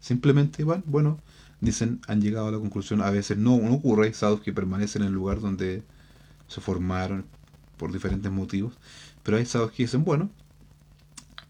Simplemente 0.00 0.64
van, 0.64 0.84
bueno, 0.86 1.18
dicen, 1.60 2.00
han 2.06 2.20
llegado 2.20 2.48
a 2.48 2.52
la 2.52 2.58
conclusión, 2.58 3.02
a 3.02 3.10
veces 3.10 3.36
no, 3.36 3.58
no 3.58 3.74
ocurre, 3.74 4.06
hay 4.06 4.14
sadhus 4.14 4.40
que 4.40 4.52
permanecen 4.52 5.02
en 5.02 5.08
el 5.08 5.14
lugar 5.14 5.40
donde 5.40 5.82
se 6.48 6.60
formaron 6.60 7.24
por 7.76 7.92
diferentes 7.92 8.30
motivos, 8.30 8.74
pero 9.22 9.36
hay 9.36 9.46
sadhus 9.46 9.72
que 9.72 9.82
dicen, 9.84 10.04
bueno, 10.04 10.30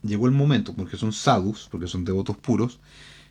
llegó 0.03 0.27
el 0.27 0.33
momento, 0.33 0.75
porque 0.75 0.97
son 0.97 1.13
sadhus, 1.13 1.69
porque 1.71 1.87
son 1.87 2.05
devotos 2.05 2.37
puros, 2.37 2.81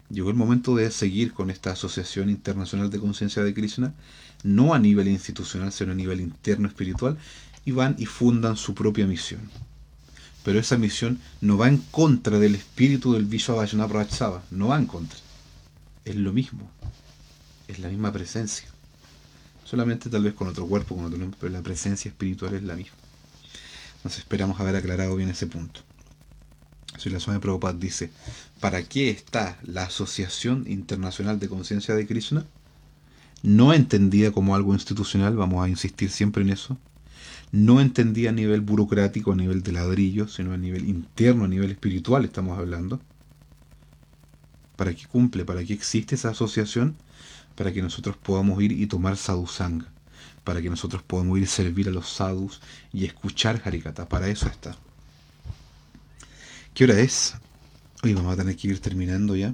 llegó 0.10 0.30
el 0.30 0.36
momento 0.36 0.76
de 0.76 0.89
seguir 0.91 1.34
con 1.34 1.49
esta 1.49 1.72
Asociación 1.72 2.30
Internacional 2.30 2.89
de 2.89 2.99
Conciencia 2.99 3.43
de 3.43 3.53
Krishna, 3.53 3.93
no 4.43 4.74
a 4.74 4.80
nivel 4.80 5.07
institucional, 5.07 5.72
sino 5.72 5.91
a 5.91 5.95
nivel 5.95 6.22
interno 6.22 6.68
espiritual, 6.68 7.18
y 7.66 7.72
van 7.72 7.95
y 7.99 8.05
fundan 8.05 8.57
su 8.57 8.74
propia 8.74 9.05
misión. 9.05 9.41
Pero 10.43 10.60
esa 10.60 10.78
misión 10.78 11.20
no 11.41 11.57
va 11.57 11.68
en 11.68 11.78
contra 11.78 12.39
del 12.39 12.55
espíritu 12.55 13.14
del 13.14 13.26
Vishwa 13.26 13.55
Vaishnava 13.55 13.93
Rajsava, 13.93 14.43
no 14.51 14.70
va 14.70 14.78
en 14.78 14.86
contra. 14.86 15.20
Es 16.05 16.16
lo 16.16 16.34
mismo, 16.34 16.70
es 17.68 17.80
la 17.80 17.89
misma 17.89 18.12
presencia. 18.12 18.68
Solamente 19.66 20.10
tal 20.10 20.24
vez 20.24 20.34
con 20.34 20.47
otro 20.47 20.66
cuerpo, 20.66 20.95
con 20.95 21.05
otro 21.05 21.20
nombre, 21.20 21.38
pero 21.39 21.53
la 21.53 21.62
presencia 21.62 22.10
espiritual 22.10 22.55
es 22.55 22.64
la 22.64 22.76
misma. 22.76 22.97
Nos 24.03 24.18
esperamos 24.18 24.60
haber 24.60 24.76
aclarado 24.78 25.16
bien 25.16 25.30
ese 25.30 25.45
punto. 25.45 25.82
La 27.06 27.20
Swami 27.20 27.39
Prabhupada 27.39 27.74
dice, 27.74 28.12
¿para 28.60 28.84
qué 28.84 29.10
está 29.10 29.58
la 29.64 29.84
Asociación 29.84 30.66
Internacional 30.68 31.39
de 31.39 31.47
Conciencia 31.47 31.95
de 31.95 32.06
Krishna? 32.06 32.45
No 33.41 33.74
entendida 33.74 34.32
como 34.32 34.54
algo 34.54 34.74
institucional, 34.74 35.38
vamos 35.38 35.64
a 35.64 35.70
insistir 35.70 36.12
siempre 36.12 36.43
en 36.43 36.50
eso. 36.50 36.78
No 37.52 37.80
entendida 37.80 38.32
a 38.32 38.34
nivel 38.34 38.62
burocrático, 38.62 39.32
a 39.32 39.36
nivel 39.36 39.64
de 39.64 39.72
ladrillo, 39.72 40.28
sino 40.28 40.54
a 40.54 40.58
nivel 40.58 40.88
interno, 40.89 41.45
a 41.45 41.47
nivel 41.47 41.72
espiritual 41.72 42.26
estamos 42.26 42.58
hablando. 42.60 43.00
¿Para 44.76 44.93
qué 44.93 45.08
cumple? 45.08 45.45
¿Para 45.45 45.64
qué 45.64 45.74
existe 45.74 46.16
esa 46.16 46.30
asociación? 46.30 46.95
Para 47.56 47.72
que 47.72 47.82
nosotros 47.82 48.18
podamos 48.18 48.62
ir 48.62 48.74
y 48.74 48.88
tomar 48.88 49.18
sadhusanga. 49.18 49.88
Para 50.43 50.62
que 50.62 50.70
nosotros 50.70 51.02
podamos 51.02 51.38
ir 51.38 51.43
y 51.43 51.47
servir 51.47 51.88
a 51.88 51.91
los 51.91 52.10
sadhus 52.10 52.62
y 52.93 53.06
escuchar 53.06 53.62
Harikata. 53.66 54.08
Para 54.08 54.28
eso 54.28 54.47
está. 54.47 54.76
¿Qué 56.74 56.86
hora 56.86 57.00
es? 57.00 57.36
Hoy 58.04 58.14
vamos 58.14 58.34
a 58.34 58.38
tener 58.38 58.56
que 58.56 58.70
ir 58.70 58.80
terminando 58.80 59.36
ya. 59.36 59.54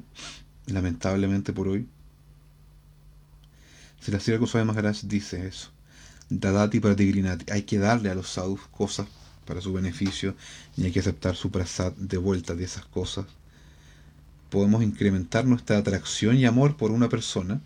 Lamentablemente 0.68 1.54
por 1.54 1.68
hoy. 1.68 1.88
Si 4.00 4.12
la 4.12 4.20
Sira 4.20 4.38
Goswami 4.38 4.68
Maharaj 4.68 5.02
dice 5.04 5.48
eso. 5.48 5.72
Dadati 6.30 6.80
pratigrinati. 6.80 7.52
Hay 7.52 7.64
que 7.64 7.80
darle 7.80 8.10
a 8.10 8.16
los 8.16 8.30
sadhus 8.30 8.62
cosas 8.70 9.08
para 9.46 9.62
su 9.62 9.74
beneficio 9.74 10.36
y 10.78 10.84
hay 10.86 10.92
que 10.92 11.00
aceptar 11.00 11.36
su 11.36 11.50
prasad 11.52 11.94
de 11.94 12.18
vuelta 12.18 12.54
de 12.56 12.66
esas 12.66 12.86
cosas. 12.86 13.26
Podemos 14.50 14.84
incrementar 14.84 15.46
nuestra 15.46 15.78
atracción 15.78 16.38
y 16.38 16.46
amor 16.46 16.78
por 16.78 16.92
una 16.92 17.10
persona 17.10 17.62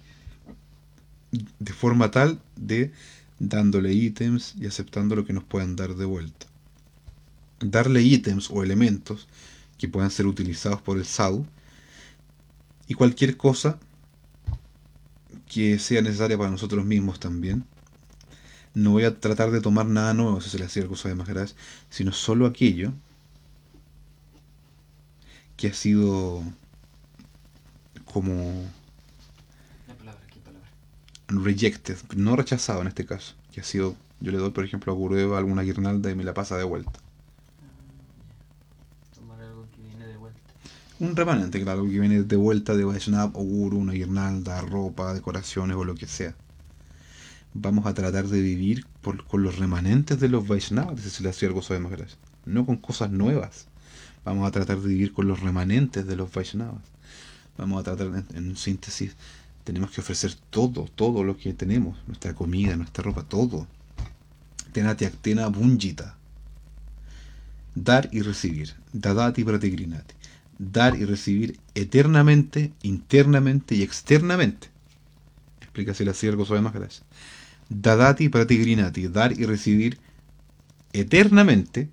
de 1.31 1.73
forma 1.73 2.11
tal 2.11 2.41
de 2.55 2.91
dándole 3.39 3.93
ítems 3.93 4.55
y 4.59 4.67
aceptando 4.67 5.15
lo 5.15 5.25
que 5.25 5.33
nos 5.33 5.43
puedan 5.43 5.75
dar 5.75 5.95
de 5.95 6.05
vuelta. 6.05 6.48
Darle 7.59 8.01
ítems 8.01 8.49
o 8.51 8.63
elementos 8.63 9.27
que 9.77 9.87
puedan 9.87 10.11
ser 10.11 10.27
utilizados 10.27 10.81
por 10.81 10.97
el 10.97 11.05
sadhu 11.05 11.45
y 12.87 12.93
cualquier 12.93 13.37
cosa 13.37 13.79
que 15.47 15.79
sea 15.79 16.01
necesaria 16.01 16.37
para 16.37 16.51
nosotros 16.51 16.85
mismos 16.85 17.19
también. 17.19 17.65
No 18.73 18.91
voy 18.91 19.03
a 19.03 19.19
tratar 19.19 19.51
de 19.51 19.61
tomar 19.61 19.87
nada 19.87 20.13
nuevo, 20.13 20.41
si 20.41 20.49
se 20.49 20.59
le 20.59 20.65
hacía 20.65 20.83
el 20.83 20.89
de 20.89 21.15
Maharaj, 21.15 21.51
sino 21.89 22.11
solo 22.13 22.45
aquello 22.45 22.93
que 25.57 25.67
ha 25.67 25.73
sido 25.73 26.41
como 28.05 28.63
La 29.87 29.95
palabra, 29.95 30.21
¿qué 30.31 30.39
palabra? 30.39 30.69
rejected, 31.27 31.97
no 32.15 32.35
rechazado 32.35 32.81
en 32.81 32.87
este 32.87 33.05
caso, 33.05 33.35
que 33.51 33.61
ha 33.61 33.63
sido, 33.63 33.95
yo 34.21 34.31
le 34.31 34.37
doy 34.37 34.51
por 34.51 34.63
ejemplo 34.63 34.93
a 34.93 34.95
Gurudeva 34.95 35.37
alguna 35.37 35.63
guirnalda 35.63 36.09
y 36.11 36.15
me 36.15 36.23
la 36.23 36.33
pasa 36.33 36.57
de 36.57 36.63
vuelta. 36.63 36.99
Tomar 39.15 39.41
algo 39.41 39.67
que 39.75 39.81
viene 39.81 40.05
de 40.07 40.17
vuelta. 40.17 40.39
Un 40.99 41.15
remanente, 41.15 41.61
claro, 41.63 41.85
que 41.85 41.97
viene 41.97 42.23
de 42.23 42.35
vuelta 42.35 42.75
de 42.75 42.83
Vaishnava 42.83 43.31
o 43.33 43.43
Guru, 43.43 43.77
una 43.77 43.93
guirnalda, 43.93 44.59
ropa, 44.59 45.13
decoraciones 45.13 45.77
o 45.77 45.85
lo 45.85 45.95
que 45.95 46.07
sea. 46.07 46.35
Vamos 47.53 47.85
a 47.85 47.93
tratar 47.93 48.27
de 48.27 48.41
vivir 48.41 48.85
con 49.01 49.41
los 49.41 49.57
remanentes 49.57 50.19
de 50.19 50.27
los 50.27 50.45
Vaishnavas, 50.45 50.97
dice 50.97 51.09
Silasya 51.09 51.49
Goswami 51.49 51.83
Maharaj, 51.83 52.11
no 52.45 52.65
con 52.65 52.75
cosas 52.77 53.11
nuevas. 53.11 53.67
Vamos 54.25 54.45
a 54.45 54.51
tratar 54.51 54.77
de 54.81 54.89
vivir 54.89 55.13
con 55.13 55.25
los 55.27 55.39
remanentes 55.39 56.05
de 56.05 56.17
los 56.17 56.33
Vaishnavas. 56.33 56.83
Vamos 57.57 57.79
a 57.79 57.83
tratar, 57.83 58.07
en, 58.07 58.25
en 58.35 58.57
síntesis, 58.57 59.15
tenemos 59.63 59.91
que 59.91 60.01
ofrecer 60.01 60.35
todo, 60.49 60.89
todo 60.95 61.23
lo 61.23 61.37
que 61.37 61.53
tenemos, 61.53 61.97
nuestra 62.07 62.33
comida, 62.35 62.75
nuestra 62.75 63.05
ropa, 63.05 63.23
todo. 63.23 63.67
Tenati 64.73 65.05
actena 65.05 65.47
bunjita. 65.47 66.17
Dar 67.73 68.09
y 68.11 68.21
recibir. 68.21 68.75
Dadati 68.91 69.45
pratigrinati. 69.45 70.18
Dar 70.59 70.95
y 70.95 71.05
recibir 71.05 71.59
eternamente, 71.73 72.73
internamente 72.83 73.75
y 73.75 73.81
externamente. 73.81 74.69
Explica 75.61 75.93
así 75.93 76.05
la 76.05 76.13
Sierra 76.13 76.37
Goswami 76.37 76.61
Maharaj. 76.61 76.99
Dadati 77.69 78.29
pratigrinati. 78.29 79.07
Dar 79.07 79.31
y 79.31 79.45
recibir 79.45 79.99
eternamente, 80.93 81.89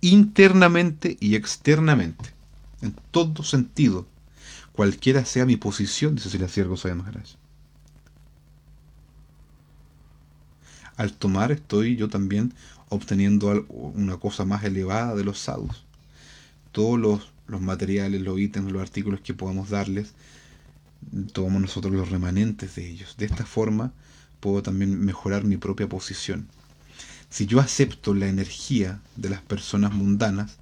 internamente 0.00 1.16
y 1.20 1.36
externamente. 1.36 2.30
En 2.80 2.94
todo 3.10 3.44
sentido. 3.44 4.06
Cualquiera 4.72 5.24
sea 5.24 5.46
mi 5.46 5.56
posición, 5.56 6.16
dice 6.16 6.38
la 6.38 6.48
Sierra 6.48 6.70
Goswami 6.70 7.02
Maharaj. 7.02 7.36
Al 10.96 11.12
tomar 11.12 11.52
estoy 11.52 11.96
yo 11.96 12.08
también 12.08 12.54
obteniendo 12.88 13.66
una 13.68 14.18
cosa 14.18 14.44
más 14.44 14.64
elevada 14.64 15.14
de 15.14 15.24
los 15.24 15.38
sadhus. 15.38 15.84
Todos 16.72 16.98
los, 16.98 17.32
los 17.52 17.60
materiales, 17.60 18.20
los 18.22 18.38
ítems, 18.38 18.72
los 18.72 18.82
artículos 18.82 19.20
que 19.20 19.34
podamos 19.34 19.70
darles, 19.70 20.12
tomamos 21.32 21.62
nosotros 21.62 21.92
los 21.94 22.10
remanentes 22.10 22.74
de 22.74 22.88
ellos. 22.88 23.16
De 23.16 23.26
esta 23.26 23.44
forma 23.44 23.92
puedo 24.40 24.62
también 24.62 25.00
mejorar 25.04 25.44
mi 25.44 25.56
propia 25.56 25.88
posición. 25.88 26.48
Si 27.30 27.46
yo 27.46 27.60
acepto 27.60 28.12
la 28.14 28.28
energía 28.28 29.00
de 29.16 29.30
las 29.30 29.40
personas 29.40 29.92
mundanas, 29.92 30.58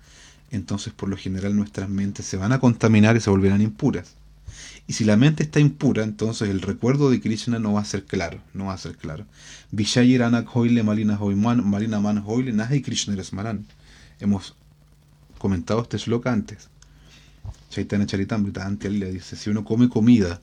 entonces 0.50 0.92
por 0.92 1.08
lo 1.08 1.16
general 1.16 1.56
nuestras 1.56 1.88
mentes 1.88 2.26
se 2.26 2.36
van 2.36 2.52
a 2.52 2.60
contaminar 2.60 3.16
y 3.16 3.20
se 3.20 3.30
volverán 3.30 3.60
impuras. 3.60 4.14
Y 4.86 4.94
si 4.94 5.04
la 5.04 5.16
mente 5.16 5.44
está 5.44 5.60
impura, 5.60 6.02
entonces 6.02 6.48
el 6.48 6.62
recuerdo 6.62 7.10
de 7.10 7.20
Krishna 7.20 7.58
no 7.58 7.74
va 7.74 7.80
a 7.80 7.84
ser 7.84 8.04
claro, 8.04 8.40
no 8.54 8.66
va 8.66 8.74
a 8.74 8.78
ser 8.78 8.96
claro. 8.96 9.26
Hoile 10.52 10.82
malina 10.82 11.16
hoiman, 11.18 11.68
malina 11.68 12.00
man 12.00 12.24
nahi 12.54 12.82
Krishna. 12.82 13.14
Hemos 14.18 14.56
comentado 15.38 15.82
este 15.82 15.98
sloka 15.98 16.32
antes. 16.32 16.69
Chaitanya 17.70 18.04
Charitamrita, 18.04 18.68
le 18.68 19.12
dice, 19.12 19.36
si 19.36 19.48
uno 19.48 19.64
come 19.64 19.88
comida 19.88 20.40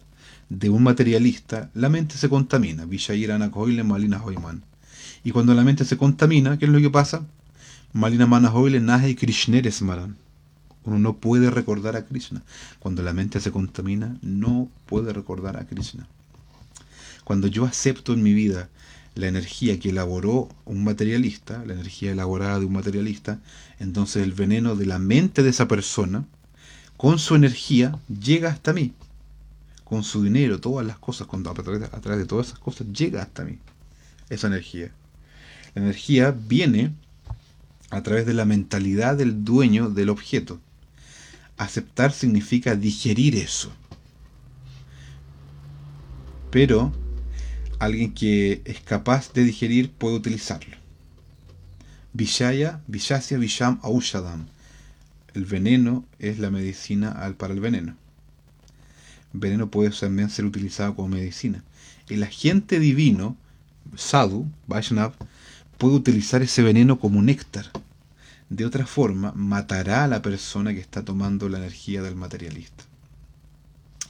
de 0.50 0.70
un 0.70 0.82
materialista, 0.82 1.70
la 1.74 1.90
mente 1.90 2.18
se 2.18 2.30
contamina. 2.30 2.86
Vishayiranak 2.86 3.56
hoile 3.56 3.84
malina 3.84 4.24
hoiman. 4.24 4.64
Y 5.24 5.32
cuando 5.32 5.54
la 5.54 5.64
mente 5.64 5.84
se 5.84 5.98
contamina, 5.98 6.58
¿qué 6.58 6.66
es 6.66 6.72
lo 6.72 6.80
que 6.80 6.90
pasa? 6.90 7.26
Malina 7.92 8.26
mana 8.26 8.52
hoile 8.54 8.80
nahi 8.80 9.16
Krishna 9.16 9.60
resmaran. 9.62 10.16
Uno 10.86 11.00
no 11.00 11.18
puede 11.18 11.52
recordar 11.52 11.98
a 11.98 12.06
Krishna. 12.06 12.44
Cuando 12.80 13.04
la 13.04 13.12
mente 13.12 13.42
se 13.42 13.52
contamina, 13.52 14.18
no 14.22 14.70
puede 14.86 15.12
recordar 15.12 15.58
a 15.58 15.66
Krishna. 15.66 16.08
Cuando 17.26 17.48
yo 17.48 17.66
acepto 17.66 18.14
en 18.14 18.24
mi 18.24 18.34
vida 18.34 18.70
la 19.16 19.28
energía 19.28 19.80
que 19.80 19.90
elaboró 19.90 20.48
un 20.64 20.86
materialista, 20.86 21.66
la 21.66 21.74
energía 21.74 22.14
elaborada 22.14 22.60
de 22.60 22.66
un 22.66 22.74
materialista, 22.74 23.42
entonces 23.80 24.24
el 24.24 24.32
veneno 24.32 24.78
de 24.78 24.86
la 24.86 24.98
mente 24.98 25.44
de 25.44 25.50
esa 25.50 25.68
persona, 25.68 26.26
con 26.98 27.20
su 27.20 27.36
energía, 27.36 28.00
llega 28.08 28.50
hasta 28.50 28.74
mí. 28.74 28.94
Con 29.84 30.04
su 30.04 30.24
dinero, 30.24 30.60
todas 30.60 30.86
las 30.86 30.98
cosas, 30.98 31.28
cuando 31.28 31.52
a 31.52 31.54
través, 31.54 32.20
de 32.20 32.26
todas 32.26 32.48
esas 32.48 32.60
cosas, 32.60 32.88
llega 32.92 33.22
hasta 33.22 33.46
mí. 33.46 33.60
Esa 34.30 34.48
energía. 34.48 34.92
La 35.76 35.84
energía 35.84 36.32
viene 36.32 36.92
a 37.92 38.02
través 38.02 38.26
de 38.26 38.34
la 38.34 38.46
mentalidad 38.46 39.16
del 39.16 39.46
dueño 39.46 39.90
del 39.90 40.10
objeto. 40.10 40.60
Aceptar 41.58 42.12
significa 42.12 42.76
digerir 42.76 43.36
eso. 43.36 43.72
Pero 46.52 46.92
alguien 47.80 48.14
que 48.14 48.62
es 48.66 48.80
capaz 48.82 49.32
de 49.34 49.44
digerir 49.44 49.92
puede 49.92 50.16
utilizarlo. 50.16 50.76
Vishaya, 52.14 52.82
Vishasya, 52.88 53.38
Visham, 53.38 53.80
Aushadam. 53.84 54.48
El 55.38 55.46
veneno 55.46 56.04
es 56.18 56.40
la 56.40 56.50
medicina 56.50 57.12
al- 57.12 57.36
para 57.36 57.54
el 57.54 57.60
veneno. 57.60 57.96
Veneno 59.34 59.70
puede 59.70 59.92
también 59.92 60.32
ser 60.32 60.46
utilizado 60.46 60.96
como 60.96 61.10
medicina. 61.10 61.64
El 62.10 62.24
agente 62.24 62.80
divino, 62.80 63.38
Sadhu, 63.96 64.48
Vaishnav, 64.66 65.14
puede 65.78 65.94
utilizar 65.94 66.42
ese 66.42 66.64
veneno 66.64 66.98
como 67.00 67.22
néctar. 67.22 67.68
De 68.50 68.66
otra 68.66 68.88
forma, 68.88 69.32
matará 69.36 70.06
a 70.06 70.08
la 70.08 70.24
persona 70.24 70.74
que 70.74 70.80
está 70.80 71.06
tomando 71.06 71.50
la 71.50 71.60
energía 71.60 72.02
del 72.02 72.16
materialista. 72.16 72.84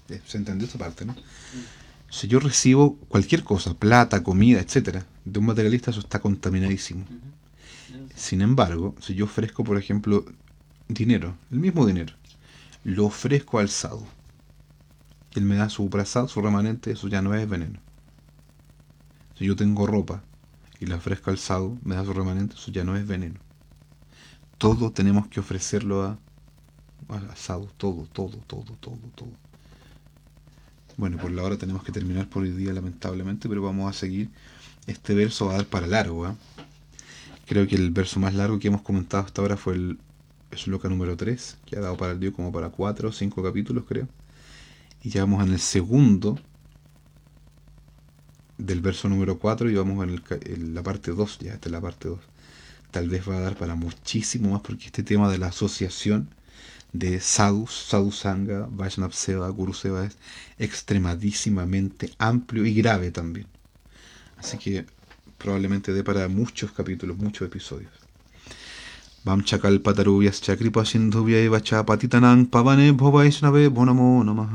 Eh, 0.07 0.21
¿Se 0.25 0.37
entendió 0.37 0.65
esta 0.65 0.79
parte, 0.79 1.03
no? 1.03 1.13
Si 2.09 2.29
yo 2.29 2.39
recibo 2.39 2.95
cualquier 3.09 3.43
cosa, 3.43 3.73
plata, 3.73 4.23
comida, 4.23 4.61
etcétera, 4.61 5.05
de 5.25 5.39
un 5.39 5.47
materialista, 5.47 5.91
eso 5.91 5.99
está 5.99 6.19
contaminadísimo. 6.21 7.03
Sin 8.15 8.39
embargo, 8.41 8.95
si 9.01 9.13
yo 9.13 9.25
ofrezco, 9.25 9.65
por 9.65 9.77
ejemplo, 9.77 10.23
dinero, 10.87 11.35
el 11.51 11.59
mismo 11.59 11.85
dinero, 11.85 12.13
lo 12.83 13.05
ofrezco 13.05 13.59
al 13.59 13.69
él 15.37 15.43
me 15.43 15.55
da 15.55 15.69
su 15.69 15.89
prasad, 15.89 16.27
su 16.27 16.41
remanente, 16.41 16.91
eso 16.91 17.07
ya 17.07 17.21
no 17.21 17.35
es 17.35 17.47
veneno. 17.47 17.79
Si 19.37 19.45
yo 19.45 19.55
tengo 19.55 19.85
ropa 19.85 20.23
y 20.79 20.87
la 20.87 20.95
ofrezco 20.95 21.29
al 21.29 21.37
sadhu, 21.37 21.77
me 21.83 21.95
da 21.95 22.03
su 22.03 22.13
remanente, 22.13 22.55
eso 22.55 22.71
ya 22.71 22.83
no 22.83 22.95
es 22.95 23.05
veneno. 23.05 23.39
Todo 24.57 24.91
tenemos 24.91 25.27
que 25.27 25.39
ofrecerlo 25.39 26.03
a, 26.03 26.17
a 27.09 27.35
todo, 27.77 28.07
todo, 28.11 28.37
todo, 28.47 28.75
todo, 28.79 28.97
todo. 29.13 29.29
Bueno, 30.97 31.17
por 31.17 31.29
la 31.29 31.43
hora 31.43 31.57
tenemos 31.57 31.83
que 31.83 31.91
terminar 31.91 32.27
por 32.27 32.41
hoy 32.41 32.51
día, 32.51 32.73
lamentablemente, 32.73 33.47
pero 33.47 33.61
vamos 33.61 33.87
a 33.87 33.93
seguir. 33.93 34.31
Este 34.87 35.13
verso 35.13 35.45
va 35.45 35.53
a 35.53 35.57
dar 35.57 35.67
para 35.67 35.85
largo. 35.85 36.25
¿ah? 36.25 36.35
Creo 37.45 37.67
que 37.67 37.75
el 37.75 37.91
verso 37.91 38.19
más 38.19 38.33
largo 38.33 38.57
que 38.57 38.69
hemos 38.69 38.81
comentado 38.81 39.23
hasta 39.23 39.41
ahora 39.43 39.57
fue 39.57 39.75
el 39.75 39.99
Shloka 40.57 40.89
número 40.89 41.15
3, 41.15 41.57
que 41.65 41.77
ha 41.77 41.81
dado 41.81 41.95
para 41.97 42.11
el 42.11 42.19
día 42.19 42.31
como 42.31 42.51
para 42.51 42.69
4 42.69 43.09
o 43.09 43.11
5 43.11 43.43
capítulos, 43.43 43.85
creo. 43.87 44.07
Y 45.03 45.09
ya 45.09 45.21
vamos 45.21 45.45
en 45.45 45.53
el 45.53 45.59
segundo 45.59 46.37
del 48.57 48.81
verso 48.81 49.07
número 49.07 49.37
4 49.39 49.69
y 49.69 49.75
vamos 49.75 50.03
en, 50.03 50.21
el, 50.45 50.73
la 50.73 50.83
parte 50.83 51.11
2, 51.11 51.39
ya 51.39 51.53
esta 51.53 51.69
es 51.69 51.71
la 51.71 51.81
parte 51.81 52.09
2. 52.09 52.19
Tal 52.91 53.09
vez 53.09 53.27
va 53.29 53.37
a 53.37 53.41
dar 53.41 53.55
para 53.55 53.75
muchísimo 53.75 54.51
más 54.51 54.61
porque 54.61 54.85
este 54.85 55.03
tema 55.03 55.29
de 55.31 55.37
la 55.37 55.47
asociación 55.47 56.29
de 56.93 57.19
sadhus, 57.19 57.71
sadhu 57.71 58.11
sangha, 58.11 58.67
Guru 59.49 59.73
seva 59.73 60.05
es 60.05 60.17
extremadísimamente 60.57 62.11
amplio 62.17 62.65
y 62.65 62.73
grave 62.73 63.11
también. 63.11 63.47
Así 64.37 64.57
que 64.57 64.85
probablemente 65.37 65.93
dé 65.93 66.03
para 66.03 66.27
muchos 66.27 66.71
capítulos, 66.71 67.17
muchos 67.17 67.47
episodios. 67.47 68.06
वांछकल्पतरु 69.27 70.21
यश्च 70.23 70.49
कृपसिन्धुव्यैव 70.51 71.57
च 71.59 71.83
पतितनां 71.87 72.43
पवने 72.53 72.91
भो 72.91 73.11
वैष्णवे 73.11 73.67
भो 73.69 73.83
नमो। 73.85 74.11
नमः 74.23 74.53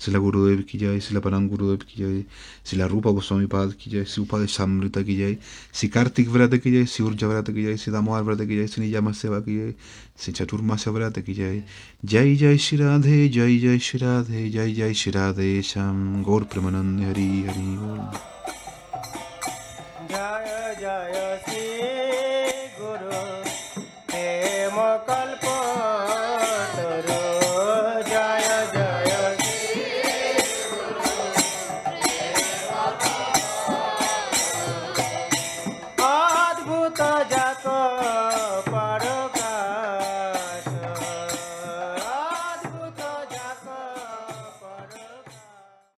शिला 0.00 0.18
गुरुदेव 0.18 0.62
की 0.70 0.78
जय, 0.78 1.00
शिला 1.00 1.20
परम 1.20 1.48
गुरुदेव 1.48 1.86
की 1.88 1.96
जय, 1.98 2.24
शिला 2.66 2.86
रूपा 2.86 3.10
गोस्वामी 3.10 3.46
पाद 3.46 3.72
की 3.80 3.90
जय 3.90 4.04
श्री 4.04 4.22
उपाधि 4.22 4.46
सामृता 4.46 5.02
की 5.02 5.16
जय, 5.16 5.36
श्री 5.74 5.88
कार्तिक 5.88 6.28
व्रत 6.28 6.54
की 6.64 6.70
जय, 6.72 6.84
श्री 6.86 7.06
ऊर्जा 7.06 7.26
व्रत 7.26 7.50
की 7.50 7.64
जय, 7.64 7.76
श्री 7.76 7.92
दामोहर 7.92 8.22
व्रत 8.22 8.40
की 8.40 8.56
जय, 8.56 8.66
श्री 8.66 8.84
निज़ाम 8.84 9.12
सेवा 9.12 9.38
की 9.40 9.56
जय, 9.56 9.74
श्री 10.20 10.32
चतुर्मास 10.34 10.88
व्रत 10.88 11.18
की 11.18 11.34
जय। 11.34 11.62
जय 12.04 12.34
जय 12.36 12.56
श्री 12.58 12.78
राधे, 12.78 13.28
जय 13.28 13.58
जय 13.58 13.78
श्री 13.78 14.00
राधे, 14.00 14.48
जय 14.50 14.72
जय 14.74 14.94
श्री 14.94 15.12
राधे 15.12 15.50
श्याम। 15.62 16.22
गौर 16.22 16.42
प्रमानंद 16.52 17.00
हरि 17.00 17.30
हरि 17.48 17.68
जय 20.10 20.74
जय 20.80 21.40
श्री 21.44 21.95